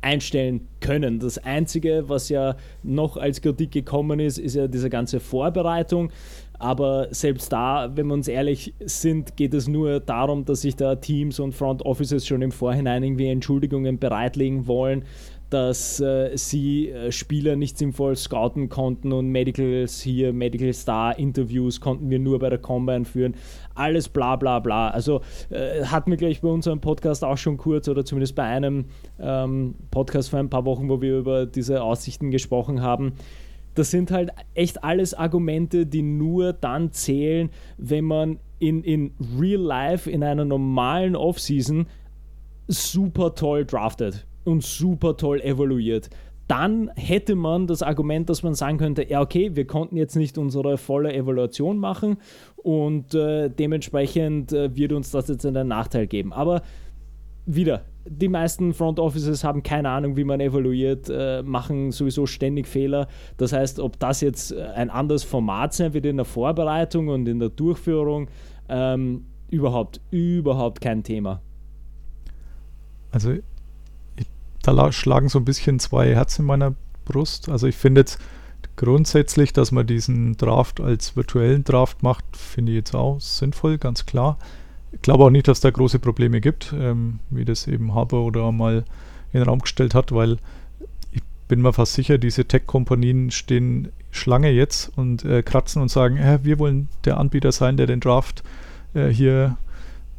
einstellen 0.06 0.68
können. 0.82 1.20
Das 1.20 1.40
Einzige, 1.40 2.04
was 2.08 2.30
ja 2.30 2.56
noch 2.84 3.18
als 3.18 3.42
Kritik 3.42 3.72
gekommen 3.72 4.20
ist, 4.20 4.38
ist 4.38 4.56
ja 4.56 4.68
diese 4.68 4.90
ganze 4.90 5.20
Vorbereitung. 5.20 6.12
Aber 6.60 7.08
selbst 7.12 7.52
da, 7.52 7.92
wenn 7.96 8.08
wir 8.08 8.14
uns 8.14 8.28
ehrlich 8.28 8.74
sind, 8.86 9.36
geht 9.36 9.54
es 9.54 9.68
nur 9.68 10.00
darum, 10.00 10.46
dass 10.46 10.62
sich 10.62 10.76
da 10.76 10.96
Teams 10.96 11.40
und 11.40 11.54
Front 11.54 11.82
Offices 11.84 12.26
schon 12.26 12.42
im 12.42 12.52
Vorhinein 12.52 13.04
irgendwie 13.04 13.28
Entschuldigungen 13.28 14.00
bereitlegen 14.00 14.68
wollen 14.68 15.04
dass 15.50 16.00
äh, 16.00 16.36
sie 16.36 16.90
äh, 16.90 17.12
Spieler 17.12 17.56
nicht 17.56 17.78
sinnvoll 17.78 18.16
scouten 18.16 18.70
konnten 18.70 19.12
und 19.12 19.28
Medicals 19.30 20.02
hier, 20.02 20.34
Medical 20.34 20.74
Star 20.74 21.18
Interviews 21.18 21.80
konnten 21.80 22.10
wir 22.10 22.20
nur 22.20 22.40
bei 22.40 22.50
der 22.50 22.60
Combine 22.60 23.06
führen. 23.06 23.36
Alles 23.76 24.10
bla 24.10 24.36
bla 24.36 24.60
bla. 24.60 24.90
Also 24.90 25.22
äh, 25.50 25.84
hatten 25.86 26.10
wir 26.10 26.18
gleich 26.18 26.42
bei 26.42 26.48
unserem 26.48 26.82
Podcast 26.82 27.24
auch 27.24 27.38
schon 27.38 27.58
kurz 27.58 27.88
oder 27.88 28.04
zumindest 28.04 28.36
bei 28.36 28.44
einem 28.44 28.86
ähm, 29.20 29.76
Podcast 29.92 30.30
vor 30.30 30.40
ein 30.40 30.50
paar 30.50 30.66
Wochen, 30.66 30.90
wo 30.90 31.02
wir 31.02 31.20
über 31.20 31.46
diese 31.46 31.84
Aussichten 31.84 32.32
gesprochen 32.32 32.82
haben. 32.82 33.14
Das 33.76 33.92
sind 33.92 34.10
halt 34.10 34.32
echt 34.54 34.84
alles 34.84 35.14
Argumente, 35.14 35.86
die 35.86 36.02
nur 36.02 36.54
dann 36.54 36.92
zählen, 36.92 37.50
wenn 37.78 38.06
man 38.06 38.40
in, 38.58 38.84
in 38.84 39.12
Real 39.40 39.62
Life, 39.62 40.10
in 40.10 40.24
einer 40.24 40.46
normalen 40.46 41.16
Offseason 41.16 41.86
super 42.68 43.36
toll 43.36 43.66
draftet 43.66 44.26
und 44.46 44.64
super 44.64 45.18
toll 45.18 45.42
evaluiert. 45.42 46.10
Dann 46.48 46.92
hätte 46.96 47.36
man 47.36 47.66
das 47.66 47.82
Argument, 47.82 48.30
dass 48.30 48.44
man 48.44 48.54
sagen 48.54 48.78
könnte, 48.78 49.10
ja 49.10 49.22
okay, 49.22 49.56
wir 49.56 49.66
konnten 49.66 49.98
jetzt 49.98 50.16
nicht 50.16 50.38
unsere 50.38 50.78
volle 50.78 51.14
Evaluation 51.14 51.78
machen 51.78 52.18
und 52.58 53.16
äh, 53.16 53.50
dementsprechend 53.50 54.54
äh, 54.54 54.76
wird 54.76 54.94
uns 54.94 55.10
das 55.12 55.28
jetzt 55.28 55.46
einen 55.46 55.68
Nachteil 55.68 56.06
geben. 56.06 56.32
Aber 56.34 56.62
wieder, 57.48 57.86
die 58.08 58.28
meisten 58.28 58.74
Front 58.74 59.00
Offices 59.00 59.44
haben 59.44 59.64
keine 59.64 59.90
Ahnung, 59.90 60.18
wie 60.18 60.24
man 60.24 60.40
evaluiert, 60.40 61.10
äh, 61.10 61.42
machen 61.42 61.92
sowieso 61.92 62.28
ständig 62.28 62.68
Fehler. 62.68 63.08
Das 63.38 63.52
heißt, 63.52 63.80
ob 63.80 64.00
das 64.00 64.22
jetzt 64.22 64.52
äh, 64.52 64.62
ein 64.76 64.92
anderes 64.92 65.24
Format 65.24 65.74
sein 65.74 65.94
wird 65.94 66.06
in 66.06 66.18
der 66.18 66.26
Vorbereitung 66.26 67.08
und 67.08 67.28
in 67.28 67.40
der 67.40 67.50
Durchführung, 67.50 68.28
ähm, 68.70 69.26
überhaupt, 69.50 70.02
überhaupt 70.12 70.82
kein 70.82 71.04
Thema. 71.04 71.42
Also 73.12 73.36
da 74.66 74.92
schlagen 74.92 75.30
so 75.30 75.40
ein 75.40 75.46
bisschen 75.46 75.80
zwei 75.80 76.14
Herzen 76.14 76.42
in 76.42 76.48
meiner 76.48 76.76
Brust. 77.06 77.50
Also 77.50 77.68
ich 77.68 77.76
finde 77.76 78.02
jetzt 78.02 78.20
grundsätzlich, 78.76 79.54
dass 79.54 79.72
man 79.72 79.88
diesen 79.88 80.38
Draft 80.38 80.82
als 80.82 81.16
virtuellen 81.16 81.64
Draft 81.64 82.04
macht, 82.04 82.26
finde 82.36 82.74
ich 82.74 82.78
jetzt 82.78 82.96
auch 82.96 83.20
sinnvoll, 83.20 83.78
ganz 83.78 84.06
klar. 84.06 84.38
Ich 84.92 85.02
glaube 85.02 85.26
auch 85.26 85.30
nicht, 85.30 85.48
dass 85.48 85.60
da 85.60 85.70
große 85.72 86.00
Probleme 86.00 86.42
gibt, 86.42 86.74
ähm, 86.78 87.20
wie 87.30 87.46
das 87.46 87.68
eben 87.68 87.94
Haber 87.94 88.22
oder 88.22 88.52
mal 88.52 88.86
in 89.34 89.40
den 89.40 89.44
Raum 89.44 89.60
gestellt 89.60 89.94
hat, 89.94 90.12
weil 90.12 90.38
ich 91.12 91.22
bin 91.48 91.62
mir 91.62 91.74
fast 91.74 91.94
sicher, 91.94 92.18
diese 92.18 92.46
Tech-Kompanien 92.46 93.32
stehen 93.32 93.90
Schlange 94.12 94.52
jetzt 94.52 94.92
und 94.98 95.26
äh, 95.26 95.44
kratzen 95.44 95.82
und 95.82 95.90
sagen, 95.90 96.18
äh, 96.18 96.40
wir 96.44 96.60
wollen 96.60 96.88
der 97.04 97.18
Anbieter 97.18 97.52
sein, 97.52 97.78
der 97.78 97.88
den 97.88 98.00
Draft 98.00 98.44
äh, 98.94 99.10
hier 99.10 99.58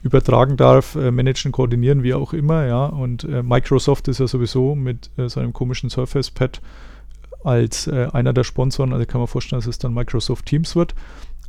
übertragen 0.02 0.56
darf, 0.56 0.94
äh, 0.94 1.10
managen, 1.10 1.52
koordinieren, 1.52 2.02
wie 2.02 2.14
auch 2.14 2.32
immer, 2.32 2.66
ja. 2.66 2.86
Und 2.86 3.24
äh, 3.24 3.42
Microsoft 3.42 4.08
ist 4.08 4.20
ja 4.20 4.26
sowieso 4.26 4.74
mit 4.74 5.10
äh, 5.16 5.28
seinem 5.28 5.52
komischen 5.52 5.90
Surface 5.90 6.30
Pad 6.30 6.60
als 7.44 7.86
äh, 7.86 8.08
einer 8.12 8.32
der 8.32 8.44
Sponsoren, 8.44 8.92
also 8.92 9.06
kann 9.06 9.20
man 9.20 9.28
vorstellen, 9.28 9.60
dass 9.60 9.68
es 9.68 9.78
dann 9.78 9.94
Microsoft 9.94 10.46
Teams 10.46 10.76
wird. 10.76 10.94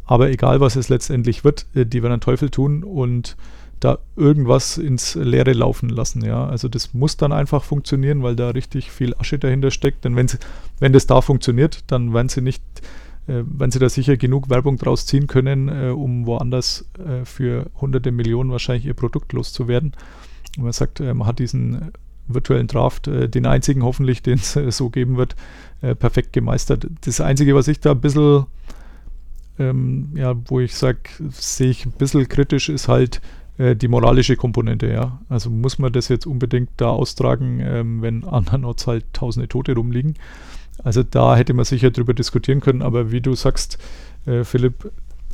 Aber 0.05 0.29
egal, 0.29 0.59
was 0.61 0.75
es 0.75 0.89
letztendlich 0.89 1.43
wird, 1.43 1.65
äh, 1.75 1.85
die 1.85 2.01
werden 2.01 2.13
einen 2.13 2.21
Teufel 2.21 2.49
tun 2.49 2.83
und 2.83 3.35
da 3.79 3.99
irgendwas 4.15 4.77
ins 4.77 5.15
Leere 5.15 5.53
laufen 5.53 5.89
lassen, 5.89 6.25
ja. 6.25 6.47
Also 6.47 6.67
das 6.67 6.93
muss 6.93 7.17
dann 7.17 7.31
einfach 7.31 7.63
funktionieren, 7.63 8.23
weil 8.23 8.35
da 8.35 8.49
richtig 8.49 8.91
viel 8.91 9.13
Asche 9.15 9.37
dahinter 9.37 9.69
steckt. 9.69 10.03
Denn 10.05 10.15
wenn, 10.15 10.93
das 10.93 11.05
da 11.05 11.21
funktioniert, 11.21 11.83
dann 11.87 12.13
werden 12.13 12.29
sie 12.29 12.41
nicht 12.41 12.63
wenn 13.27 13.71
sie 13.71 13.79
da 13.79 13.89
sicher 13.89 14.15
genug 14.15 14.49
Werbung 14.49 14.77
draus 14.77 15.05
ziehen 15.05 15.27
können, 15.27 15.67
äh, 15.67 15.89
um 15.89 16.25
woanders 16.25 16.89
äh, 16.97 17.25
für 17.25 17.69
hunderte 17.79 18.11
Millionen 18.11 18.51
wahrscheinlich 18.51 18.85
ihr 18.85 18.93
Produkt 18.93 19.33
loszuwerden. 19.33 19.93
Und 20.57 20.63
man 20.63 20.71
sagt, 20.71 20.99
äh, 20.99 21.13
man 21.13 21.27
hat 21.27 21.39
diesen 21.39 21.91
virtuellen 22.27 22.67
Draft, 22.67 23.07
äh, 23.07 23.29
den 23.29 23.45
einzigen 23.45 23.83
hoffentlich, 23.83 24.21
den 24.23 24.35
es 24.35 24.55
äh, 24.55 24.71
so 24.71 24.89
geben 24.89 25.17
wird, 25.17 25.35
perfekt 25.99 26.33
gemeistert. 26.33 26.87
Das 27.01 27.21
Einzige, 27.21 27.53
was 27.53 27.67
ich 27.67 27.79
da 27.79 27.91
ein 27.91 28.01
bisschen, 28.01 28.47
ähm, 29.59 30.09
ja, 30.15 30.35
wo 30.47 30.59
ich 30.59 30.73
sage, 30.73 30.97
sehe 31.29 31.69
ich 31.69 31.85
ein 31.85 31.91
bisschen 31.91 32.27
kritisch, 32.27 32.69
ist 32.69 32.87
halt 32.87 33.21
die 33.59 33.87
moralische 33.87 34.35
Komponente, 34.35 34.87
ja. 34.91 35.19
Also 35.29 35.51
muss 35.51 35.77
man 35.77 35.93
das 35.93 36.09
jetzt 36.09 36.25
unbedingt 36.25 36.69
da 36.77 36.89
austragen, 36.89 37.59
ähm, 37.59 38.01
wenn 38.01 38.23
andernorts 38.27 38.87
halt 38.87 39.05
tausende 39.13 39.47
Tote 39.47 39.75
rumliegen. 39.75 40.15
Also 40.83 41.03
da 41.03 41.35
hätte 41.35 41.53
man 41.53 41.65
sicher 41.65 41.91
drüber 41.91 42.13
diskutieren 42.13 42.61
können, 42.61 42.81
aber 42.81 43.11
wie 43.11 43.21
du 43.21 43.33
sagst, 43.35 43.77
äh, 44.25 44.43
Philipp, 44.43 44.91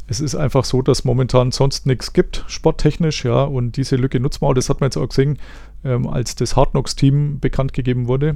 es 0.08 0.20
ist 0.20 0.36
einfach 0.36 0.66
so, 0.66 0.82
dass 0.82 1.06
momentan 1.06 1.52
sonst 1.52 1.86
nichts 1.86 2.14
gibt, 2.14 2.44
sporttechnisch, 2.48 3.24
ja, 3.26 3.44
und 3.44 3.78
diese 3.78 3.96
Lücke 3.96 4.20
nutzt 4.20 4.42
man 4.42 4.52
auch. 4.52 4.54
Das 4.54 4.70
hat 4.70 4.82
man 4.82 4.88
jetzt 4.88 4.98
auch 4.98 5.08
gesehen, 5.08 5.40
ähm, 5.84 6.08
als 6.08 6.36
das 6.36 6.56
Hard 6.56 6.72
Knocks 6.72 6.96
Team 6.96 7.40
bekannt 7.40 7.74
gegeben 7.74 8.08
wurde. 8.08 8.36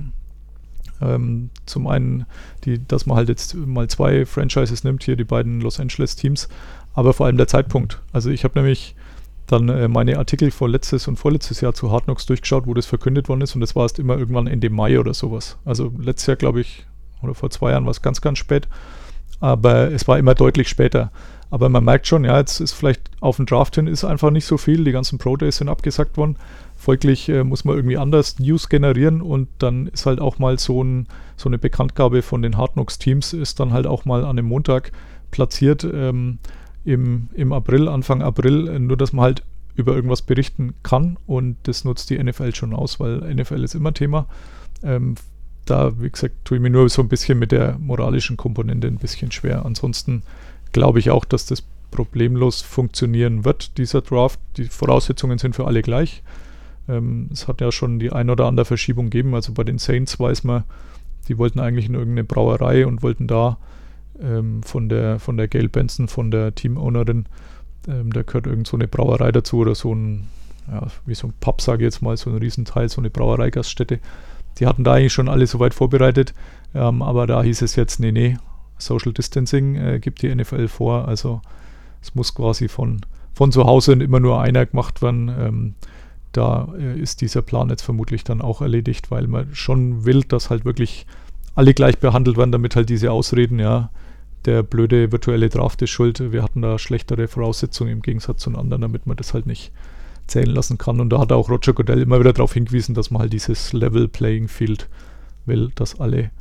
Ähm, 1.02 1.50
zum 1.66 1.88
einen, 1.88 2.26
die, 2.64 2.86
dass 2.86 3.06
man 3.06 3.18
halt 3.18 3.30
jetzt 3.30 3.54
mal 3.56 3.88
zwei 3.88 4.26
Franchises 4.26 4.84
nimmt, 4.84 5.04
hier 5.04 5.16
die 5.16 5.24
beiden 5.24 5.62
Los 5.62 5.80
Angeles 5.80 6.16
Teams, 6.16 6.48
aber 6.94 7.14
vor 7.14 7.26
allem 7.26 7.38
der 7.38 7.48
Zeitpunkt. 7.48 8.02
Also 8.14 8.30
ich 8.30 8.44
habe 8.44 8.58
nämlich 8.60 8.96
dann 9.46 9.70
äh, 9.70 9.88
meine 9.88 10.18
Artikel 10.18 10.52
vor 10.52 10.70
letztes 10.70 11.08
und 11.08 11.18
vorletztes 11.18 11.62
Jahr 11.62 11.74
zu 11.74 11.92
Hard 11.92 12.06
Knocks 12.06 12.26
durchgeschaut, 12.26 12.66
wo 12.66 12.74
das 12.74 12.86
verkündet 12.86 13.30
worden 13.30 13.42
ist 13.42 13.56
und 13.56 13.62
das 13.62 13.76
war 13.76 13.84
erst 13.84 14.00
immer 14.00 14.18
irgendwann 14.18 14.48
Ende 14.48 14.70
Mai 14.70 15.00
oder 15.00 15.14
sowas. 15.14 15.58
Also 15.66 15.94
letztes 16.00 16.28
Jahr, 16.28 16.38
glaube 16.38 16.62
ich, 16.62 16.86
oder 17.22 17.34
vor 17.34 17.50
zwei 17.50 17.72
Jahren 17.72 17.86
war 17.86 17.92
es 17.92 18.02
ganz, 18.02 18.22
ganz 18.22 18.38
spät. 18.38 18.68
Aber 19.40 19.92
es 19.92 20.08
war 20.08 20.18
immer 20.18 20.34
deutlich 20.34 20.68
später. 20.68 21.12
Aber 21.50 21.70
man 21.70 21.86
merkt 21.86 22.08
schon, 22.08 22.26
ja, 22.26 22.38
jetzt 22.38 22.60
ist 22.60 22.74
vielleicht 22.74 23.10
auf 23.22 23.38
dem 23.38 23.46
Draft 23.46 23.76
hin 23.76 23.88
ist 23.88 24.04
einfach 24.04 24.32
nicht 24.32 24.46
so 24.46 24.58
viel. 24.58 24.84
Die 24.84 24.92
ganzen 24.92 25.18
Pro 25.18 25.38
Days 25.38 25.58
sind 25.58 25.70
abgesagt 25.70 26.18
worden. 26.18 26.36
Folglich 26.76 27.30
äh, 27.30 27.44
muss 27.44 27.64
man 27.64 27.76
irgendwie 27.76 27.98
anders 27.98 28.40
News 28.40 28.68
generieren 28.70 29.22
und 29.22 29.48
dann 29.60 29.88
ist 29.88 30.06
halt 30.06 30.20
auch 30.20 30.40
mal 30.40 30.60
so, 30.60 30.84
ein, 30.84 31.08
so 31.38 31.48
eine 31.48 31.58
Bekanntgabe 31.58 32.22
von 32.22 32.42
den 32.42 32.58
Hard 32.58 32.74
Knocks 32.74 33.00
Teams 33.00 33.34
ist 33.34 33.60
dann 33.60 33.72
halt 33.72 33.88
auch 33.88 34.06
mal 34.06 34.24
an 34.24 34.38
einem 34.38 34.48
Montag 34.48 34.92
platziert 35.32 35.86
ähm, 35.86 36.40
im, 36.84 37.30
im 37.34 37.54
April, 37.54 37.88
Anfang 37.88 38.22
April, 38.22 38.80
nur 38.80 38.98
dass 38.98 39.14
man 39.14 39.24
halt 39.24 39.44
über 39.76 39.94
irgendwas 39.94 40.24
berichten 40.24 40.74
kann 40.84 41.18
und 41.28 41.56
das 41.64 41.84
nutzt 41.86 42.10
die 42.10 42.22
NFL 42.22 42.54
schon 42.56 42.74
aus, 42.74 43.00
weil 43.00 43.20
NFL 43.34 43.64
ist 43.64 43.76
immer 43.76 43.94
Thema. 43.94 44.28
Ähm, 44.84 45.16
da, 45.70 46.00
wie 46.00 46.10
gesagt, 46.10 46.36
tue 46.44 46.58
ich 46.58 46.62
mir 46.62 46.70
nur 46.70 46.90
so 46.90 47.02
ein 47.02 47.10
bisschen 47.10 47.40
mit 47.40 47.52
der 47.52 47.78
moralischen 47.80 48.38
Komponente 48.38 48.88
ein 48.88 48.98
bisschen 48.98 49.32
schwer. 49.32 49.66
Ansonsten 49.66 50.24
glaube 50.72 51.00
ich 51.00 51.10
auch, 51.10 51.26
dass 51.26 51.46
das 51.46 51.64
problemlos 51.92 52.62
funktionieren 52.62 53.46
wird, 53.46 53.78
dieser 53.78 54.02
Draft. 54.02 54.40
Die 54.58 54.66
Voraussetzungen 54.66 55.38
sind 55.38 55.56
für 55.56 55.66
alle 55.68 55.82
gleich. 55.82 56.24
Ähm, 56.88 57.30
es 57.32 57.48
hat 57.48 57.62
ja 57.62 57.72
schon 57.72 58.00
die 58.00 58.12
ein 58.12 58.30
oder 58.30 58.46
andere 58.46 58.66
Verschiebung 58.66 59.10
gegeben. 59.10 59.36
Also 59.36 59.54
bei 59.54 59.64
den 59.64 59.78
Saints 59.78 60.20
weiß 60.20 60.44
man, 60.44 60.64
die 61.28 61.38
wollten 61.38 61.60
eigentlich 61.60 61.88
in 61.88 61.94
irgendeine 61.94 62.24
Brauerei 62.24 62.86
und 62.86 63.04
wollten 63.04 63.28
da 63.28 63.58
ähm, 64.22 64.64
von 64.64 64.90
der 64.90 65.20
von 65.20 65.38
der 65.38 65.48
Gail 65.48 65.70
Benson, 65.70 66.08
von 66.08 66.32
der 66.32 66.56
Teamownerin, 66.56 67.26
ähm, 67.88 68.12
da 68.12 68.24
gehört 68.24 68.48
irgend 68.48 68.68
so 68.68 68.78
eine 68.78 68.88
Brauerei 68.88 69.32
dazu 69.32 69.58
oder 69.60 69.76
so 69.76 69.94
ein, 69.94 70.28
ja, 70.70 70.88
wie 71.06 71.16
so 71.16 71.28
ein 71.28 71.34
Pub, 71.40 71.62
sage 71.62 71.84
ich 71.84 71.94
jetzt 71.94 72.02
mal, 72.02 72.18
so 72.18 72.30
ein 72.30 72.38
Riesenteil, 72.38 72.90
so 72.90 73.02
eine 73.02 73.10
Brauereigaststätte. 73.10 74.00
Die 74.58 74.66
hatten 74.66 74.84
da 74.84 74.94
eigentlich 74.94 75.14
schon 75.14 75.30
alle 75.30 75.48
soweit 75.48 75.74
vorbereitet, 75.74 76.34
ähm, 76.74 77.02
aber 77.02 77.28
da 77.28 77.44
hieß 77.44 77.62
es 77.62 77.76
jetzt, 77.76 78.00
nee, 78.00 78.12
nee, 78.12 78.38
Social 78.78 79.14
Distancing 79.14 79.76
äh, 79.76 80.00
gibt 80.00 80.22
die 80.22 80.34
NFL 80.34 80.68
vor, 80.68 81.08
also 81.08 81.42
es 82.02 82.16
muss 82.16 82.34
quasi 82.34 82.68
von, 82.68 83.02
von 83.34 83.52
zu 83.52 83.66
Hause 83.66 83.94
immer 83.94 84.20
nur 84.20 84.42
einer 84.42 84.66
gemacht 84.66 85.02
werden. 85.02 85.30
Ähm, 85.30 85.76
da 86.32 86.68
äh, 86.78 87.00
ist 87.00 87.22
dieser 87.22 87.42
Plan 87.42 87.70
jetzt 87.70 87.82
vermutlich 87.82 88.24
dann 88.24 88.42
auch 88.42 88.62
erledigt, 88.62 89.10
weil 89.12 89.28
man 89.28 89.54
schon 89.54 90.06
will, 90.06 90.22
dass 90.22 90.50
halt 90.50 90.66
wirklich 90.66 91.06
alle 91.56 91.74
gleich 91.74 91.98
behandelt 91.98 92.38
werden, 92.38 92.52
damit 92.52 92.76
halt 92.76 92.90
diese 92.90 93.12
Ausreden, 93.12 93.60
ja, 93.60 93.90
der 94.46 94.64
blöde 94.64 95.12
virtuelle 95.12 95.50
Draft 95.50 95.82
ist 95.82 95.90
schuld, 95.90 96.32
wir 96.32 96.44
hatten 96.44 96.62
da 96.62 96.78
schlechtere 96.78 97.28
Voraussetzungen 97.28 97.92
im 97.92 98.02
Gegensatz 98.02 98.44
zu 98.44 98.52
anderen, 98.52 98.82
damit 98.82 99.08
man 99.08 99.18
das 99.18 99.34
halt 99.34 99.48
nicht 99.48 99.72
zählen 100.28 100.50
lassen 100.50 100.78
kann. 100.78 101.00
Und 101.00 101.10
da 101.10 101.20
hat 101.20 101.32
auch 101.32 101.50
Roger 101.50 101.74
Goodell 101.74 102.02
immer 102.02 102.20
wieder 102.20 102.34
darauf 102.34 102.54
hingewiesen, 102.54 102.96
dass 102.96 103.12
man 103.12 103.22
halt 103.22 103.34
dieses 103.34 103.74
Level 103.74 104.08
Playing 104.08 104.48
Field 104.48 104.90
will, 105.46 105.72
dass 105.76 106.00
alle 106.00 106.32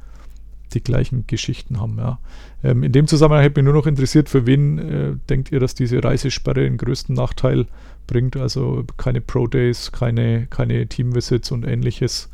die 0.75 0.83
gleichen 0.83 1.27
Geschichten 1.27 1.81
haben. 1.81 1.99
Ja. 1.99 2.19
Ähm, 2.63 2.83
in 2.83 2.93
dem 2.93 3.07
Zusammenhang 3.07 3.43
hätte 3.43 3.61
mich 3.61 3.65
nur 3.65 3.75
noch 3.75 3.87
interessiert, 3.87 4.29
für 4.29 4.47
wen 4.47 4.79
äh, 4.79 5.13
denkt 5.29 5.53
ihr, 5.53 5.61
dass 5.61 5.75
diese 5.75 6.03
Reisesperre 6.03 6.63
den 6.63 6.77
größten 6.77 7.15
Nachteil 7.15 7.67
bringt? 8.07 8.37
Also 8.37 8.85
keine 8.97 9.21
Pro 9.21 9.47
Days, 9.47 9.93
keine, 9.93 10.47
keine 10.47 10.87
Teamvisits 10.87 11.51
und 11.53 11.65
ähnliches. 11.65 12.29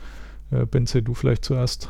Äh, 0.51 0.67
Benze, 0.67 1.03
du 1.03 1.15
vielleicht 1.15 1.45
zuerst. 1.45 1.89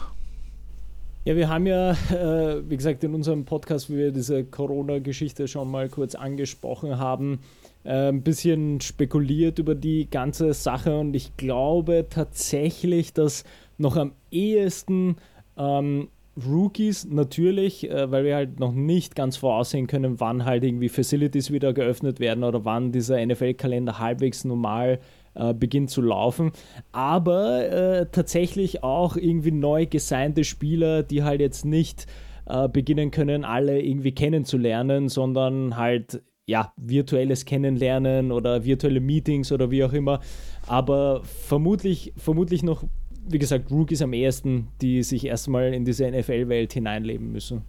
Ja, 1.25 1.37
wir 1.37 1.49
haben 1.49 1.67
ja, 1.67 1.93
äh, 1.93 2.69
wie 2.69 2.77
gesagt, 2.77 3.05
in 3.05 3.15
unserem 3.15 3.45
Podcast, 3.45 3.89
wie 3.89 3.97
wir 3.97 4.11
diese 4.11 4.45
Corona-Geschichte 4.45 5.47
schon 5.47 5.71
mal 5.71 5.89
kurz 5.89 6.17
angesprochen 6.17 6.99
haben, 6.99 7.39
äh, 7.85 8.09
ein 8.09 8.23
bisschen 8.23 8.81
spekuliert 8.81 9.59
über 9.59 9.75
die 9.75 10.09
ganze 10.11 10.53
Sache 10.55 10.99
und 10.99 11.15
ich 11.15 11.37
glaube 11.37 12.07
tatsächlich, 12.09 13.13
dass 13.13 13.45
noch 13.79 13.97
am 13.97 14.13
ehesten 14.31 15.17
ähm, 15.57 16.09
Rookies 16.47 17.05
natürlich, 17.05 17.91
äh, 17.91 18.11
weil 18.11 18.25
wir 18.25 18.37
halt 18.37 18.59
noch 18.59 18.73
nicht 18.73 19.15
ganz 19.15 19.37
voraussehen 19.37 19.87
können, 19.87 20.21
wann 20.21 20.45
halt 20.45 20.65
irgendwie 20.65 20.89
Facilities 20.89 21.51
wieder 21.51 21.73
geöffnet 21.73 22.21
werden 22.21 22.45
oder 22.45 22.65
wann 22.65 22.93
dieser 22.93 23.25
NFL-Kalender 23.25 23.99
halbwegs 23.99 24.45
normal 24.45 25.01
äh, 25.35 25.53
beginnt 25.53 25.91
zu 25.91 26.01
laufen. 26.01 26.53
Aber 26.93 27.69
äh, 27.69 28.07
tatsächlich 28.11 28.83
auch 28.83 29.17
irgendwie 29.17 29.51
neu 29.51 29.87
gesignte 29.87 30.45
Spieler, 30.45 31.03
die 31.03 31.23
halt 31.23 31.41
jetzt 31.41 31.65
nicht 31.67 32.07
äh, 32.47 32.69
beginnen 32.69 33.11
können, 33.11 33.45
alle 33.45 33.81
irgendwie 33.83 34.13
kennenzulernen, 34.13 35.09
sondern 35.09 35.77
halt 35.77 36.23
ja, 36.47 36.73
virtuelles 36.77 37.45
Kennenlernen 37.45 38.33
oder 38.33 38.65
virtuelle 38.65 39.01
Meetings 39.01 39.53
oder 39.53 39.71
wie 39.71 39.85
auch 39.85 39.93
immer. 39.93 40.21
Aber 40.67 41.23
vermutlich, 41.25 42.13
vermutlich 42.17 42.63
noch 42.63 42.85
wie 43.27 43.39
gesagt, 43.39 43.71
Rookies 43.71 44.03
am 44.03 44.13
ehesten, 44.13 44.69
die 44.81 45.03
sich 45.03 45.27
erstmal 45.27 45.73
in 45.75 45.85
diese 45.85 46.11
NFL-Welt 46.11 46.73
hineinleben 46.73 47.33
müssen. 47.33 47.63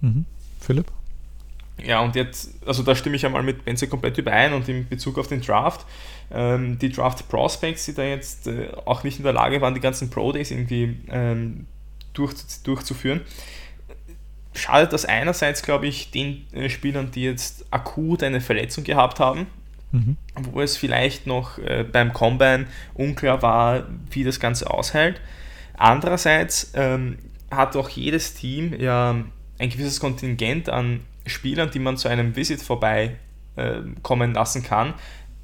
Mhm. 0.00 0.24
Philipp? 0.58 0.86
Ja, 1.82 2.00
und 2.00 2.14
jetzt, 2.14 2.54
also 2.66 2.82
da 2.82 2.94
stimme 2.94 3.16
ich 3.16 3.24
einmal 3.24 3.42
mit 3.42 3.64
Benze 3.64 3.88
komplett 3.88 4.18
überein 4.18 4.52
und 4.52 4.68
in 4.68 4.86
Bezug 4.86 5.18
auf 5.18 5.28
den 5.28 5.40
Draft, 5.40 5.86
ähm, 6.30 6.78
die 6.78 6.90
Draft 6.90 7.26
Prospects, 7.28 7.86
die 7.86 7.94
da 7.94 8.02
jetzt 8.02 8.48
äh, 8.48 8.68
auch 8.84 9.02
nicht 9.02 9.18
in 9.18 9.24
der 9.24 9.32
Lage 9.32 9.60
waren, 9.60 9.74
die 9.74 9.80
ganzen 9.80 10.10
Pro 10.10 10.32
Days 10.32 10.50
irgendwie 10.50 10.96
ähm, 11.08 11.66
durch, 12.12 12.34
durchzuführen, 12.64 13.22
schadet 14.54 14.92
das 14.92 15.04
einerseits, 15.04 15.62
glaube 15.62 15.86
ich, 15.86 16.10
den 16.10 16.46
äh, 16.52 16.68
Spielern, 16.68 17.10
die 17.10 17.22
jetzt 17.22 17.64
akut 17.70 18.22
eine 18.22 18.40
Verletzung 18.40 18.84
gehabt 18.84 19.20
haben, 19.20 19.46
mhm. 19.92 20.16
wo 20.34 20.60
es 20.60 20.76
vielleicht 20.76 21.26
noch 21.26 21.58
äh, 21.58 21.84
beim 21.84 22.12
Combine 22.12 22.66
unklar 22.94 23.42
war, 23.42 23.84
wie 24.10 24.24
das 24.24 24.40
Ganze 24.40 24.70
aushält. 24.70 25.20
Andererseits 25.76 26.72
ähm, 26.74 27.18
hat 27.50 27.76
auch 27.76 27.88
jedes 27.88 28.34
Team 28.34 28.78
ja 28.78 29.16
ein 29.58 29.70
gewisses 29.70 30.00
Kontingent 30.00 30.68
an 30.68 31.00
Spielern, 31.26 31.70
die 31.70 31.78
man 31.78 31.96
zu 31.96 32.08
einem 32.08 32.34
Visit 32.34 32.62
vorbei 32.62 33.16
äh, 33.56 33.80
kommen 34.02 34.34
lassen 34.34 34.62
kann, 34.62 34.94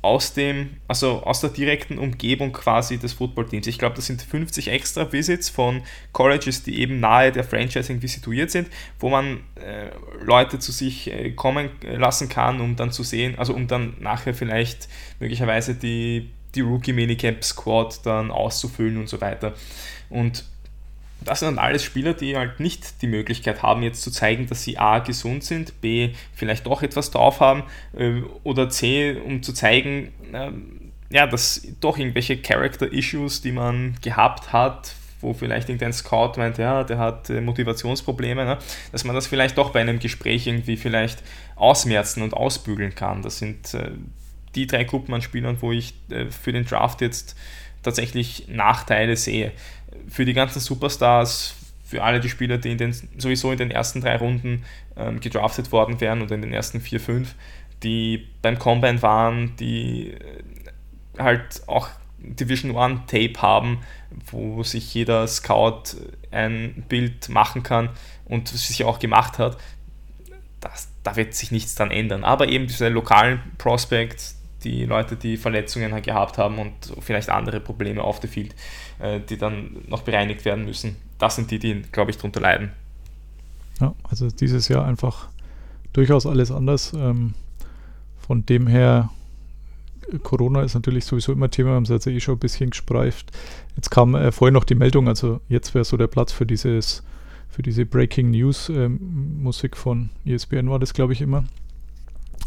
aus 0.02 0.34
dem, 0.34 0.76
also 0.86 1.22
aus 1.22 1.40
der 1.40 1.50
direkten 1.50 1.98
Umgebung 1.98 2.52
quasi 2.52 2.98
des 2.98 3.14
Footballteams. 3.14 3.66
Ich 3.66 3.78
glaube, 3.78 3.96
das 3.96 4.06
sind 4.06 4.22
50 4.22 4.68
extra 4.68 5.12
Visits 5.12 5.48
von 5.48 5.82
Colleges, 6.12 6.62
die 6.62 6.80
eben 6.80 7.00
nahe 7.00 7.32
der 7.32 7.44
Franchise 7.44 7.90
irgendwie 7.90 8.08
situiert 8.08 8.50
sind, 8.50 8.68
wo 9.00 9.08
man 9.08 9.40
äh, 9.56 9.90
Leute 10.22 10.58
zu 10.58 10.70
sich 10.70 11.10
äh, 11.10 11.32
kommen 11.32 11.70
lassen 11.82 12.28
kann, 12.28 12.60
um 12.60 12.76
dann 12.76 12.92
zu 12.92 13.02
sehen, 13.02 13.38
also 13.38 13.54
um 13.54 13.66
dann 13.66 13.94
nachher 13.98 14.34
vielleicht 14.34 14.88
möglicherweise 15.18 15.74
die, 15.74 16.30
die 16.54 16.60
Rookie 16.60 16.92
Minicamp 16.92 17.42
Squad 17.42 18.06
dann 18.06 18.30
auszufüllen 18.30 18.98
und 18.98 19.08
so 19.08 19.20
weiter. 19.20 19.54
Und 20.08 20.44
das 21.26 21.40
sind 21.40 21.56
dann 21.56 21.58
alles 21.58 21.82
Spieler, 21.84 22.14
die 22.14 22.36
halt 22.36 22.60
nicht 22.60 23.02
die 23.02 23.08
Möglichkeit 23.08 23.62
haben, 23.62 23.82
jetzt 23.82 24.02
zu 24.02 24.10
zeigen, 24.10 24.46
dass 24.46 24.62
sie 24.62 24.78
A 24.78 25.00
gesund 25.00 25.44
sind, 25.44 25.80
B 25.80 26.10
vielleicht 26.32 26.66
doch 26.66 26.82
etwas 26.82 27.10
drauf 27.10 27.40
haben 27.40 27.64
äh, 27.96 28.22
oder 28.44 28.68
C, 28.68 29.16
um 29.16 29.42
zu 29.42 29.52
zeigen, 29.52 30.12
äh, 30.32 30.50
ja, 31.10 31.26
dass 31.26 31.66
doch 31.80 31.98
irgendwelche 31.98 32.36
Character-Issues, 32.40 33.42
die 33.42 33.52
man 33.52 33.96
gehabt 34.02 34.52
hat, 34.52 34.94
wo 35.20 35.34
vielleicht 35.34 35.68
irgendein 35.68 35.92
Scout 35.92 36.34
meint, 36.36 36.58
ja, 36.58 36.84
der 36.84 36.98
hat 36.98 37.28
äh, 37.28 37.40
Motivationsprobleme, 37.40 38.44
ne, 38.44 38.58
dass 38.92 39.04
man 39.04 39.16
das 39.16 39.26
vielleicht 39.26 39.58
doch 39.58 39.70
bei 39.70 39.80
einem 39.80 39.98
Gespräch 39.98 40.46
irgendwie 40.46 40.76
vielleicht 40.76 41.22
ausmerzen 41.56 42.22
und 42.22 42.34
ausbügeln 42.34 42.94
kann. 42.94 43.22
Das 43.22 43.38
sind 43.38 43.74
äh, 43.74 43.90
die 44.54 44.68
drei 44.68 44.84
Gruppen 44.84 45.12
an 45.12 45.22
Spielern, 45.22 45.58
wo 45.60 45.70
ich 45.70 45.92
für 46.30 46.50
den 46.50 46.64
Draft 46.64 47.02
jetzt 47.02 47.36
tatsächlich 47.86 48.48
Nachteile 48.48 49.16
sehe 49.16 49.52
für 50.08 50.24
die 50.24 50.34
ganzen 50.34 50.60
Superstars, 50.60 51.54
für 51.84 52.02
alle 52.02 52.20
die 52.20 52.28
Spieler, 52.28 52.58
die 52.58 52.72
in 52.72 52.78
den, 52.78 52.92
sowieso 53.16 53.52
in 53.52 53.58
den 53.58 53.70
ersten 53.70 54.00
drei 54.00 54.16
Runden 54.16 54.64
ähm, 54.96 55.20
gedraftet 55.20 55.72
worden 55.72 56.00
wären 56.00 56.22
oder 56.22 56.34
in 56.34 56.42
den 56.42 56.52
ersten 56.52 56.80
vier, 56.80 57.00
fünf, 57.00 57.34
die 57.82 58.26
beim 58.42 58.58
Combine 58.58 59.02
waren, 59.02 59.54
die 59.56 60.10
äh, 60.10 60.18
halt 61.18 61.62
auch 61.66 61.88
Division 62.18 62.72
One 62.72 63.02
Tape 63.06 63.40
haben, 63.40 63.80
wo 64.30 64.62
sich 64.62 64.92
jeder 64.94 65.26
Scout 65.28 65.82
ein 66.30 66.84
Bild 66.88 67.28
machen 67.28 67.62
kann 67.62 67.90
und 68.24 68.48
sich 68.48 68.84
auch 68.84 68.98
gemacht 68.98 69.38
hat. 69.38 69.56
Das, 70.60 70.88
da 71.04 71.14
wird 71.14 71.34
sich 71.34 71.52
nichts 71.52 71.76
dran 71.76 71.90
ändern. 71.92 72.24
Aber 72.24 72.48
eben 72.48 72.66
diese 72.66 72.88
lokalen 72.88 73.40
Prospects, 73.58 74.35
die 74.66 74.84
Leute, 74.84 75.16
die 75.16 75.36
Verletzungen 75.36 76.02
gehabt 76.02 76.38
haben 76.38 76.58
und 76.58 76.72
vielleicht 77.00 77.30
andere 77.30 77.60
Probleme 77.60 78.02
auf 78.02 78.18
der 78.20 78.28
Field, 78.28 78.54
äh, 78.98 79.20
die 79.20 79.38
dann 79.38 79.76
noch 79.86 80.02
bereinigt 80.02 80.44
werden 80.44 80.64
müssen. 80.64 80.96
Das 81.18 81.36
sind 81.36 81.50
die, 81.50 81.58
die, 81.58 81.82
glaube 81.92 82.10
ich, 82.10 82.16
darunter 82.16 82.40
leiden. 82.40 82.70
Ja, 83.80 83.94
also 84.04 84.28
dieses 84.28 84.68
Jahr 84.68 84.84
einfach 84.84 85.28
durchaus 85.92 86.26
alles 86.26 86.50
anders. 86.50 86.92
Ähm, 86.94 87.34
von 88.18 88.44
dem 88.44 88.66
her, 88.66 89.10
Corona 90.22 90.62
ist 90.62 90.74
natürlich 90.74 91.04
sowieso 91.04 91.32
immer 91.32 91.50
Thema, 91.50 91.70
haben 91.70 91.84
es 91.84 91.90
jetzt 91.90 92.06
eh 92.06 92.18
schon 92.18 92.34
ein 92.34 92.40
bisschen 92.40 92.70
gespreift. 92.70 93.30
Jetzt 93.76 93.90
kam 93.90 94.14
äh, 94.14 94.32
vorhin 94.32 94.54
noch 94.54 94.64
die 94.64 94.74
Meldung, 94.74 95.08
also 95.08 95.40
jetzt 95.48 95.74
wäre 95.74 95.84
so 95.84 95.96
der 95.96 96.08
Platz 96.08 96.32
für 96.32 96.46
dieses, 96.46 97.04
für 97.48 97.62
diese 97.62 97.86
Breaking 97.86 98.30
News 98.32 98.68
ähm, 98.68 99.42
Musik 99.42 99.76
von 99.76 100.10
ESPN 100.24 100.68
war 100.68 100.80
das, 100.80 100.92
glaube 100.92 101.12
ich, 101.12 101.20
immer. 101.20 101.44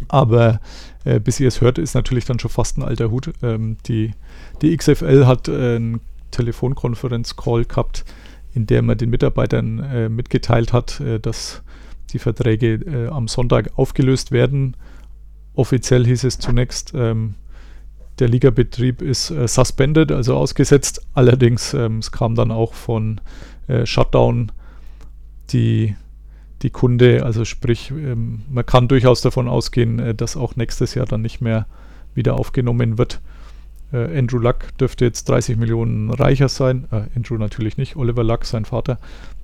Aber 0.08 0.60
äh, 1.04 1.20
bis 1.20 1.40
ihr 1.40 1.48
es 1.48 1.62
hört, 1.62 1.78
ist 1.78 1.94
natürlich 1.94 2.26
dann 2.26 2.40
schon 2.40 2.52
fast 2.52 2.78
ein 2.78 2.84
alter 2.84 3.12
Hut. 3.12 3.32
Ähm, 3.42 3.78
die, 3.86 4.12
die 4.62 4.76
XFL 4.76 5.26
hat 5.26 5.48
äh, 5.48 5.76
einen 5.76 6.02
Telefonkonferenz-Call 6.32 7.66
gehabt, 7.66 8.06
in 8.54 8.66
der 8.66 8.82
man 8.82 8.98
den 8.98 9.10
Mitarbeitern 9.10 9.80
äh, 9.80 10.10
mitgeteilt 10.10 10.74
hat, 10.74 11.00
äh, 11.00 11.20
dass 11.20 11.62
die 12.12 12.20
Verträge 12.20 12.74
äh, 12.74 13.08
am 13.08 13.28
Sonntag 13.28 13.72
aufgelöst 13.78 14.32
werden. 14.32 14.76
Offiziell 15.54 16.06
hieß 16.06 16.24
es 16.24 16.40
zunächst, 16.40 16.94
ähm, 16.96 17.36
der 18.20 18.28
Ligabetrieb 18.28 19.02
ist 19.02 19.32
äh, 19.32 19.48
suspended, 19.48 20.12
also 20.12 20.36
ausgesetzt. 20.36 21.06
Allerdings, 21.14 21.74
ähm, 21.74 22.00
es 22.00 22.12
kam 22.12 22.36
dann 22.36 22.52
auch 22.52 22.74
von 22.74 23.22
Shutdown 23.84 24.52
die 25.52 25.96
die 26.62 26.70
Kunde, 26.70 27.24
also 27.26 27.45
sprich, 27.45 27.91
ähm, 27.91 28.41
man 28.49 28.66
kann 28.66 28.88
durchaus 28.88 29.22
davon 29.22 29.47
ausgehen, 29.47 29.99
äh, 29.99 30.16
dass 30.16 30.38
auch 30.38 30.55
nächstes 30.55 30.95
Jahr 30.95 31.05
dann 31.05 31.22
nicht 31.22 31.41
mehr 31.41 31.66
wieder 32.16 32.36
aufgenommen 32.36 32.97
wird. 32.97 33.22
Äh, 33.91 34.18
Andrew 34.18 34.39
Luck 34.39 34.78
dürfte 34.78 35.05
jetzt 35.05 35.30
30 35.30 35.57
Millionen 35.57 36.10
reicher 36.12 36.49
sein. 36.49 36.88
Äh, 36.91 37.03
Andrew 37.16 37.38
natürlich 37.38 37.78
nicht, 37.78 37.95
Oliver 37.95 38.24
Luck, 38.24 38.45
sein 38.45 38.66
Vater, 38.66 38.99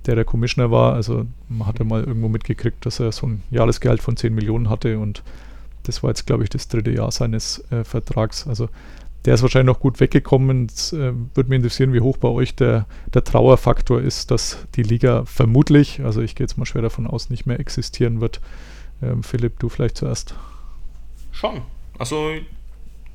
der 0.06 0.16
der 0.16 0.26
Commissioner 0.26 0.72
war. 0.72 0.94
Also 0.94 1.26
man 1.50 1.68
hatte 1.68 1.84
mal 1.84 2.04
irgendwo 2.04 2.28
mitgekriegt, 2.28 2.86
dass 2.86 3.00
er 3.00 3.12
so 3.12 3.28
ein 3.28 3.44
Jahresgehalt 3.50 4.02
von 4.02 4.18
10 4.18 4.34
Millionen 4.34 4.70
hatte 4.70 5.00
und 5.00 5.24
das 5.84 6.02
war 6.02 6.10
jetzt, 6.10 6.26
glaube 6.26 6.44
ich, 6.44 6.50
das 6.50 6.68
dritte 6.68 6.92
Jahr 6.92 7.12
seines 7.12 7.64
äh, 7.72 7.84
Vertrags. 7.84 8.48
Also 8.48 8.70
der 9.26 9.34
ist 9.34 9.42
wahrscheinlich 9.42 9.74
noch 9.74 9.80
gut 9.80 10.00
weggekommen. 10.00 10.68
Es 10.68 10.94
äh, 10.94 11.14
würde 11.34 11.50
mich 11.50 11.58
interessieren, 11.58 11.94
wie 11.94 12.02
hoch 12.02 12.18
bei 12.18 12.28
euch 12.28 12.56
der, 12.56 12.86
der 13.14 13.24
Trauerfaktor 13.24 14.00
ist, 14.00 14.32
dass 14.32 14.66
die 14.76 14.84
Liga 14.84 15.26
vermutlich, 15.26 16.02
also 16.02 16.22
ich 16.22 16.36
gehe 16.36 16.46
jetzt 16.46 16.58
mal 16.58 16.66
schwer 16.66 16.84
davon 16.84 17.08
aus, 17.08 17.30
nicht 17.30 17.46
mehr 17.46 17.60
existieren 17.60 18.22
wird. 18.22 18.40
Ähm, 19.02 19.24
Philipp, 19.24 19.60
du 19.60 19.70
vielleicht 19.70 19.98
zuerst. 19.98 20.36
Schon. 21.32 21.62
Also 21.98 22.32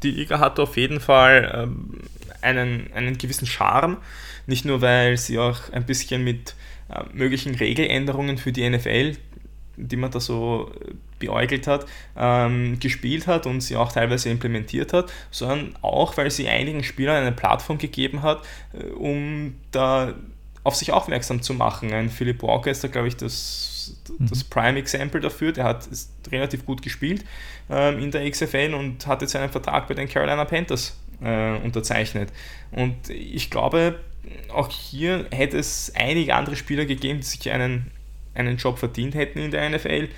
die 0.03 0.11
Liga 0.11 0.41
hat 0.41 0.59
auf 0.59 0.77
jeden 0.77 1.01
Fall 1.01 1.51
ähm, 1.55 2.01
einen, 2.43 2.93
einen 2.93 3.17
gewissen 3.17 3.47
Charme. 3.47 3.99
Nicht 4.47 4.65
nur, 4.65 4.81
weil 4.81 5.17
sie 5.17 5.39
auch 5.39 5.71
ein 5.73 5.87
bisschen 5.87 6.25
mit 6.25 6.55
äh, 6.89 7.05
möglichen 7.13 7.55
Regeländerungen 7.55 8.37
für 8.37 8.53
die 8.53 8.69
NFL, 8.69 9.17
die 9.77 9.97
man 9.97 10.11
da 10.11 10.19
so 10.19 10.73
äh, 10.81 10.95
beäugelt 11.21 11.69
hat, 11.69 11.87
ähm, 12.17 12.81
gespielt 12.81 13.29
hat 13.29 13.47
und 13.47 13.61
sie 13.61 13.77
auch 13.77 13.93
teilweise 13.93 14.29
implementiert 14.29 14.93
hat, 14.93 15.13
sondern 15.31 15.77
auch, 15.83 16.17
weil 16.17 16.33
sie 16.33 16.49
einigen 16.49 16.83
Spielern 16.83 17.17
eine 17.17 17.33
Plattform 17.33 17.79
gegeben 17.79 18.23
hat, 18.23 18.43
äh, 18.73 18.91
um 18.91 19.55
da 19.71 20.15
auf 20.65 20.75
sich 20.75 20.93
aufmerksam 20.93 21.43
zu 21.43 21.55
machen. 21.55 21.93
Ein 21.93 22.11
Philip 22.11 22.43
Walker 22.43 22.71
ist 22.71 22.85
da, 22.85 22.89
glaube 22.89 23.09
ich, 23.09 23.17
das, 23.17 23.97
das 24.19 24.45
mhm. 24.45 24.51
Prime 24.51 24.79
Example 24.79 25.21
dafür. 25.21 25.53
Der 25.53 25.65
hat 25.65 25.89
relativ 26.31 26.67
gut 26.67 26.83
gespielt 26.83 27.25
ähm, 27.71 27.99
in 27.99 28.11
der 28.11 28.29
XFL 28.29 28.75
und 28.75 29.07
hat 29.07 29.23
jetzt 29.23 29.35
einen 29.37 29.51
Vertrag 29.51 29.89
bei 29.89 29.95
den 29.95 30.09
Carolina 30.09 30.45
Panthers 30.45 30.97
äh, 31.23 31.57
unterzeichnet. 31.57 32.31
Und 32.73 33.09
ich 33.09 33.51
glaube, 33.51 34.01
auch 34.53 34.71
hier 34.71 35.27
hätte 35.31 35.59
es 35.59 35.93
einige 35.95 36.35
andere 36.35 36.57
Spieler 36.57 36.85
gegeben, 36.85 37.21
die 37.21 37.27
sich 37.27 37.51
einen, 37.51 37.91
einen 38.35 38.57
Job 38.57 38.79
verdient 38.79 39.15
hätten 39.15 39.39
in 39.39 39.51
der 39.51 39.69
NFL. 39.71 40.09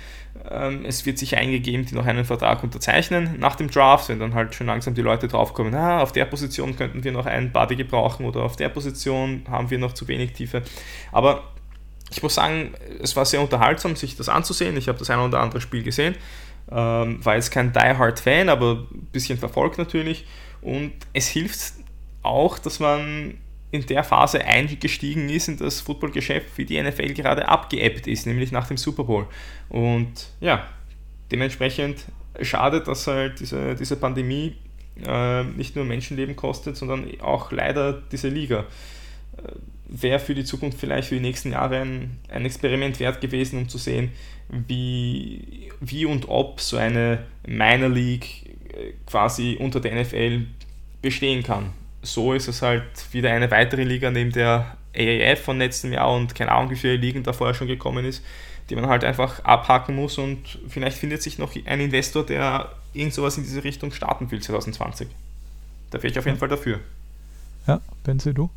Ähm, 0.49 0.83
es 0.85 1.05
wird 1.05 1.17
sicher 1.19 1.37
eingegeben, 1.37 1.85
die 1.85 1.95
noch 1.95 2.05
einen 2.05 2.25
Vertrag 2.25 2.63
unterzeichnen 2.63 3.35
nach 3.39 3.55
dem 3.55 3.69
Draft, 3.69 4.09
wenn 4.09 4.19
dann 4.19 4.33
halt 4.33 4.55
schon 4.55 4.67
langsam 4.67 4.93
die 4.93 5.01
Leute 5.01 5.27
draufkommen, 5.27 5.73
ah, 5.75 6.01
auf 6.01 6.11
der 6.11 6.25
Position 6.25 6.75
könnten 6.75 7.03
wir 7.03 7.11
noch 7.11 7.25
einen 7.25 7.51
Buddy 7.51 7.75
gebrauchen 7.75 8.25
oder 8.25 8.41
auf 8.41 8.55
der 8.55 8.69
Position 8.69 9.43
haben 9.49 9.69
wir 9.69 9.77
noch 9.77 9.93
zu 9.93 10.07
wenig 10.07 10.33
Tiefe. 10.33 10.63
Aber 11.11 11.43
ich 12.11 12.21
muss 12.21 12.35
sagen, 12.35 12.73
es 13.01 13.15
war 13.15 13.25
sehr 13.25 13.41
unterhaltsam, 13.41 13.95
sich 13.95 14.15
das 14.15 14.29
anzusehen. 14.29 14.77
Ich 14.77 14.87
habe 14.87 14.99
das 14.99 15.09
ein 15.09 15.19
oder 15.19 15.39
andere 15.39 15.61
Spiel 15.61 15.83
gesehen. 15.83 16.15
Ähm, 16.71 17.23
war 17.23 17.35
jetzt 17.35 17.51
kein 17.51 17.73
Die-Hard-Fan, 17.73 18.49
aber 18.49 18.85
ein 18.91 19.07
bisschen 19.11 19.37
verfolgt 19.37 19.77
natürlich. 19.77 20.25
Und 20.61 20.93
es 21.13 21.27
hilft 21.27 21.73
auch, 22.21 22.57
dass 22.59 22.79
man 22.79 23.35
in 23.73 23.83
der 23.87 24.03
Phase 24.03 24.45
eingestiegen 24.45 25.29
ist 25.29 25.47
in 25.47 25.57
das 25.57 25.81
Footballgeschäft, 25.81 26.59
wie 26.59 26.65
die 26.65 26.79
NFL 26.79 27.11
gerade 27.15 27.47
abgeebbt 27.47 28.05
ist, 28.05 28.27
nämlich 28.27 28.51
nach 28.51 28.67
dem 28.67 28.77
Super 28.77 29.03
Bowl. 29.03 29.25
Und 29.67 30.29
ja, 30.39 30.67
dementsprechend 31.31 32.05
schade, 32.39 32.81
dass 32.81 33.07
halt 33.07 33.39
diese, 33.39 33.73
diese 33.73 33.95
Pandemie 33.95 34.55
äh, 35.03 35.43
nicht 35.43 35.75
nur 35.75 35.85
Menschenleben 35.85 36.35
kostet, 36.35 36.77
sondern 36.77 37.19
auch 37.19 37.51
leider 37.51 37.93
diese 38.11 38.29
Liga. 38.29 38.65
Äh, 39.37 39.53
Wäre 39.87 40.19
für 40.19 40.35
die 40.35 40.43
Zukunft 40.43 40.79
vielleicht 40.79 41.07
für 41.07 41.15
die 41.15 41.21
nächsten 41.21 41.51
Jahre 41.51 41.79
ein, 41.79 42.19
ein 42.29 42.45
Experiment 42.45 42.99
wert 42.99 43.21
gewesen, 43.21 43.57
um 43.57 43.69
zu 43.69 43.79
sehen, 43.79 44.11
wie, 44.49 45.71
wie 45.81 46.05
und 46.05 46.29
ob 46.29 46.61
so 46.61 46.77
eine 46.77 47.25
Minor 47.47 47.89
League 47.89 48.55
äh, 48.69 48.93
quasi 49.07 49.57
unter 49.59 49.79
der 49.79 49.99
NFL 49.99 50.45
bestehen 51.01 51.41
kann 51.41 51.73
so 52.03 52.33
ist 52.33 52.47
es 52.47 52.61
halt 52.61 52.83
wieder 53.11 53.31
eine 53.31 53.49
weitere 53.49 53.83
Liga 53.83 54.11
neben 54.11 54.31
der 54.31 54.77
AAF 54.95 55.41
von 55.41 55.57
letztem 55.57 55.93
Jahr 55.93 56.13
und 56.13 56.35
keine 56.35 56.51
Ahnung, 56.51 56.69
wie 56.69 56.75
viele 56.75 56.97
Ligen 56.97 57.23
da 57.23 57.33
vorher 57.33 57.55
schon 57.55 57.67
gekommen 57.67 58.05
ist, 58.05 58.23
die 58.69 58.75
man 58.75 58.87
halt 58.87 59.03
einfach 59.03 59.43
abhaken 59.43 59.95
muss 59.95 60.17
und 60.17 60.59
vielleicht 60.67 60.97
findet 60.97 61.21
sich 61.23 61.39
noch 61.39 61.55
ein 61.65 61.79
Investor, 61.79 62.25
der 62.25 62.71
irgend 62.93 63.13
sowas 63.13 63.37
in 63.37 63.43
diese 63.43 63.63
Richtung 63.63 63.91
starten 63.91 64.29
will 64.29 64.41
2020. 64.41 65.07
Da 65.89 65.97
wäre 65.97 66.11
ich 66.11 66.19
auf 66.19 66.25
jeden 66.25 66.37
Fall 66.37 66.49
dafür. 66.49 66.79
Ja, 67.67 67.81
Benzi, 68.03 68.33
du? 68.33 68.49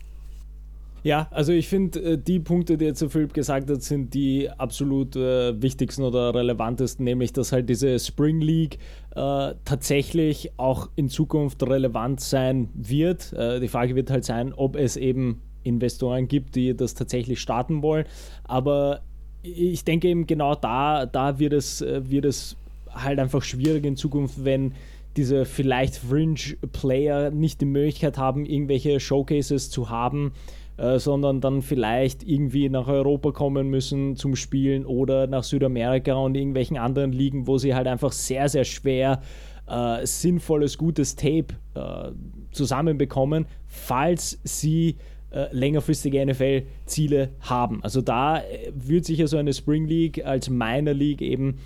Ja, 1.06 1.28
also 1.30 1.52
ich 1.52 1.68
finde, 1.68 2.00
äh, 2.00 2.18
die 2.18 2.40
Punkte, 2.40 2.76
die 2.76 2.84
jetzt 2.84 3.00
der 3.00 3.08
Philipp 3.08 3.32
gesagt 3.32 3.70
hat, 3.70 3.80
sind 3.80 4.12
die 4.12 4.50
absolut 4.50 5.14
äh, 5.14 5.62
wichtigsten 5.62 6.02
oder 6.02 6.34
relevantesten, 6.34 7.04
nämlich 7.04 7.32
dass 7.32 7.52
halt 7.52 7.68
diese 7.68 7.96
Spring 8.00 8.40
League 8.40 8.78
äh, 9.14 9.54
tatsächlich 9.64 10.50
auch 10.56 10.88
in 10.96 11.08
Zukunft 11.08 11.62
relevant 11.62 12.18
sein 12.18 12.70
wird. 12.74 13.32
Äh, 13.34 13.60
die 13.60 13.68
Frage 13.68 13.94
wird 13.94 14.10
halt 14.10 14.24
sein, 14.24 14.52
ob 14.52 14.74
es 14.74 14.96
eben 14.96 15.42
Investoren 15.62 16.26
gibt, 16.26 16.56
die 16.56 16.76
das 16.76 16.94
tatsächlich 16.94 17.40
starten 17.40 17.82
wollen. 17.82 18.06
Aber 18.42 19.02
ich 19.44 19.84
denke 19.84 20.08
eben 20.08 20.26
genau 20.26 20.56
da, 20.56 21.06
da 21.06 21.38
wird 21.38 21.52
es, 21.52 21.82
äh, 21.82 22.10
wird 22.10 22.24
es 22.24 22.56
halt 22.90 23.20
einfach 23.20 23.44
schwierig 23.44 23.84
in 23.84 23.94
Zukunft, 23.94 24.44
wenn 24.44 24.74
diese 25.16 25.44
vielleicht 25.44 25.98
Fringe-Player 25.98 27.30
nicht 27.30 27.60
die 27.60 27.66
Möglichkeit 27.66 28.18
haben, 28.18 28.44
irgendwelche 28.44 28.98
Showcases 28.98 29.70
zu 29.70 29.88
haben, 29.88 30.32
äh, 30.76 30.98
sondern 30.98 31.40
dann 31.40 31.62
vielleicht 31.62 32.22
irgendwie 32.22 32.68
nach 32.68 32.86
Europa 32.86 33.32
kommen 33.32 33.68
müssen 33.68 34.16
zum 34.16 34.36
Spielen 34.36 34.84
oder 34.84 35.26
nach 35.26 35.42
Südamerika 35.42 36.14
und 36.14 36.34
irgendwelchen 36.36 36.76
anderen 36.76 37.12
Ligen, 37.12 37.46
wo 37.46 37.58
sie 37.58 37.74
halt 37.74 37.86
einfach 37.86 38.12
sehr, 38.12 38.48
sehr 38.48 38.64
schwer 38.64 39.22
äh, 39.68 40.06
sinnvolles, 40.06 40.78
gutes 40.78 41.16
Tape 41.16 41.46
äh, 41.74 42.10
zusammenbekommen, 42.52 43.46
falls 43.66 44.38
sie 44.44 44.96
äh, 45.30 45.46
längerfristige 45.50 46.24
NFL-Ziele 46.24 47.30
haben. 47.40 47.82
Also 47.82 48.00
da 48.00 48.38
äh, 48.38 48.72
würde 48.74 49.04
sich 49.04 49.18
ja 49.18 49.26
so 49.26 49.36
eine 49.36 49.52
Spring 49.52 49.86
League 49.86 50.24
als 50.24 50.48
Minor 50.50 50.94
League 50.94 51.22
eben 51.22 51.58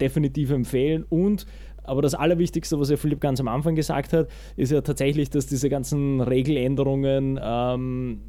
definitiv 0.00 0.52
empfehlen 0.52 1.04
und 1.08 1.44
aber 1.88 2.02
das 2.02 2.14
Allerwichtigste, 2.14 2.78
was 2.78 2.90
ja 2.90 2.96
Philipp 2.96 3.20
ganz 3.20 3.40
am 3.40 3.48
Anfang 3.48 3.74
gesagt 3.74 4.12
hat, 4.12 4.28
ist 4.56 4.72
ja 4.72 4.80
tatsächlich, 4.80 5.30
dass 5.30 5.46
diese 5.46 5.68
ganzen 5.68 6.20
Regeländerungen 6.20 7.38
ähm, 7.42 8.20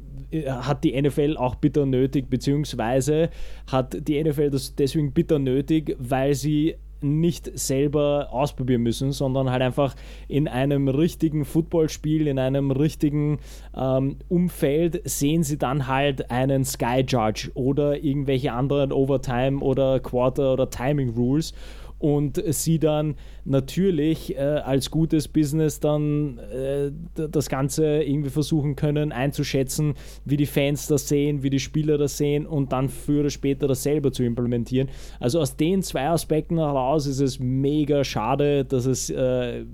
hat 0.46 0.84
die 0.84 1.00
NFL 1.00 1.36
auch 1.36 1.56
bitter 1.56 1.86
nötig, 1.86 2.28
beziehungsweise 2.30 3.30
hat 3.70 3.96
die 4.08 4.22
NFL 4.22 4.50
das 4.50 4.74
deswegen 4.74 5.12
bitter 5.12 5.38
nötig, 5.38 5.96
weil 5.98 6.34
sie 6.34 6.76
nicht 7.02 7.58
selber 7.58 8.28
ausprobieren 8.30 8.82
müssen, 8.82 9.12
sondern 9.12 9.50
halt 9.50 9.62
einfach 9.62 9.94
in 10.28 10.48
einem 10.48 10.88
richtigen 10.88 11.44
Footballspiel, 11.44 12.26
in 12.26 12.38
einem 12.38 12.70
richtigen 12.70 13.38
ähm, 13.74 14.16
Umfeld 14.28 15.00
sehen 15.08 15.42
sie 15.42 15.58
dann 15.58 15.86
halt 15.86 16.30
einen 16.30 16.64
Sky 16.64 17.04
Judge 17.06 17.50
oder 17.54 18.02
irgendwelche 18.02 18.52
anderen 18.52 18.92
Overtime 18.92 19.60
oder 19.60 20.00
Quarter 20.00 20.52
oder 20.52 20.70
Timing 20.70 21.10
Rules 21.10 21.54
und 22.00 22.42
sie 22.46 22.78
dann 22.78 23.14
natürlich 23.44 24.34
äh, 24.34 24.40
als 24.40 24.90
gutes 24.90 25.28
Business 25.28 25.80
dann 25.80 26.38
äh, 26.38 26.90
das 27.14 27.48
Ganze 27.50 28.02
irgendwie 28.02 28.30
versuchen 28.30 28.74
können 28.74 29.12
einzuschätzen, 29.12 29.94
wie 30.24 30.38
die 30.38 30.46
Fans 30.46 30.86
das 30.86 31.08
sehen, 31.08 31.42
wie 31.42 31.50
die 31.50 31.60
Spieler 31.60 31.98
das 31.98 32.16
sehen 32.16 32.46
und 32.46 32.72
dann 32.72 32.88
früher 32.88 33.20
oder 33.20 33.30
später 33.30 33.68
das 33.68 33.82
selber 33.82 34.12
zu 34.12 34.24
implementieren. 34.24 34.88
Also 35.20 35.40
aus 35.40 35.56
den 35.56 35.82
zwei 35.82 36.08
Aspekten 36.08 36.56
heraus 36.56 37.06
ist 37.06 37.20
es 37.20 37.38
mega 37.38 38.02
schade, 38.02 38.64
dass 38.64 38.86
es 38.86 39.10
äh, 39.10 39.64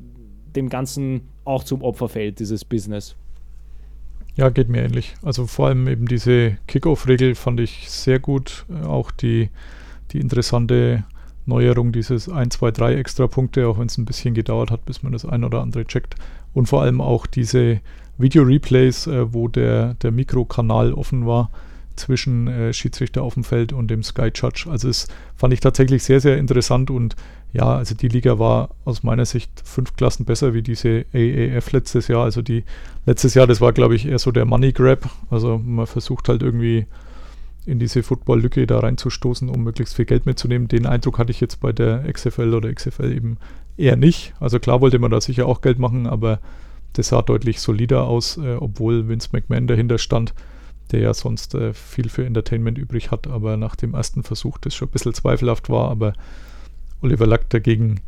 dem 0.57 0.69
Ganzen 0.69 1.29
auch 1.45 1.63
zum 1.63 1.83
Opfer 1.83 2.09
fällt, 2.09 2.41
dieses 2.41 2.65
Business. 2.65 3.15
Ja, 4.35 4.49
geht 4.49 4.69
mir 4.69 4.83
ähnlich. 4.83 5.15
Also 5.23 5.47
vor 5.47 5.69
allem 5.69 5.87
eben 5.87 6.07
diese 6.07 6.59
Kickoff-Regel 6.67 7.37
fand 7.37 7.61
ich 7.61 7.89
sehr 7.89 8.19
gut. 8.19 8.67
Auch 8.85 9.13
die, 9.13 9.49
die 10.11 10.19
interessante 10.19 11.05
Neuerung 11.47 11.93
dieses 11.93 12.29
1, 12.29 12.57
2, 12.57 12.71
3 12.73 12.95
extra 12.97 13.27
Punkte, 13.27 13.69
auch 13.69 13.79
wenn 13.79 13.87
es 13.87 13.99
ein 13.99 14.05
bisschen 14.05 14.35
gedauert 14.35 14.71
hat, 14.71 14.85
bis 14.85 15.03
man 15.03 15.13
das 15.13 15.25
ein 15.25 15.45
oder 15.45 15.63
andere 15.63 15.85
checkt. 15.85 16.17
Und 16.53 16.67
vor 16.67 16.83
allem 16.83 17.01
auch 17.01 17.27
diese 17.27 17.81
Video-Replays, 18.19 19.07
äh, 19.07 19.33
wo 19.33 19.49
der, 19.49 19.95
der 19.95 20.11
Mikrokanal 20.11 20.93
offen 20.93 21.27
war 21.27 21.51
zwischen 21.97 22.47
äh, 22.49 22.73
Schiedsrichter 22.73 23.23
auf 23.23 23.35
dem 23.35 23.45
Feld 23.45 23.73
und 23.73 23.89
dem 23.89 24.03
Sky 24.03 24.31
Judge. 24.35 24.67
Also 24.71 24.89
das 24.89 25.09
fand 25.35 25.53
ich 25.55 25.61
tatsächlich 25.61 26.03
sehr, 26.03 26.21
sehr 26.21 26.37
interessant 26.37 26.91
und 26.91 27.17
ja, 27.53 27.77
also 27.77 27.95
die 27.95 28.09
Liga 28.09 28.39
war 28.39 28.71
aus 28.85 29.03
meiner 29.03 29.25
Sicht 29.25 29.51
fünf 29.65 29.97
Klassen 29.97 30.27
besser 30.27 30.53
wie 30.53 30.63
diese 30.63 31.07
AAF 31.15 31.73
letztes 31.73 32.09
Jahr. 32.09 32.25
Also 32.25 32.43
die 32.43 32.65
letztes 33.07 33.35
Jahr, 33.35 33.47
das 33.47 33.61
war 33.61 33.73
glaube 33.73 33.95
ich 33.95 34.07
eher 34.07 34.19
so 34.19 34.31
der 34.31 34.45
Money 34.45 34.73
Grab. 34.73 35.09
Also 35.31 35.59
man 35.59 35.87
versucht 35.87 36.29
halt 36.29 36.43
irgendwie 36.43 36.87
in 37.67 37.79
diese 37.79 38.03
Football-Lücke 38.03 38.67
da 38.67 38.79
reinzustoßen, 38.79 39.49
um 39.49 39.65
möglichst 39.65 39.97
viel 39.97 40.05
Geld 40.05 40.25
mitzunehmen. 40.25 40.69
Den 40.69 40.87
Eindruck 40.87 41.19
hatte 41.19 41.33
ich 41.33 41.41
jetzt 41.41 41.61
bei 41.61 41.73
der 41.73 42.11
XFL 42.11 42.55
oder 42.55 42.73
XFL 42.73 43.13
eben 43.13 43.39
eher 43.77 43.97
nicht. 43.97 44.35
Also 44.41 44.61
klar 44.61 44.81
wollte 44.81 44.99
man 44.99 45.11
da 45.11 45.21
sicher 45.21 45.47
auch 45.47 45.61
Geld 45.61 45.79
machen, 45.79 46.07
aber 46.07 46.41
das 46.93 47.09
sah 47.09 47.23
deutlich 47.23 47.61
solider 47.61 48.05
aus, 48.05 48.39
äh, 48.39 48.55
obwohl 48.55 49.09
Vince 49.09 49.31
McMahon 49.33 49.67
dahinter 49.67 49.99
stand, 49.99 50.33
der 50.93 51.01
ja 51.01 51.13
sonst 51.13 51.55
äh, 51.55 51.75
viel 51.75 52.09
für 52.09 52.25
Entertainment 52.25 52.79
übrig 52.79 53.11
hat, 53.11 53.27
aber 53.27 53.57
nach 53.57 53.77
dem 53.77 53.95
ersten 53.95 54.23
Versuch 54.23 54.59
das 54.59 54.75
schon 54.75 54.89
ein 54.89 54.93
bisschen 54.93 55.15
zweifelhaft 55.15 55.69
war, 55.69 55.91
aber 55.91 56.15
Oliver 57.03 57.27
Lack 57.27 57.51
dagegen 57.51 58.01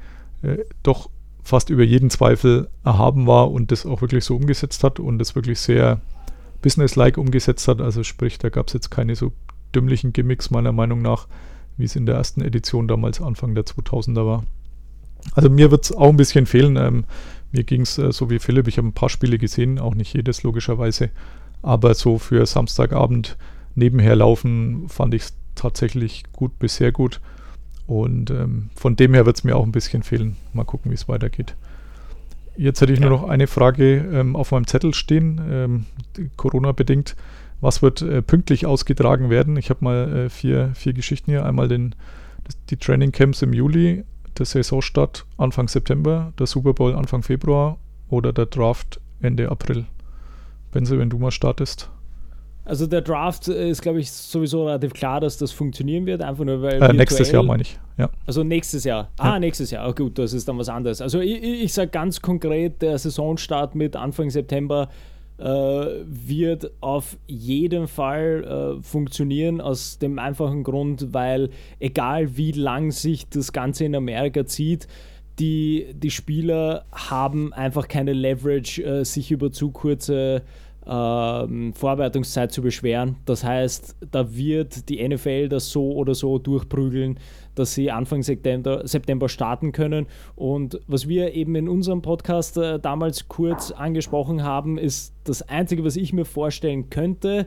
äh, 0.42 0.59
doch 0.82 1.11
fast 1.42 1.70
über 1.70 1.82
jeden 1.82 2.11
Zweifel 2.11 2.68
erhaben 2.84 3.26
war 3.26 3.50
und 3.50 3.72
das 3.72 3.86
auch 3.86 4.00
wirklich 4.02 4.24
so 4.24 4.36
umgesetzt 4.36 4.84
hat 4.84 5.00
und 5.00 5.18
das 5.18 5.34
wirklich 5.34 5.59
sehr 5.59 6.00
businesslike 6.62 7.20
umgesetzt 7.20 7.66
hat. 7.68 7.80
Also 7.80 8.02
sprich, 8.02 8.38
da 8.38 8.48
gab 8.50 8.68
es 8.68 8.74
jetzt 8.74 8.90
keine 8.90 9.16
so 9.16 9.32
dümmlichen 9.74 10.12
Gimmicks 10.12 10.50
meiner 10.50 10.72
Meinung 10.72 11.02
nach, 11.02 11.28
wie 11.76 11.84
es 11.84 11.96
in 11.96 12.06
der 12.06 12.16
ersten 12.16 12.40
Edition 12.40 12.88
damals 12.88 13.20
Anfang 13.20 13.54
der 13.54 13.64
2000er 13.64 14.26
war. 14.26 14.44
Also 15.34 15.50
mir 15.50 15.70
wird 15.70 15.84
es 15.84 15.92
auch 15.92 16.08
ein 16.08 16.16
bisschen 16.16 16.46
fehlen. 16.46 16.76
Ähm, 16.76 17.04
mir 17.52 17.64
ging 17.64 17.82
es 17.82 17.98
äh, 17.98 18.12
so 18.12 18.30
wie 18.30 18.38
Philipp, 18.38 18.68
ich 18.68 18.78
habe 18.78 18.88
ein 18.88 18.92
paar 18.92 19.08
Spiele 19.08 19.38
gesehen, 19.38 19.78
auch 19.78 19.94
nicht 19.94 20.14
jedes 20.14 20.42
logischerweise, 20.42 21.10
aber 21.62 21.94
so 21.94 22.18
für 22.18 22.44
Samstagabend 22.46 23.36
nebenher 23.74 24.16
laufen 24.16 24.88
fand 24.88 25.14
ich 25.14 25.22
es 25.22 25.34
tatsächlich 25.54 26.24
gut 26.32 26.58
bis 26.58 26.76
sehr 26.76 26.92
gut. 26.92 27.20
Und 27.86 28.30
ähm, 28.30 28.68
von 28.74 28.96
dem 28.96 29.14
her 29.14 29.24
wird 29.24 29.38
es 29.38 29.44
mir 29.44 29.56
auch 29.56 29.64
ein 29.64 29.72
bisschen 29.72 30.02
fehlen. 30.02 30.36
Mal 30.52 30.64
gucken, 30.64 30.90
wie 30.90 30.94
es 30.94 31.08
weitergeht. 31.08 31.56
Jetzt 32.56 32.80
hätte 32.80 32.92
ich 32.92 33.00
nur 33.00 33.08
noch 33.08 33.28
eine 33.28 33.46
Frage 33.46 33.98
ähm, 34.12 34.36
auf 34.36 34.50
meinem 34.50 34.66
Zettel 34.66 34.92
stehen, 34.92 35.40
ähm, 35.50 35.86
Corona-bedingt. 36.36 37.16
Was 37.61 37.82
wird 37.82 38.02
äh, 38.02 38.22
pünktlich 38.22 38.66
ausgetragen 38.66 39.30
werden? 39.30 39.56
Ich 39.56 39.70
habe 39.70 39.84
mal 39.84 40.16
äh, 40.16 40.28
vier, 40.30 40.72
vier 40.74 40.92
Geschichten 40.92 41.30
hier. 41.30 41.44
Einmal 41.44 41.68
den, 41.68 41.94
die 42.70 42.76
Training 42.76 43.12
Camps 43.12 43.42
im 43.42 43.52
Juli, 43.52 44.04
der 44.38 44.46
Saisonstart 44.46 45.26
Anfang 45.36 45.68
September, 45.68 46.32
der 46.38 46.46
Super 46.46 46.72
Bowl 46.72 46.94
Anfang 46.94 47.22
Februar 47.22 47.78
oder 48.09 48.32
der 48.32 48.46
Draft 48.46 49.00
Ende 49.20 49.50
April. 49.50 49.86
Benze, 50.70 50.98
wenn 50.98 51.11
du 51.11 51.18
mal 51.18 51.32
startest. 51.32 51.90
Also 52.64 52.86
der 52.86 53.00
Draft 53.00 53.48
ist, 53.48 53.80
glaube 53.80 53.98
ich, 53.98 54.12
sowieso 54.12 54.66
relativ 54.66 54.92
klar, 54.92 55.20
dass 55.20 55.38
das 55.38 55.52
funktionieren 55.52 56.04
wird, 56.04 56.22
einfach 56.22 56.44
nur 56.44 56.61
weil. 56.61 56.82
Äh, 56.82 56.92
nächstes 56.92 57.32
Jahr 57.32 57.42
meine 57.42 57.62
ich, 57.62 57.78
ja. 57.96 58.11
Also 58.26 58.44
nächstes 58.44 58.84
Jahr. 58.84 59.11
Ah, 59.16 59.30
ja. 59.30 59.38
nächstes 59.38 59.70
Jahr. 59.70 59.88
Oh, 59.88 59.94
gut, 59.94 60.18
das 60.18 60.34
ist 60.34 60.46
dann 60.46 60.59
was 60.59 60.68
anderes. 60.68 61.00
Also 61.00 61.20
ich, 61.20 61.42
ich 61.42 61.72
sage 61.72 61.90
ganz 61.90 62.20
konkret, 62.20 62.82
der 62.82 62.98
Saisonstart 62.98 63.74
mit 63.74 63.96
Anfang 63.96 64.28
September 64.28 64.90
äh, 64.90 65.17
wird 65.39 66.72
auf 66.80 67.16
jeden 67.26 67.86
Fall 67.86 68.78
äh, 68.78 68.82
funktionieren, 68.82 69.61
aus 69.61 69.99
dem 69.99 70.18
einfachen 70.18 70.64
Grund, 70.64 71.14
weil 71.14 71.51
egal 71.78 72.36
wie 72.36 72.53
lang 72.53 72.91
sich 72.91 73.28
das 73.28 73.53
Ganze 73.53 73.84
in 73.84 73.95
Amerika 73.95 74.47
zieht, 74.47 74.89
die, 75.39 75.86
die 75.95 76.11
Spieler 76.11 76.84
haben 76.93 77.53
einfach 77.53 77.86
keine 77.86 78.12
Leverage, 78.12 78.82
äh, 78.82 79.05
sich 79.05 79.30
über 79.30 79.53
zu 79.53 79.70
kurze 79.70 80.43
ähm, 80.89 81.72
Vorbereitungszeit 81.74 82.51
zu 82.51 82.62
beschweren. 82.62 83.16
Das 83.24 83.45
heißt, 83.45 83.97
da 84.11 84.34
wird 84.34 84.89
die 84.89 85.07
NFL 85.07 85.49
das 85.49 85.70
so 85.70 85.93
oder 85.93 86.14
so 86.14 86.39
durchprügeln, 86.39 87.18
dass 87.55 87.74
sie 87.74 87.91
Anfang 87.91 88.22
September, 88.22 88.86
September 88.86 89.28
starten 89.28 89.72
können. 89.72 90.07
Und 90.34 90.80
was 90.86 91.09
wir 91.09 91.34
eben 91.34 91.55
in 91.57 91.68
unserem 91.68 92.03
Podcast 92.03 92.57
äh, 92.57 92.78
damals 92.78 93.28
kurz 93.28 93.70
angesprochen 93.70 94.43
haben, 94.43 94.78
ist 94.78 95.14
das 95.24 95.43
Einzige, 95.43 95.84
was 95.84 95.97
ich 95.97 96.12
mir 96.12 96.24
vorstellen 96.24 96.89
könnte, 96.89 97.47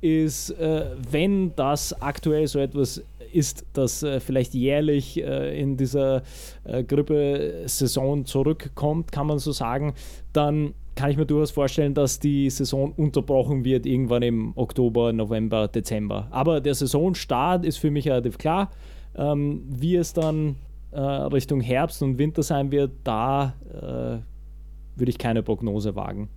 ist, 0.00 0.50
äh, 0.50 0.86
wenn 1.10 1.54
das 1.56 1.92
aktuell 2.00 2.46
so 2.46 2.58
etwas 2.58 3.02
ist, 3.32 3.64
das 3.72 4.02
äh, 4.02 4.20
vielleicht 4.20 4.54
jährlich 4.54 5.22
äh, 5.22 5.60
in 5.60 5.76
dieser 5.76 6.22
äh, 6.64 6.82
Grippesaison 6.82 8.24
zurückkommt, 8.24 9.12
kann 9.12 9.26
man 9.26 9.38
so 9.38 9.52
sagen, 9.52 9.94
dann 10.32 10.74
kann 11.00 11.10
ich 11.10 11.16
mir 11.16 11.24
durchaus 11.24 11.50
vorstellen, 11.50 11.94
dass 11.94 12.18
die 12.18 12.50
Saison 12.50 12.92
unterbrochen 12.92 13.64
wird 13.64 13.86
irgendwann 13.86 14.20
im 14.20 14.52
Oktober, 14.54 15.14
November, 15.14 15.66
Dezember. 15.66 16.28
Aber 16.30 16.60
der 16.60 16.74
Saisonstart 16.74 17.64
ist 17.64 17.78
für 17.78 17.90
mich 17.90 18.06
relativ 18.06 18.36
klar. 18.36 18.70
Ähm, 19.16 19.62
wie 19.66 19.96
es 19.96 20.12
dann 20.12 20.56
äh, 20.90 21.00
Richtung 21.00 21.62
Herbst 21.62 22.02
und 22.02 22.18
Winter 22.18 22.42
sein 22.42 22.70
wird, 22.70 22.92
da 23.02 23.54
äh, 23.72 24.98
würde 24.98 25.08
ich 25.08 25.16
keine 25.16 25.42
Prognose 25.42 25.96
wagen. 25.96 26.28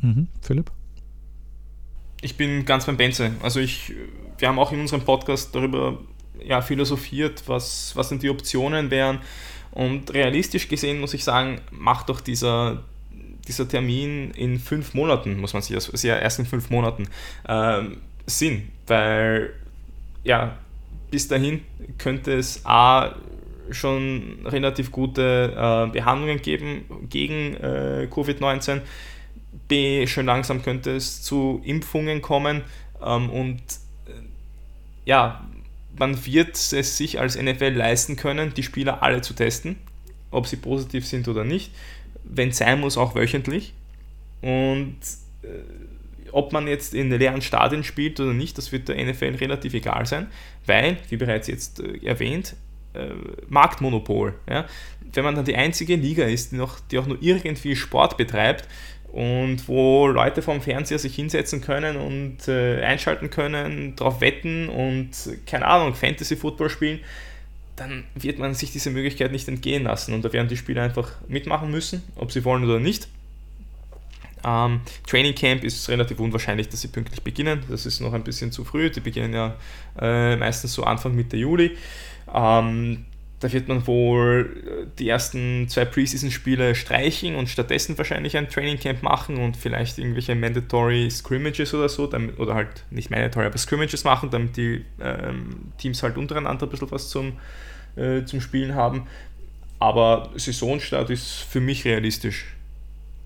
Mhm. 0.00 0.26
Philipp? 0.40 0.72
Ich 2.20 2.36
bin 2.36 2.64
ganz 2.64 2.84
beim 2.86 2.96
Benze. 2.96 3.30
Also 3.44 3.60
ich, 3.60 3.94
wir 4.38 4.48
haben 4.48 4.58
auch 4.58 4.72
in 4.72 4.80
unserem 4.80 5.02
Podcast 5.02 5.54
darüber 5.54 6.00
ja, 6.44 6.62
philosophiert, 6.62 7.44
was, 7.46 7.94
was 7.94 8.08
denn 8.08 8.18
die 8.18 8.28
Optionen 8.28 8.90
wären. 8.90 9.20
Und 9.70 10.12
realistisch 10.14 10.66
gesehen 10.66 10.98
muss 10.98 11.14
ich 11.14 11.22
sagen, 11.22 11.60
macht 11.70 12.08
doch 12.08 12.20
dieser, 12.20 12.82
dieser 13.48 13.68
Termin 13.68 14.30
in 14.32 14.58
fünf 14.58 14.94
Monaten, 14.94 15.38
muss 15.40 15.54
man 15.54 15.62
sich, 15.62 15.74
also 15.74 16.06
ja 16.06 16.18
erst 16.18 16.38
in 16.38 16.46
fünf 16.46 16.70
Monaten, 16.70 17.08
ähm, 17.48 17.98
Sinn, 18.26 18.68
weil 18.86 19.54
ja, 20.22 20.58
bis 21.10 21.28
dahin 21.28 21.62
könnte 21.96 22.34
es 22.34 22.64
A 22.64 23.16
schon 23.70 24.46
relativ 24.46 24.92
gute 24.92 25.54
äh, 25.56 25.92
Behandlungen 25.92 26.40
geben 26.40 26.84
gegen 27.08 27.54
äh, 27.56 28.08
Covid-19, 28.10 28.80
B 29.66 30.06
schon 30.06 30.26
langsam 30.26 30.62
könnte 30.62 30.94
es 30.94 31.22
zu 31.22 31.60
Impfungen 31.64 32.22
kommen 32.22 32.62
ähm, 33.04 33.30
und 33.30 33.60
äh, 34.06 34.12
ja, 35.04 35.46
man 35.98 36.24
wird 36.26 36.54
es 36.54 36.96
sich 36.96 37.18
als 37.18 37.40
NFL 37.40 37.72
leisten 37.74 38.16
können, 38.16 38.54
die 38.54 38.62
Spieler 38.62 39.02
alle 39.02 39.20
zu 39.20 39.34
testen, 39.34 39.76
ob 40.30 40.46
sie 40.46 40.56
positiv 40.56 41.06
sind 41.06 41.28
oder 41.28 41.44
nicht 41.44 41.72
wenn 42.30 42.50
es 42.50 42.58
sein 42.58 42.80
muss, 42.80 42.96
auch 42.96 43.14
wöchentlich. 43.14 43.74
Und 44.40 44.96
äh, 45.42 45.48
ob 46.32 46.52
man 46.52 46.68
jetzt 46.68 46.94
in 46.94 47.10
leeren 47.10 47.42
Stadien 47.42 47.84
spielt 47.84 48.20
oder 48.20 48.32
nicht, 48.32 48.58
das 48.58 48.72
wird 48.72 48.88
der 48.88 49.02
NFL 49.04 49.36
relativ 49.36 49.74
egal 49.74 50.06
sein, 50.06 50.28
weil, 50.66 50.98
wie 51.08 51.16
bereits 51.16 51.48
jetzt 51.48 51.80
äh, 51.80 52.04
erwähnt, 52.04 52.54
äh, 52.94 53.08
Marktmonopol. 53.48 54.34
Ja? 54.48 54.66
Wenn 55.12 55.24
man 55.24 55.34
dann 55.34 55.44
die 55.44 55.56
einzige 55.56 55.96
Liga 55.96 56.24
ist, 56.24 56.52
die, 56.52 56.56
noch, 56.56 56.80
die 56.80 56.98
auch 56.98 57.06
nur 57.06 57.18
irgendwie 57.20 57.76
Sport 57.76 58.16
betreibt 58.16 58.68
und 59.12 59.68
wo 59.68 60.06
Leute 60.06 60.42
vom 60.42 60.60
Fernseher 60.60 60.98
sich 60.98 61.14
hinsetzen 61.14 61.60
können 61.60 61.96
und 61.96 62.46
äh, 62.46 62.82
einschalten 62.82 63.30
können, 63.30 63.96
darauf 63.96 64.20
wetten 64.20 64.68
und, 64.68 65.10
keine 65.46 65.66
Ahnung, 65.66 65.94
Fantasy-Football 65.94 66.68
spielen, 66.68 67.00
dann 67.78 68.04
wird 68.14 68.38
man 68.38 68.54
sich 68.54 68.72
diese 68.72 68.90
Möglichkeit 68.90 69.32
nicht 69.32 69.48
entgehen 69.48 69.84
lassen 69.84 70.14
und 70.14 70.24
da 70.24 70.32
werden 70.32 70.48
die 70.48 70.56
Spieler 70.56 70.82
einfach 70.82 71.12
mitmachen 71.28 71.70
müssen, 71.70 72.02
ob 72.16 72.32
sie 72.32 72.44
wollen 72.44 72.64
oder 72.64 72.80
nicht. 72.80 73.08
Ähm, 74.44 74.80
Training 75.06 75.34
Camp 75.34 75.64
ist 75.64 75.88
relativ 75.88 76.20
unwahrscheinlich, 76.20 76.68
dass 76.68 76.80
sie 76.80 76.88
pünktlich 76.88 77.22
beginnen. 77.22 77.62
Das 77.68 77.86
ist 77.86 78.00
noch 78.00 78.12
ein 78.12 78.24
bisschen 78.24 78.52
zu 78.52 78.64
früh. 78.64 78.90
Die 78.90 79.00
beginnen 79.00 79.34
ja 79.34 79.56
äh, 80.00 80.36
meistens 80.36 80.74
so 80.74 80.84
Anfang 80.84 81.14
Mitte 81.14 81.36
Juli. 81.36 81.76
Ähm, 82.32 83.04
da 83.40 83.52
wird 83.52 83.68
man 83.68 83.86
wohl 83.86 84.88
die 84.98 85.08
ersten 85.08 85.68
zwei 85.68 85.84
Preseason-Spiele 85.84 86.74
streichen 86.74 87.36
und 87.36 87.48
stattdessen 87.48 87.96
wahrscheinlich 87.96 88.36
ein 88.36 88.48
Training 88.48 88.78
Camp 88.78 89.02
machen 89.02 89.36
und 89.36 89.56
vielleicht 89.56 89.98
irgendwelche 89.98 90.34
Mandatory 90.34 91.08
Scrimmages 91.08 91.72
oder 91.72 91.88
so, 91.88 92.08
damit, 92.08 92.38
oder 92.40 92.54
halt 92.54 92.84
nicht 92.90 93.10
Mandatory, 93.10 93.46
aber 93.46 93.58
Scrimmages 93.58 94.02
machen, 94.02 94.30
damit 94.30 94.56
die 94.56 94.84
ähm, 95.00 95.72
Teams 95.78 96.02
halt 96.02 96.16
untereinander 96.16 96.66
ein 96.66 96.70
bisschen 96.70 96.90
was 96.90 97.10
zum, 97.10 97.34
äh, 97.98 98.24
zum 98.24 98.40
Spielen 98.40 98.74
haben. 98.74 99.06
Aber 99.78 100.30
Saisonstart 100.34 101.10
ist 101.10 101.26
für 101.26 101.60
mich 101.60 101.84
realistisch. 101.84 102.46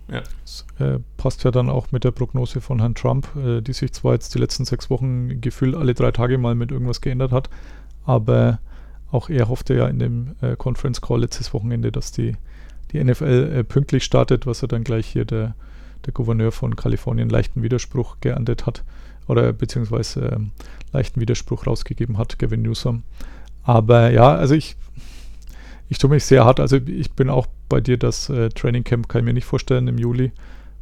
Ja. 0.08 0.22
Das 0.42 0.66
äh, 0.78 0.98
passt 1.16 1.44
ja 1.44 1.50
dann 1.50 1.70
auch 1.70 1.92
mit 1.92 2.04
der 2.04 2.10
Prognose 2.10 2.60
von 2.60 2.80
Herrn 2.80 2.94
Trump, 2.94 3.28
äh, 3.36 3.60
die 3.60 3.72
sich 3.72 3.92
zwar 3.92 4.14
jetzt 4.14 4.34
die 4.34 4.38
letzten 4.38 4.64
sechs 4.64 4.90
Wochen 4.90 5.40
gefühlt 5.40 5.74
alle 5.74 5.94
drei 5.94 6.10
Tage 6.10 6.38
mal 6.38 6.54
mit 6.54 6.70
irgendwas 6.70 7.00
geändert 7.00 7.32
hat, 7.32 7.48
aber 8.04 8.58
auch 9.10 9.28
er 9.28 9.48
hoffte 9.48 9.74
ja 9.74 9.86
in 9.88 9.98
dem 9.98 10.34
äh, 10.40 10.56
Conference 10.56 11.00
Call 11.00 11.20
letztes 11.20 11.54
Wochenende, 11.54 11.92
dass 11.92 12.12
die, 12.12 12.36
die 12.90 13.02
NFL 13.02 13.52
äh, 13.54 13.64
pünktlich 13.64 14.04
startet, 14.04 14.46
was 14.46 14.62
er 14.62 14.68
dann 14.68 14.84
gleich 14.84 15.06
hier 15.06 15.24
der, 15.24 15.54
der 16.04 16.12
Gouverneur 16.12 16.52
von 16.52 16.76
Kalifornien 16.76 17.28
leichten 17.28 17.62
Widerspruch 17.62 18.16
geerntet 18.20 18.66
hat 18.66 18.84
oder 19.28 19.52
beziehungsweise 19.52 20.26
ähm, 20.26 20.50
leichten 20.92 21.20
Widerspruch 21.20 21.66
rausgegeben 21.66 22.18
hat, 22.18 22.38
Gavin 22.38 22.62
Newsom. 22.62 23.02
Aber 23.62 24.10
ja, 24.10 24.34
also 24.34 24.54
ich, 24.54 24.76
ich 25.88 25.98
tue 25.98 26.10
mich 26.10 26.24
sehr 26.24 26.44
hart. 26.44 26.60
Also 26.60 26.76
ich 26.76 27.12
bin 27.12 27.30
auch 27.30 27.46
bei 27.68 27.80
dir, 27.80 27.96
das 27.96 28.28
äh, 28.28 28.48
Training 28.50 28.84
Camp 28.84 29.08
kann 29.08 29.20
ich 29.20 29.24
mir 29.24 29.34
nicht 29.34 29.44
vorstellen 29.44 29.88
im 29.88 29.98
Juli, 29.98 30.32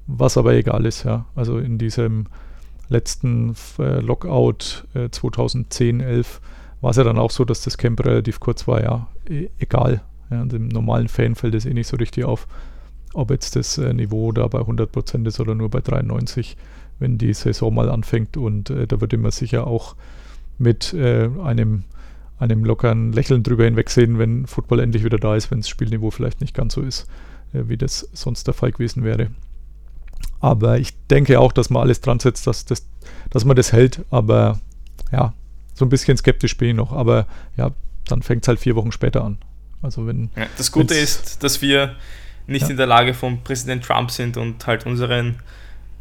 was 0.07 0.37
aber 0.37 0.55
egal 0.55 0.87
ist, 0.87 1.05
ja. 1.05 1.27
Also 1.35 1.59
in 1.59 1.79
diesem 1.79 2.27
letzten 2.89 3.55
äh, 3.79 4.01
Lockout 4.01 4.87
äh, 4.95 5.09
2010, 5.11 6.01
11 6.01 6.41
war 6.81 6.91
es 6.91 6.97
ja 6.97 7.05
dann 7.05 7.19
auch 7.19 7.31
so, 7.31 7.45
dass 7.45 7.63
das 7.63 7.79
Camp 7.79 8.05
relativ 8.05 8.41
kurz 8.41 8.67
war, 8.67 8.83
ja, 8.83 9.09
e 9.29 9.49
egal. 9.59 10.03
Ja, 10.31 10.45
dem 10.45 10.69
normalen 10.69 11.09
Fan 11.09 11.35
fällt 11.35 11.55
es 11.55 11.67
eh 11.67 11.75
nicht 11.75 11.89
so 11.89 11.97
richtig 11.97 12.25
auf, 12.25 12.47
ob 13.15 13.31
jetzt 13.31 13.57
das 13.57 13.79
äh, 13.79 13.93
Niveau 13.93 14.33
da 14.33 14.47
bei 14.47 14.61
100% 14.61 15.27
ist 15.27 15.41
oder 15.41 15.55
nur 15.55 15.71
bei 15.71 15.81
93, 15.81 16.57
wenn 16.99 17.19
die 17.19 17.35
Saison 17.35 17.75
mal 17.75 17.91
anfängt. 17.91 18.37
Und 18.37 18.71
äh, 18.71 18.87
da 18.87 19.01
würde 19.01 19.19
man 19.19 19.33
sicher 19.33 19.67
auch 19.67 19.97
mit 20.59 20.95
äh, 20.95 21.29
einem, 21.43 21.85
einem 22.41 22.65
lockeren 22.65 23.13
Lächeln 23.13 23.43
drüber 23.43 23.65
hinwegsehen, 23.65 24.19
wenn 24.19 24.47
Football 24.47 24.81
endlich 24.81 25.05
wieder 25.05 25.19
da 25.19 25.37
ist, 25.37 25.51
wenn 25.51 25.61
das 25.61 25.69
Spielniveau 25.69 26.11
vielleicht 26.11 26.41
nicht 26.41 26.55
ganz 26.55 26.75
so 26.75 26.81
ist, 26.81 27.07
äh, 27.53 27.65
wie 27.67 27.77
das 27.77 28.09
sonst 28.13 28.47
der 28.47 28.55
Fall 28.55 28.73
gewesen 28.73 29.05
wäre. 29.05 29.29
Aber 30.41 30.79
ich 30.79 30.95
denke 31.09 31.39
auch, 31.39 31.53
dass 31.53 31.69
man 31.69 31.83
alles 31.83 32.01
dran 32.01 32.19
setzt, 32.19 32.47
dass, 32.47 32.65
das, 32.65 32.87
dass 33.29 33.45
man 33.45 33.57
das 33.57 33.73
hält. 33.73 34.05
Aber 34.11 34.59
ja, 35.13 35.35
so 35.75 35.85
ein 35.85 35.91
bisschen 35.91 36.17
skeptisch 36.17 36.57
bin 36.57 36.71
ich 36.71 36.75
noch, 36.75 36.93
aber 36.93 37.27
ja, 37.57 37.73
dann 38.07 38.23
fängt 38.23 38.45
es 38.45 38.49
halt 38.49 38.59
vier 38.59 38.75
Wochen 38.75 38.91
später 38.91 39.23
an. 39.23 39.39
Also 39.83 40.07
wenn 40.07 40.31
ja, 40.37 40.47
das 40.57 40.73
Gute 40.73 40.95
ist, 40.95 41.43
dass 41.43 41.61
wir 41.61 41.97
nicht 42.47 42.63
ja. 42.63 42.71
in 42.71 42.77
der 42.77 42.87
Lage 42.87 43.15
von 43.15 43.43
Präsident 43.45 43.85
Trump 43.85 44.11
sind 44.11 44.37
und 44.37 44.67
halt 44.67 44.87
unseren, 44.87 45.37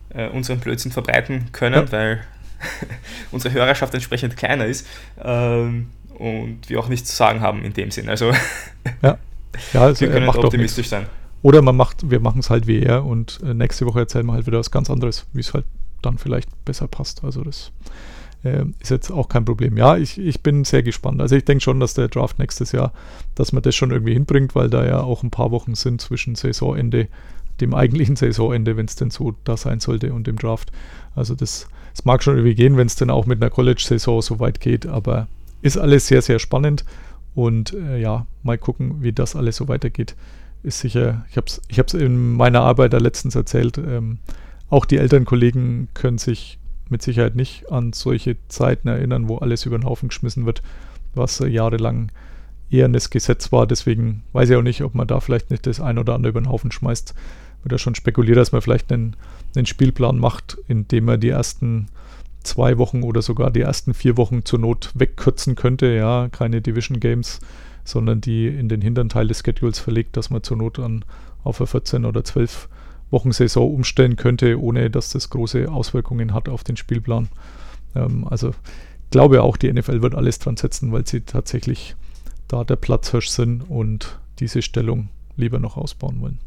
äh, 0.09 0.29
unseren 0.29 0.59
Blödsinn 0.59 0.91
verbreiten 0.91 1.51
können, 1.51 1.85
ja. 1.85 1.91
weil 1.91 2.23
unsere 3.31 3.53
Hörerschaft 3.53 3.93
entsprechend 3.93 4.37
kleiner 4.37 4.65
ist 4.65 4.87
ähm, 5.21 5.89
und 6.19 6.69
wir 6.69 6.79
auch 6.79 6.87
nichts 6.87 7.09
zu 7.09 7.15
sagen 7.15 7.41
haben 7.41 7.63
in 7.63 7.73
dem 7.73 7.91
Sinn. 7.91 8.09
Also, 8.09 8.31
ja. 9.01 9.17
Ja, 9.73 9.81
also 9.81 10.01
wir 10.01 10.11
können 10.11 10.29
optimistisch 10.29 10.89
sein. 10.89 11.07
Oder 11.41 11.61
man 11.61 11.75
macht, 11.75 12.09
wir 12.09 12.19
machen 12.19 12.39
es 12.39 12.49
halt 12.49 12.67
wie 12.67 12.81
er 12.81 13.05
und 13.05 13.39
äh, 13.43 13.53
nächste 13.53 13.85
Woche 13.85 13.99
erzählen 13.99 14.25
wir 14.25 14.33
halt 14.33 14.45
wieder 14.45 14.59
was 14.59 14.71
ganz 14.71 14.89
anderes, 14.89 15.25
wie 15.33 15.39
es 15.39 15.53
halt 15.53 15.65
dann 16.01 16.17
vielleicht 16.17 16.49
besser 16.65 16.87
passt. 16.87 17.23
Also 17.23 17.43
das 17.43 17.71
äh, 18.43 18.65
ist 18.79 18.91
jetzt 18.91 19.11
auch 19.11 19.29
kein 19.29 19.45
Problem. 19.45 19.77
Ja, 19.77 19.97
ich, 19.97 20.17
ich 20.17 20.41
bin 20.41 20.65
sehr 20.65 20.83
gespannt. 20.83 21.21
Also 21.21 21.35
ich 21.35 21.45
denke 21.45 21.63
schon, 21.63 21.79
dass 21.79 21.93
der 21.93 22.09
Draft 22.09 22.39
nächstes 22.39 22.73
Jahr, 22.73 22.93
dass 23.35 23.53
man 23.53 23.63
das 23.63 23.75
schon 23.75 23.91
irgendwie 23.91 24.13
hinbringt, 24.13 24.53
weil 24.53 24.69
da 24.69 24.85
ja 24.85 25.01
auch 25.01 25.23
ein 25.23 25.31
paar 25.31 25.51
Wochen 25.51 25.75
sind 25.75 26.01
zwischen 26.01 26.35
Saisonende, 26.35 27.07
dem 27.61 27.73
eigentlichen 27.73 28.15
Saisonende, 28.15 28.77
wenn 28.77 28.85
es 28.85 28.95
denn 28.95 29.09
so 29.09 29.33
da 29.43 29.57
sein 29.57 29.79
sollte, 29.79 30.13
und 30.13 30.27
dem 30.27 30.37
Draft. 30.37 30.71
Also 31.15 31.35
das, 31.35 31.67
das 31.93 32.05
mag 32.05 32.21
schon 32.21 32.35
irgendwie 32.35 32.55
gehen, 32.55 32.77
wenn 32.77 32.87
es 32.87 32.95
dann 32.95 33.09
auch 33.09 33.25
mit 33.25 33.41
einer 33.41 33.49
College-Saison 33.49 34.21
so 34.21 34.39
weit 34.39 34.59
geht, 34.59 34.85
aber 34.85 35.27
ist 35.61 35.77
alles 35.77 36.07
sehr, 36.07 36.21
sehr 36.21 36.39
spannend. 36.39 36.85
Und 37.35 37.73
äh, 37.73 37.99
ja, 37.99 38.25
mal 38.43 38.57
gucken, 38.57 39.01
wie 39.01 39.13
das 39.13 39.35
alles 39.35 39.55
so 39.57 39.67
weitergeht. 39.67 40.15
Ist 40.63 40.79
sicher, 40.79 41.25
ich 41.29 41.37
habe 41.37 41.47
es 41.47 41.61
ich 41.67 41.93
in 41.93 42.33
meiner 42.35 42.61
Arbeit 42.61 42.93
da 42.93 42.97
letztens 42.97 43.35
erzählt, 43.35 43.77
ähm, 43.77 44.19
auch 44.69 44.85
die 44.85 44.97
Elternkollegen 44.97 45.89
können 45.93 46.17
sich 46.17 46.59
mit 46.89 47.01
Sicherheit 47.01 47.35
nicht 47.35 47.71
an 47.71 47.93
solche 47.93 48.35
Zeiten 48.47 48.87
erinnern, 48.87 49.29
wo 49.29 49.37
alles 49.37 49.65
über 49.65 49.77
den 49.77 49.85
Haufen 49.85 50.09
geschmissen 50.09 50.45
wird, 50.45 50.61
was 51.15 51.39
äh, 51.39 51.47
jahrelang 51.47 52.11
eher 52.69 52.85
ein 52.85 52.93
Gesetz 52.93 53.51
war. 53.51 53.67
Deswegen 53.67 54.23
weiß 54.33 54.49
ich 54.49 54.55
auch 54.55 54.61
nicht, 54.61 54.83
ob 54.83 54.95
man 54.95 55.07
da 55.07 55.19
vielleicht 55.19 55.49
nicht 55.49 55.65
das 55.65 55.79
ein 55.79 55.97
oder 55.97 56.13
andere 56.13 56.31
über 56.31 56.41
den 56.41 56.49
Haufen 56.49 56.71
schmeißt. 56.71 57.13
Wird 57.63 57.71
ja 57.71 57.77
schon 57.77 57.95
spekuliert, 57.95 58.37
dass 58.37 58.51
man 58.51 58.61
vielleicht 58.61 58.91
einen, 58.91 59.15
einen 59.55 59.65
Spielplan 59.65 60.19
macht, 60.19 60.57
indem 60.67 61.05
man 61.05 61.19
die 61.19 61.29
ersten 61.29 61.87
zwei 62.43 62.77
Wochen 62.77 63.03
oder 63.03 63.21
sogar 63.21 63.51
die 63.51 63.61
ersten 63.61 63.93
vier 63.93 64.17
Wochen 64.17 64.45
zur 64.45 64.59
Not 64.59 64.91
wegkürzen 64.93 65.55
könnte. 65.55 65.87
Ja, 65.87 66.29
keine 66.29 66.61
Division 66.61 66.99
Games, 66.99 67.39
sondern 67.83 68.21
die 68.21 68.47
in 68.47 68.69
den 68.69 68.81
hinteren 68.81 69.09
Teil 69.09 69.27
des 69.27 69.39
Schedules 69.39 69.79
verlegt, 69.79 70.17
dass 70.17 70.29
man 70.29 70.43
zur 70.43 70.57
Not 70.57 70.79
an 70.79 71.05
auf 71.43 71.59
eine 71.59 71.67
14 71.67 72.05
oder 72.05 72.23
12 72.23 72.69
Wochen 73.11 73.31
Saison 73.31 73.73
umstellen 73.73 74.15
könnte, 74.15 74.61
ohne 74.61 74.89
dass 74.89 75.11
das 75.11 75.29
große 75.29 75.71
Auswirkungen 75.71 76.33
hat 76.33 76.47
auf 76.47 76.63
den 76.63 76.77
Spielplan. 76.77 77.29
Ähm, 77.95 78.27
also 78.29 78.53
glaube 79.11 79.41
auch, 79.41 79.57
die 79.57 79.71
NFL 79.71 80.01
wird 80.01 80.15
alles 80.15 80.39
dran 80.39 80.57
setzen, 80.57 80.91
weil 80.91 81.07
sie 81.07 81.21
tatsächlich 81.21 81.95
da 82.47 82.63
der 82.63 82.75
Platzhirsch 82.75 83.29
sind 83.29 83.61
und 83.61 84.19
diese 84.39 84.61
Stellung 84.61 85.09
lieber 85.35 85.59
noch 85.59 85.77
ausbauen 85.77 86.21
wollen. 86.21 86.39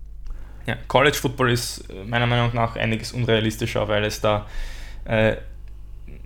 Ja, 0.66 0.76
College 0.86 1.16
Football 1.16 1.51
ist 1.51 1.88
meiner 2.07 2.26
Meinung 2.26 2.55
nach 2.55 2.76
einiges 2.76 3.12
unrealistischer, 3.12 3.88
weil 3.88 4.05
es 4.05 4.20
da 4.20 4.47
äh, 5.05 5.36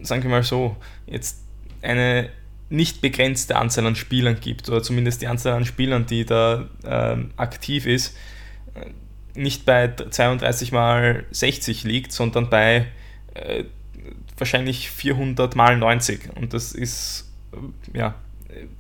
sagen 0.03 0.23
wir 0.23 0.31
mal 0.31 0.43
so, 0.43 0.77
jetzt 1.07 1.43
eine 1.83 2.31
nicht 2.69 3.01
begrenzte 3.01 3.57
Anzahl 3.57 3.87
an 3.87 3.97
Spielern 3.97 4.41
gibt, 4.41 4.69
oder 4.69 4.83
zumindest 4.83 5.23
die 5.23 5.29
Anzahl 5.29 5.53
an 5.53 5.65
Spielern, 5.65 6.07
die 6.07 6.25
da 6.25 6.67
ähm, 6.85 7.31
aktiv 7.37 7.87
ist, 7.87 8.17
äh, 8.75 8.91
nicht 9.39 9.67
bei 9.67 9.89
32 9.89 10.73
mal 10.73 11.25
60 11.31 11.85
liegt, 11.85 12.13
sondern 12.13 12.51
bei 12.51 12.87
äh, 13.35 13.65
wahrscheinlich 14.37 14.91
400 14.91 15.55
mal 15.55 15.77
90. 15.77 16.37
Und 16.37 16.55
das 16.55 16.73
ist 16.73 17.31
äh, 17.53 17.99
ja, 17.99 18.15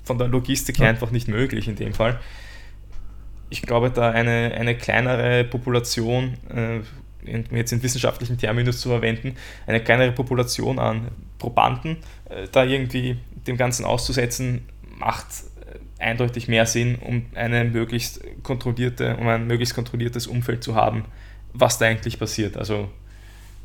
von 0.04 0.18
der 0.18 0.28
Logistik 0.28 0.78
her 0.78 0.88
einfach 0.88 1.10
nicht 1.10 1.28
möglich 1.28 1.68
in 1.68 1.76
dem 1.76 1.94
Fall. 1.94 2.20
Ich 3.50 3.62
glaube, 3.62 3.90
da 3.90 4.10
eine, 4.10 4.54
eine 4.54 4.76
kleinere 4.76 5.44
Population 5.44 6.34
äh, 6.48 6.80
jetzt 7.50 7.72
in 7.72 7.82
wissenschaftlichen 7.82 8.38
Terminus 8.38 8.80
zu 8.80 8.88
verwenden, 8.88 9.36
eine 9.66 9.82
kleinere 9.82 10.12
Population 10.12 10.78
an 10.78 11.08
Probanden 11.38 11.98
äh, 12.28 12.46
da 12.50 12.64
irgendwie 12.64 13.18
dem 13.46 13.56
Ganzen 13.56 13.84
auszusetzen, 13.84 14.66
macht 14.98 15.26
äh, 15.60 16.02
eindeutig 16.02 16.48
mehr 16.48 16.66
Sinn, 16.66 16.96
um 16.96 17.26
eine 17.34 17.64
möglichst 17.64 18.20
kontrollierte, 18.42 19.16
um 19.16 19.28
ein 19.28 19.46
möglichst 19.46 19.74
kontrolliertes 19.74 20.26
Umfeld 20.26 20.64
zu 20.64 20.74
haben, 20.74 21.04
was 21.52 21.78
da 21.78 21.86
eigentlich 21.86 22.18
passiert. 22.18 22.56
Also 22.56 22.88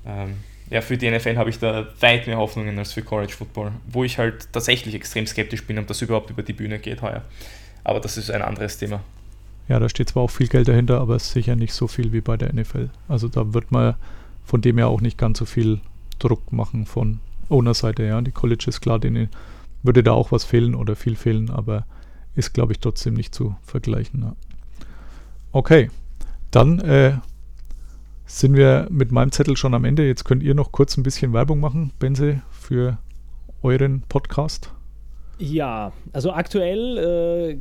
ähm, 0.06 0.38
ja, 0.70 0.82
für 0.82 0.98
die 0.98 1.12
NFL 1.12 1.36
habe 1.38 1.50
ich 1.50 1.60
da 1.60 1.88
weit 2.00 2.28
mehr 2.28 2.38
Hoffnungen 2.38 2.80
als 2.80 2.94
für 2.94 3.02
College 3.02 3.34
Football, 3.34 3.74
wo 3.88 4.04
ich 4.04 4.18
halt 4.18 4.52
tatsächlich 4.54 4.96
extrem 4.96 5.28
skeptisch 5.28 5.66
bin, 5.66 5.78
ob 5.78 5.88
das 5.88 6.02
überhaupt 6.02 6.30
über 6.30 6.44
die 6.44 6.54
Bühne 6.54 6.80
geht 6.80 7.02
heuer. 7.02 7.24
Aber 7.84 8.00
das 8.00 8.18
ist 8.18 8.32
ein 8.32 8.42
anderes 8.42 8.78
Thema. 8.78 9.02
Ja, 9.68 9.80
da 9.80 9.90
steht 9.90 10.10
zwar 10.10 10.24
auch 10.24 10.32
viel 10.32 10.48
Geld 10.48 10.68
dahinter, 10.68 11.00
aber 11.00 11.16
es 11.16 11.26
ist 11.26 11.34
sicher 11.34 11.56
nicht 11.56 11.74
so 11.74 11.88
viel 11.88 12.12
wie 12.12 12.22
bei 12.22 12.38
der 12.38 12.54
NFL. 12.54 12.90
Also 13.08 13.28
da 13.28 13.54
wird 13.54 13.72
man 13.72 13.96
von 14.44 14.62
dem 14.62 14.78
her 14.78 14.88
auch 14.88 15.02
nicht 15.02 15.18
ganz 15.18 15.40
so 15.40 15.46
viel 15.46 15.80
Druck 16.20 16.52
machen 16.52 16.86
von 16.86 17.20
Owner-Seite. 17.50 18.04
Ja, 18.04 18.22
die 18.22 18.32
Colleges, 18.32 18.82
klar, 18.82 19.00
denen 19.00 19.30
würde 19.84 20.04
da 20.04 20.12
auch 20.12 20.32
was 20.32 20.44
fehlen 20.44 20.76
oder 20.76 20.96
viel 20.96 21.16
fehlen, 21.16 21.50
aber 21.50 21.86
ist, 22.36 22.54
glaube 22.54 22.74
ich, 22.74 22.80
trotzdem 22.80 23.14
nicht 23.14 23.34
zu 23.34 23.56
vergleichen. 23.64 24.22
Ja. 24.22 24.36
Okay, 25.52 25.90
dann 26.52 26.80
äh, 26.80 27.18
sind 28.26 28.56
wir 28.56 28.88
mit 28.90 29.12
meinem 29.12 29.32
Zettel 29.32 29.58
schon 29.58 29.74
am 29.74 29.86
Ende. 29.86 30.08
Jetzt 30.08 30.24
könnt 30.24 30.44
ihr 30.44 30.56
noch 30.56 30.72
kurz 30.72 30.98
ein 30.98 31.04
bisschen 31.04 31.34
Werbung 31.34 31.60
machen, 31.60 31.92
Benze, 32.00 32.42
für 32.52 32.98
euren 33.62 34.02
Podcast. 34.08 34.72
Ja, 35.40 35.92
also 36.14 36.32
aktuell 36.32 36.98
äh, 36.98 37.58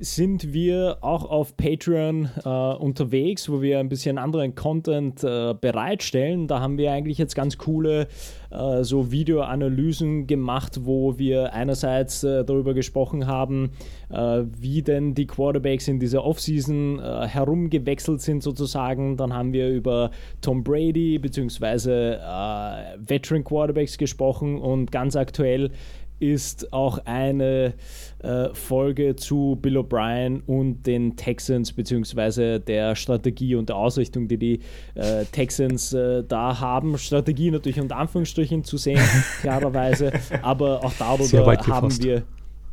sind 0.00 0.52
wir 0.52 0.98
auch 1.02 1.24
auf 1.24 1.56
Patreon 1.56 2.28
äh, 2.44 2.48
unterwegs, 2.48 3.48
wo 3.48 3.62
wir 3.62 3.78
ein 3.78 3.88
bisschen 3.88 4.18
anderen 4.18 4.54
Content 4.54 5.22
äh, 5.22 5.54
bereitstellen. 5.54 6.48
Da 6.48 6.60
haben 6.60 6.78
wir 6.78 6.90
eigentlich 6.90 7.18
jetzt 7.18 7.34
ganz 7.34 7.58
coole 7.58 8.08
äh, 8.50 8.82
so 8.82 9.12
Videoanalysen 9.12 10.26
gemacht, 10.26 10.80
wo 10.82 11.16
wir 11.18 11.52
einerseits 11.52 12.24
äh, 12.24 12.44
darüber 12.44 12.74
gesprochen 12.74 13.26
haben, 13.26 13.70
äh, 14.10 14.42
wie 14.58 14.82
denn 14.82 15.14
die 15.14 15.26
Quarterbacks 15.26 15.86
in 15.86 16.00
dieser 16.00 16.24
Offseason 16.24 16.98
äh, 16.98 17.28
herumgewechselt 17.28 18.20
sind 18.20 18.42
sozusagen. 18.42 19.16
Dann 19.16 19.32
haben 19.32 19.52
wir 19.52 19.68
über 19.68 20.10
Tom 20.40 20.64
Brady 20.64 21.18
bzw. 21.18 22.18
Veteran 22.98 23.44
Quarterbacks 23.44 23.96
gesprochen 23.96 24.58
und 24.58 24.90
ganz 24.90 25.14
aktuell 25.16 25.70
ist 26.18 26.72
auch 26.72 26.98
eine 27.04 27.74
äh, 28.20 28.48
Folge 28.54 29.16
zu 29.16 29.58
Bill 29.60 29.78
O'Brien 29.78 30.42
und 30.46 30.84
den 30.86 31.16
Texans, 31.16 31.72
beziehungsweise 31.72 32.60
der 32.60 32.96
Strategie 32.96 33.54
und 33.56 33.68
der 33.68 33.76
Ausrichtung, 33.76 34.28
die 34.28 34.38
die 34.38 34.60
äh, 34.94 35.24
Texans 35.26 35.92
äh, 35.92 36.22
da 36.24 36.60
haben. 36.60 36.96
Strategie 36.98 37.50
natürlich 37.50 37.80
unter 37.80 37.96
Anführungsstrichen 37.96 38.64
zu 38.64 38.76
sehen, 38.76 39.00
klarerweise, 39.40 40.12
aber 40.42 40.84
auch 40.84 40.94
darüber 40.98 41.56
haben 41.66 42.02
wir 42.02 42.22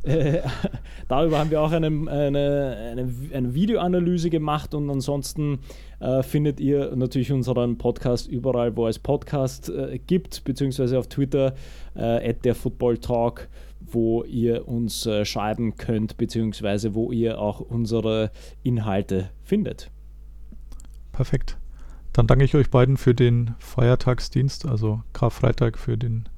darüber 1.08 1.38
haben 1.38 1.50
wir 1.50 1.60
auch 1.60 1.70
eine, 1.70 1.86
eine, 1.86 2.76
eine, 2.90 3.12
eine 3.32 3.54
Videoanalyse 3.54 4.30
gemacht 4.30 4.74
und 4.74 4.90
ansonsten 4.90 5.60
äh, 6.00 6.22
findet 6.22 6.58
ihr 6.58 6.94
natürlich 6.96 7.30
unseren 7.30 7.78
Podcast 7.78 8.26
überall, 8.26 8.76
wo 8.76 8.88
es 8.88 8.98
Podcast 8.98 9.68
äh, 9.68 10.00
gibt, 10.04 10.42
beziehungsweise 10.44 10.98
auf 10.98 11.06
Twitter 11.08 11.54
äh, 11.94 12.34
der 12.34 12.54
Football 12.54 12.98
wo 13.80 14.24
ihr 14.24 14.66
uns 14.66 15.06
äh, 15.06 15.24
schreiben 15.24 15.76
könnt, 15.76 16.16
beziehungsweise 16.16 16.94
wo 16.94 17.12
ihr 17.12 17.38
auch 17.40 17.60
unsere 17.60 18.30
Inhalte 18.62 19.30
findet. 19.42 19.90
Perfekt. 21.12 21.58
Dann 22.12 22.26
danke 22.26 22.44
ich 22.44 22.54
euch 22.54 22.70
beiden 22.70 22.96
für 22.96 23.14
den 23.14 23.54
Feiertagsdienst, 23.58 24.66
also 24.66 25.02
Karfreitag 25.12 25.78
für 25.78 25.96
den 25.96 26.28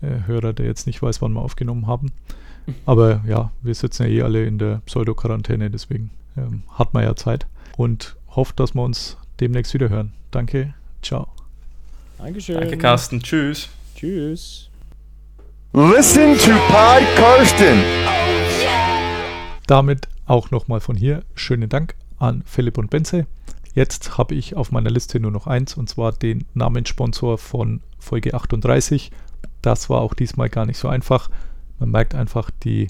äh, 0.00 0.26
Hörer, 0.26 0.52
der 0.52 0.66
jetzt 0.66 0.86
nicht 0.86 1.02
weiß, 1.02 1.20
wann 1.22 1.32
wir 1.32 1.42
aufgenommen 1.42 1.86
haben. 1.86 2.12
Aber 2.86 3.22
ja, 3.26 3.50
wir 3.62 3.74
sitzen 3.74 4.04
ja 4.04 4.08
eh 4.08 4.22
alle 4.22 4.44
in 4.44 4.58
der 4.58 4.82
Pseudo-Quarantäne, 4.86 5.70
deswegen 5.70 6.10
ähm, 6.36 6.62
hat 6.70 6.94
man 6.94 7.04
ja 7.04 7.16
Zeit 7.16 7.46
und 7.76 8.16
hofft, 8.30 8.60
dass 8.60 8.74
wir 8.74 8.82
uns 8.82 9.16
demnächst 9.40 9.74
wieder 9.74 9.88
hören. 9.88 10.12
Danke, 10.30 10.74
ciao. 11.02 11.28
Dankeschön. 12.18 12.60
Danke, 12.60 12.78
Carsten. 12.78 13.20
Tschüss. 13.22 13.68
Tschüss. 13.96 14.68
Listen 15.72 16.36
to 16.38 16.52
Pod 16.68 17.02
Karsten. 17.16 17.82
Damit 19.66 20.08
auch 20.26 20.50
nochmal 20.50 20.80
von 20.80 20.96
hier 20.96 21.22
schönen 21.34 21.68
Dank 21.68 21.94
an 22.18 22.42
Philipp 22.46 22.78
und 22.78 22.90
Benze. 22.90 23.26
Jetzt 23.74 24.18
habe 24.18 24.34
ich 24.34 24.54
auf 24.54 24.70
meiner 24.70 24.90
Liste 24.90 25.18
nur 25.18 25.30
noch 25.30 25.46
eins 25.46 25.74
und 25.74 25.88
zwar 25.88 26.12
den 26.12 26.44
Namenssponsor 26.54 27.38
von 27.38 27.80
Folge 27.98 28.34
38. 28.34 29.10
Das 29.62 29.88
war 29.88 30.02
auch 30.02 30.14
diesmal 30.14 30.50
gar 30.50 30.66
nicht 30.66 30.78
so 30.78 30.88
einfach. 30.88 31.30
Man 31.82 31.90
merkt 31.90 32.14
einfach 32.14 32.52
die 32.62 32.86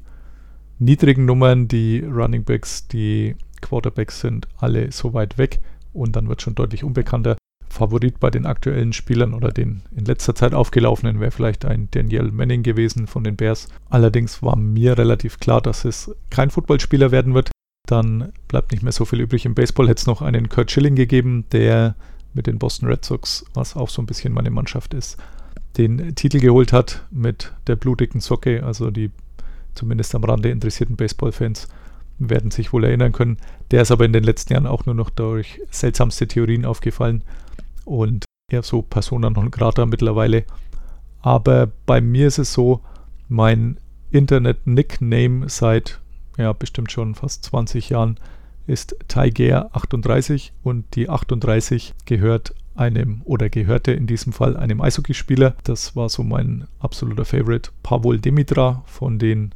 niedrigen 0.79 1.25
Nummern, 1.25 1.67
die 1.67 2.01
Running 2.01 2.45
Backs, 2.45 2.89
die 2.89 3.37
Quarterbacks 3.63 4.21
sind 4.21 4.49
alle 4.59 4.93
so 4.93 5.15
weit 5.15 5.39
weg 5.39 5.61
und 5.95 6.15
dann 6.15 6.29
wird 6.29 6.43
schon 6.43 6.55
deutlich 6.55 6.85
unbekannter. 6.85 7.39
Favorit 7.71 8.21
bei 8.21 8.31
den 8.31 8.45
aktuellen 8.45 8.93
Spielern 8.93 9.33
oder 9.33 9.51
den 9.51 9.81
in 9.97 10.05
letzter 10.05 10.35
Zeit 10.35 10.53
aufgelaufenen 10.53 11.21
wäre 11.21 11.31
vielleicht 11.31 11.65
ein 11.65 11.89
Daniel 11.91 12.31
Manning 12.33 12.63
gewesen 12.63 13.07
von 13.07 13.25
den 13.25 13.37
Bears. 13.37 13.69
Allerdings 13.89 14.43
war 14.43 14.57
mir 14.57 14.99
relativ 14.99 15.41
klar, 15.41 15.63
dass 15.63 15.87
es 15.87 16.15
kein 16.29 16.51
Footballspieler 16.51 17.11
werden 17.11 17.33
wird. 17.33 17.51
dann 17.89 18.31
bleibt 18.47 18.73
nicht 18.73 18.83
mehr 18.83 18.93
so 18.93 19.07
viel 19.07 19.23
übrig. 19.23 19.47
Im 19.47 19.55
Baseball 19.55 19.89
hätte 19.89 20.01
es 20.01 20.07
noch 20.07 20.21
einen 20.21 20.51
Kurt 20.51 20.71
Schilling 20.71 20.97
gegeben, 20.97 21.47
der 21.51 21.97
mit 22.35 22.47
den 22.47 22.59
Boston 22.59 22.91
Red 22.91 23.07
Sox, 23.07 23.47
was 23.55 23.75
auch 23.75 23.89
so 23.89 24.03
ein 24.03 24.07
bisschen 24.07 24.35
meine 24.35 24.51
Mannschaft 24.51 24.93
ist, 24.93 25.17
den 25.79 26.15
Titel 26.15 26.39
geholt 26.39 26.73
hat 26.73 27.05
mit 27.11 27.53
der 27.67 27.77
blutigen 27.77 28.21
Socke. 28.21 28.65
Also 28.65 28.91
die 28.91 29.11
zumindest 29.75 30.15
am 30.15 30.25
Rande 30.25 30.51
interessierten 30.51 30.97
Baseballfans 30.97 31.69
werden 32.19 32.51
sich 32.51 32.73
wohl 32.73 32.85
erinnern 32.85 33.13
können. 33.13 33.39
Der 33.71 33.83
ist 33.83 33.91
aber 33.91 34.05
in 34.05 34.13
den 34.13 34.25
letzten 34.25 34.53
Jahren 34.53 34.67
auch 34.67 34.87
nur 34.87 34.95
noch 34.95 35.11
durch 35.11 35.61
seltsamste 35.71 36.29
Theorien 36.29 36.65
aufgefallen 36.65 37.25
und 37.85 38.25
eher 38.51 38.63
so 38.63 38.83
Persona 38.83 39.31
non 39.31 39.51
grata 39.51 39.87
mittlerweile. 39.87 40.45
Aber 41.21 41.71
bei 41.87 42.01
mir 42.01 42.27
ist 42.27 42.39
es 42.39 42.53
so, 42.53 42.81
mein 43.29 43.79
Internet-Nickname 44.11 45.49
seit 45.49 46.01
ja 46.37 46.53
bestimmt 46.53 46.93
schon 46.93 47.15
fast 47.15 47.45
20 47.45 47.91
Jahren 47.91 48.19
ist 48.67 48.97
Tiger38 49.09 50.51
und 50.63 50.95
die 50.95 51.09
38 51.09 51.95
gehört 52.05 52.55
einem 52.75 53.23
oder 53.25 53.49
gehörte 53.49 53.93
in 53.93 54.07
diesem 54.07 54.33
Fall 54.33 54.57
einem 54.57 54.81
Eishockeyspieler. 54.81 55.55
Das 55.65 55.95
war 55.97 56.09
so 56.09 56.23
mein 56.23 56.67
absoluter 56.81 57.25
Favorite, 57.25 57.71
Pavol 57.83 58.19
Demitra, 58.19 58.83
von 58.87 59.19
den 59.19 59.55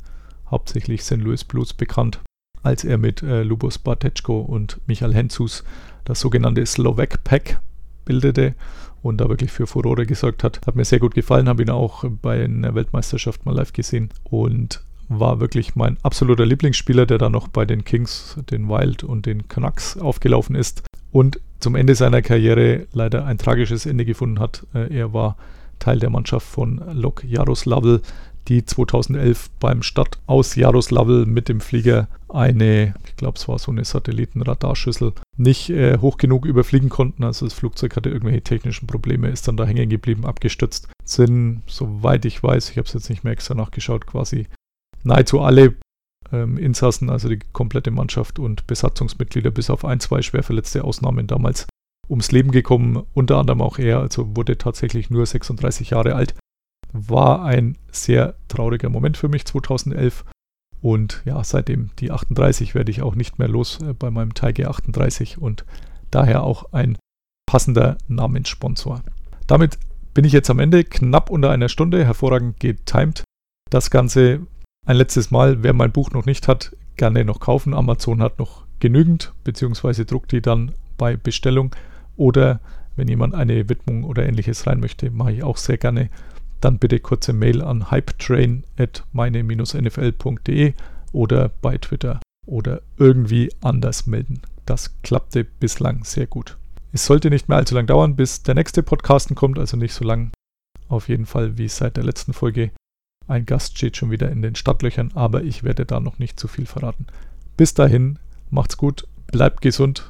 hauptsächlich 0.51 1.03
St. 1.03 1.17
Louis 1.17 1.45
Blues 1.45 1.73
bekannt, 1.73 2.21
als 2.63 2.85
er 2.85 2.99
mit 2.99 3.23
äh, 3.23 3.43
Lubos 3.43 3.79
Barteczko 3.79 4.41
und 4.41 4.81
Michael 4.87 5.15
Henzus 5.15 5.65
das 6.05 6.21
sogenannte 6.21 6.65
Slovak 6.67 7.25
Pack 7.25 7.61
bildete 8.05 8.55
und 9.03 9.21
da 9.21 9.29
wirklich 9.29 9.53
für 9.53 9.67
Furore 9.67 10.07
gesorgt 10.07 10.45
hat. 10.45 10.67
Hat 10.67 10.77
mir 10.77 10.85
sehr 10.85 11.01
gut 11.01 11.15
gefallen, 11.15 11.49
habe 11.49 11.63
ihn 11.63 11.71
auch 11.71 12.05
bei 12.23 12.45
einer 12.45 12.75
Weltmeisterschaft 12.75 13.45
mal 13.47 13.55
live 13.55 13.73
gesehen 13.73 14.11
und 14.25 14.83
war 15.09 15.41
wirklich 15.41 15.77
mein 15.77 15.99
absoluter 16.03 16.45
Lieblingsspieler, 16.45 17.07
der 17.07 17.19
dann 17.19 17.33
noch 17.33 17.49
bei 17.49 17.65
den 17.65 17.85
Kings, 17.85 18.37
den 18.51 18.69
Wild 18.69 19.05
und 19.05 19.27
den 19.27 19.47
Canucks 19.47 19.97
aufgelaufen 19.97 20.57
ist 20.57 20.83
und 21.17 21.41
zum 21.61 21.77
Ende 21.77 21.95
seiner 21.95 22.21
Karriere 22.21 22.87
leider 22.93 23.25
ein 23.25 23.39
tragisches 23.39 23.87
Ende 23.87 24.05
gefunden 24.05 24.39
hat. 24.39 24.67
Äh, 24.75 24.95
er 24.95 25.15
war 25.15 25.39
Teil 25.79 25.99
der 25.99 26.11
Mannschaft 26.11 26.47
von 26.47 26.83
Lok 26.93 27.25
Jaroslavl, 27.25 28.03
die 28.49 28.67
2011 28.67 29.49
beim 29.59 29.83
Start 29.83 30.19
aus 30.27 30.57
Jaroslavl 30.57 31.25
mit 31.25 31.49
dem 31.49 31.63
Flieger 31.63 32.09
eine, 32.29 32.95
ich 33.07 33.17
glaube 33.17 33.39
es 33.39 33.49
war 33.49 33.59
so 33.59 33.73
eine 33.73 33.87
Satellitenradarschüssel, 33.87 35.15
nicht 35.39 35.71
äh, 35.71 35.97
hoch 35.99 36.19
genug 36.19 36.45
überfliegen 36.45 36.91
konnten. 36.91 37.25
Also 37.25 37.47
das 37.47 37.55
Flugzeug 37.55 37.97
hatte 37.97 38.11
irgendwelche 38.11 38.43
technischen 38.43 38.87
Probleme, 38.87 39.31
ist 39.31 39.49
dann 39.49 39.57
da 39.57 39.65
hängen 39.65 39.89
geblieben, 39.89 40.27
abgestürzt. 40.27 40.89
Sind, 41.03 41.63
soweit 41.67 42.27
ich 42.27 42.43
weiß, 42.43 42.69
ich 42.69 42.77
habe 42.77 42.87
es 42.87 42.93
jetzt 42.93 43.09
nicht 43.09 43.25
mehr 43.25 43.33
extra 43.33 43.55
nachgeschaut, 43.55 44.07
quasi 44.07 44.49
nahezu 45.03 45.41
alle 45.41 45.77
ähm, 46.33 46.59
Insassen, 46.59 47.11
also 47.11 47.29
die 47.29 47.39
komplette 47.53 47.91
Mannschaft 47.91 48.39
und 48.39 48.67
Besatzungsmitglieder, 48.67 49.51
bis 49.51 49.71
auf 49.71 49.85
ein, 49.85 50.01
zwei 50.01 50.23
schwer 50.23 50.43
verletzte 50.43 50.85
Ausnahmen 50.85 51.27
damals 51.27 51.67
ums 52.09 52.31
Leben 52.33 52.53
gekommen, 52.53 53.05
unter 53.15 53.39
anderem 53.39 53.63
auch 53.63 53.79
er, 53.79 54.01
also 54.01 54.37
wurde 54.37 54.59
tatsächlich 54.59 55.11
nur 55.11 55.27
36 55.27 55.91
Jahre 55.91 56.15
alt. 56.15 56.35
War 56.93 57.45
ein 57.45 57.77
sehr 57.91 58.35
trauriger 58.49 58.89
Moment 58.89 59.17
für 59.17 59.29
mich 59.29 59.45
2011 59.45 60.25
und 60.81 61.23
ja, 61.25 61.43
seitdem 61.43 61.91
die 61.99 62.11
38 62.11 62.75
werde 62.75 62.91
ich 62.91 63.03
auch 63.03 63.15
nicht 63.15 63.39
mehr 63.39 63.49
los 63.49 63.81
äh, 63.83 63.93
bei 63.93 64.11
meinem 64.11 64.35
Tiger 64.35 64.71
38 64.71 65.39
und 65.39 65.65
daher 66.11 66.45
auch 66.45 66.73
ein 66.73 66.97
passender 67.47 67.99
Namenssponsor. 68.09 69.03
Damit 69.47 69.79
bin 70.15 70.25
ich 70.25 70.33
jetzt 70.33 70.51
am 70.51 70.59
Ende, 70.59 70.85
knapp 70.85 71.31
unter 71.31 71.51
einer 71.51 71.69
Stunde, 71.69 72.05
hervorragend 72.05 72.61
getimed. 72.61 73.25
Das 73.71 73.91
Ganze 73.91 74.47
ein 74.87 74.97
letztes 74.97 75.31
Mal, 75.31 75.63
wer 75.63 75.73
mein 75.73 75.93
Buch 75.93 76.11
noch 76.13 76.27
nicht 76.27 76.49
hat, 76.49 76.77
gerne 76.97 77.25
noch 77.25 77.39
kaufen. 77.41 77.73
Amazon 77.75 78.23
hat 78.23 78.39
noch 78.39 78.65
genügend, 78.79 79.33
beziehungsweise 79.45 80.05
druckt 80.05 80.31
die 80.33 80.41
dann 80.41 80.73
bei 80.97 81.17
Bestellung. 81.17 81.75
Oder 82.17 82.61
wenn 82.95 83.09
jemand 83.09 83.35
eine 83.35 83.69
Widmung 83.69 84.05
oder 84.05 84.25
ähnliches 84.27 84.65
rein 84.67 84.81
möchte, 84.81 85.11
mache 85.11 85.33
ich 85.33 85.43
auch 85.43 85.57
sehr 85.57 85.77
gerne. 85.77 86.09
Dann 86.61 86.79
bitte 86.79 87.01
kurze 87.01 87.33
Mail 87.33 87.63
an 87.63 87.91
hypetrain.meine-nfl.de 87.91 90.75
oder 91.13 91.51
bei 91.61 91.79
Twitter 91.79 92.21
oder 92.47 92.81
irgendwie 92.97 93.51
anders 93.61 94.07
melden. 94.07 94.41
Das 94.65 94.95
klappte 95.03 95.43
bislang 95.45 96.05
sehr 96.05 96.29
gut. 96.29 96.57
Es 96.93 97.07
sollte 97.07 97.29
nicht 97.29 97.49
mehr 97.49 97.59
allzu 97.59 97.75
lang 97.75 97.89
dauern, 97.89 98.15
bis 98.17 98.45
der 98.45 98.55
nächste 98.55 98.83
Podcasten 98.83 99.37
kommt, 99.37 99.59
also 99.59 99.77
nicht 99.77 99.93
so 99.93 100.03
lang. 100.05 100.31
Auf 100.89 101.09
jeden 101.09 101.27
Fall 101.27 101.59
wie 101.59 101.69
seit 101.69 101.97
der 101.97 102.05
letzten 102.05 102.33
Folge. 102.33 102.71
Ein 103.29 103.45
Gast 103.45 103.77
steht 103.77 103.97
schon 103.97 104.13
wieder 104.13 104.31
in 104.31 104.41
den 104.41 104.55
Stadtlöchern, 104.55 105.11
aber 105.15 105.43
ich 105.43 105.65
werde 105.65 105.85
da 105.85 105.99
noch 105.99 106.21
nicht 106.21 106.39
zu 106.39 106.47
viel 106.47 106.65
verraten. 106.65 107.07
Bis 107.57 107.75
dahin, 107.75 108.21
macht's 108.51 108.77
gut, 108.77 109.09
bleibt 109.27 109.63
gesund, 109.63 110.09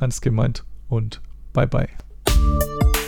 ernst 0.00 0.20
gemeint 0.22 0.64
und 0.88 1.20
bye 1.52 1.68
bye. 1.68 1.88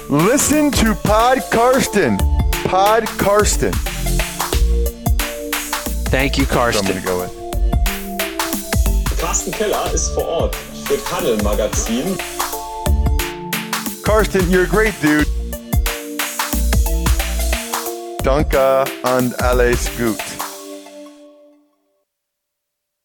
Listen 0.08 0.70
to 0.70 0.94
Pod 1.02 1.42
Karsten. 1.50 2.16
Pod 2.64 3.04
Karsten. 3.18 3.72
Thank 6.10 6.38
you, 6.38 6.44
I'm 6.44 6.50
Karsten. 6.50 6.86
gonna 6.86 7.00
go 7.00 7.22
with. 7.22 7.30
Carsten 9.20 9.50
Keller 9.50 9.92
ist 9.92 10.10
vor 10.10 10.24
Ort 10.24 10.56
für 10.84 10.96
Tunnel 11.04 11.36
Magazin. 11.42 12.16
Karsten, 14.04 14.48
you're 14.50 14.62
a 14.62 14.66
great 14.66 14.94
dude. 15.02 15.26
Danke 18.22 18.84
und 19.16 19.40
alles 19.42 19.88
gut. 19.96 20.37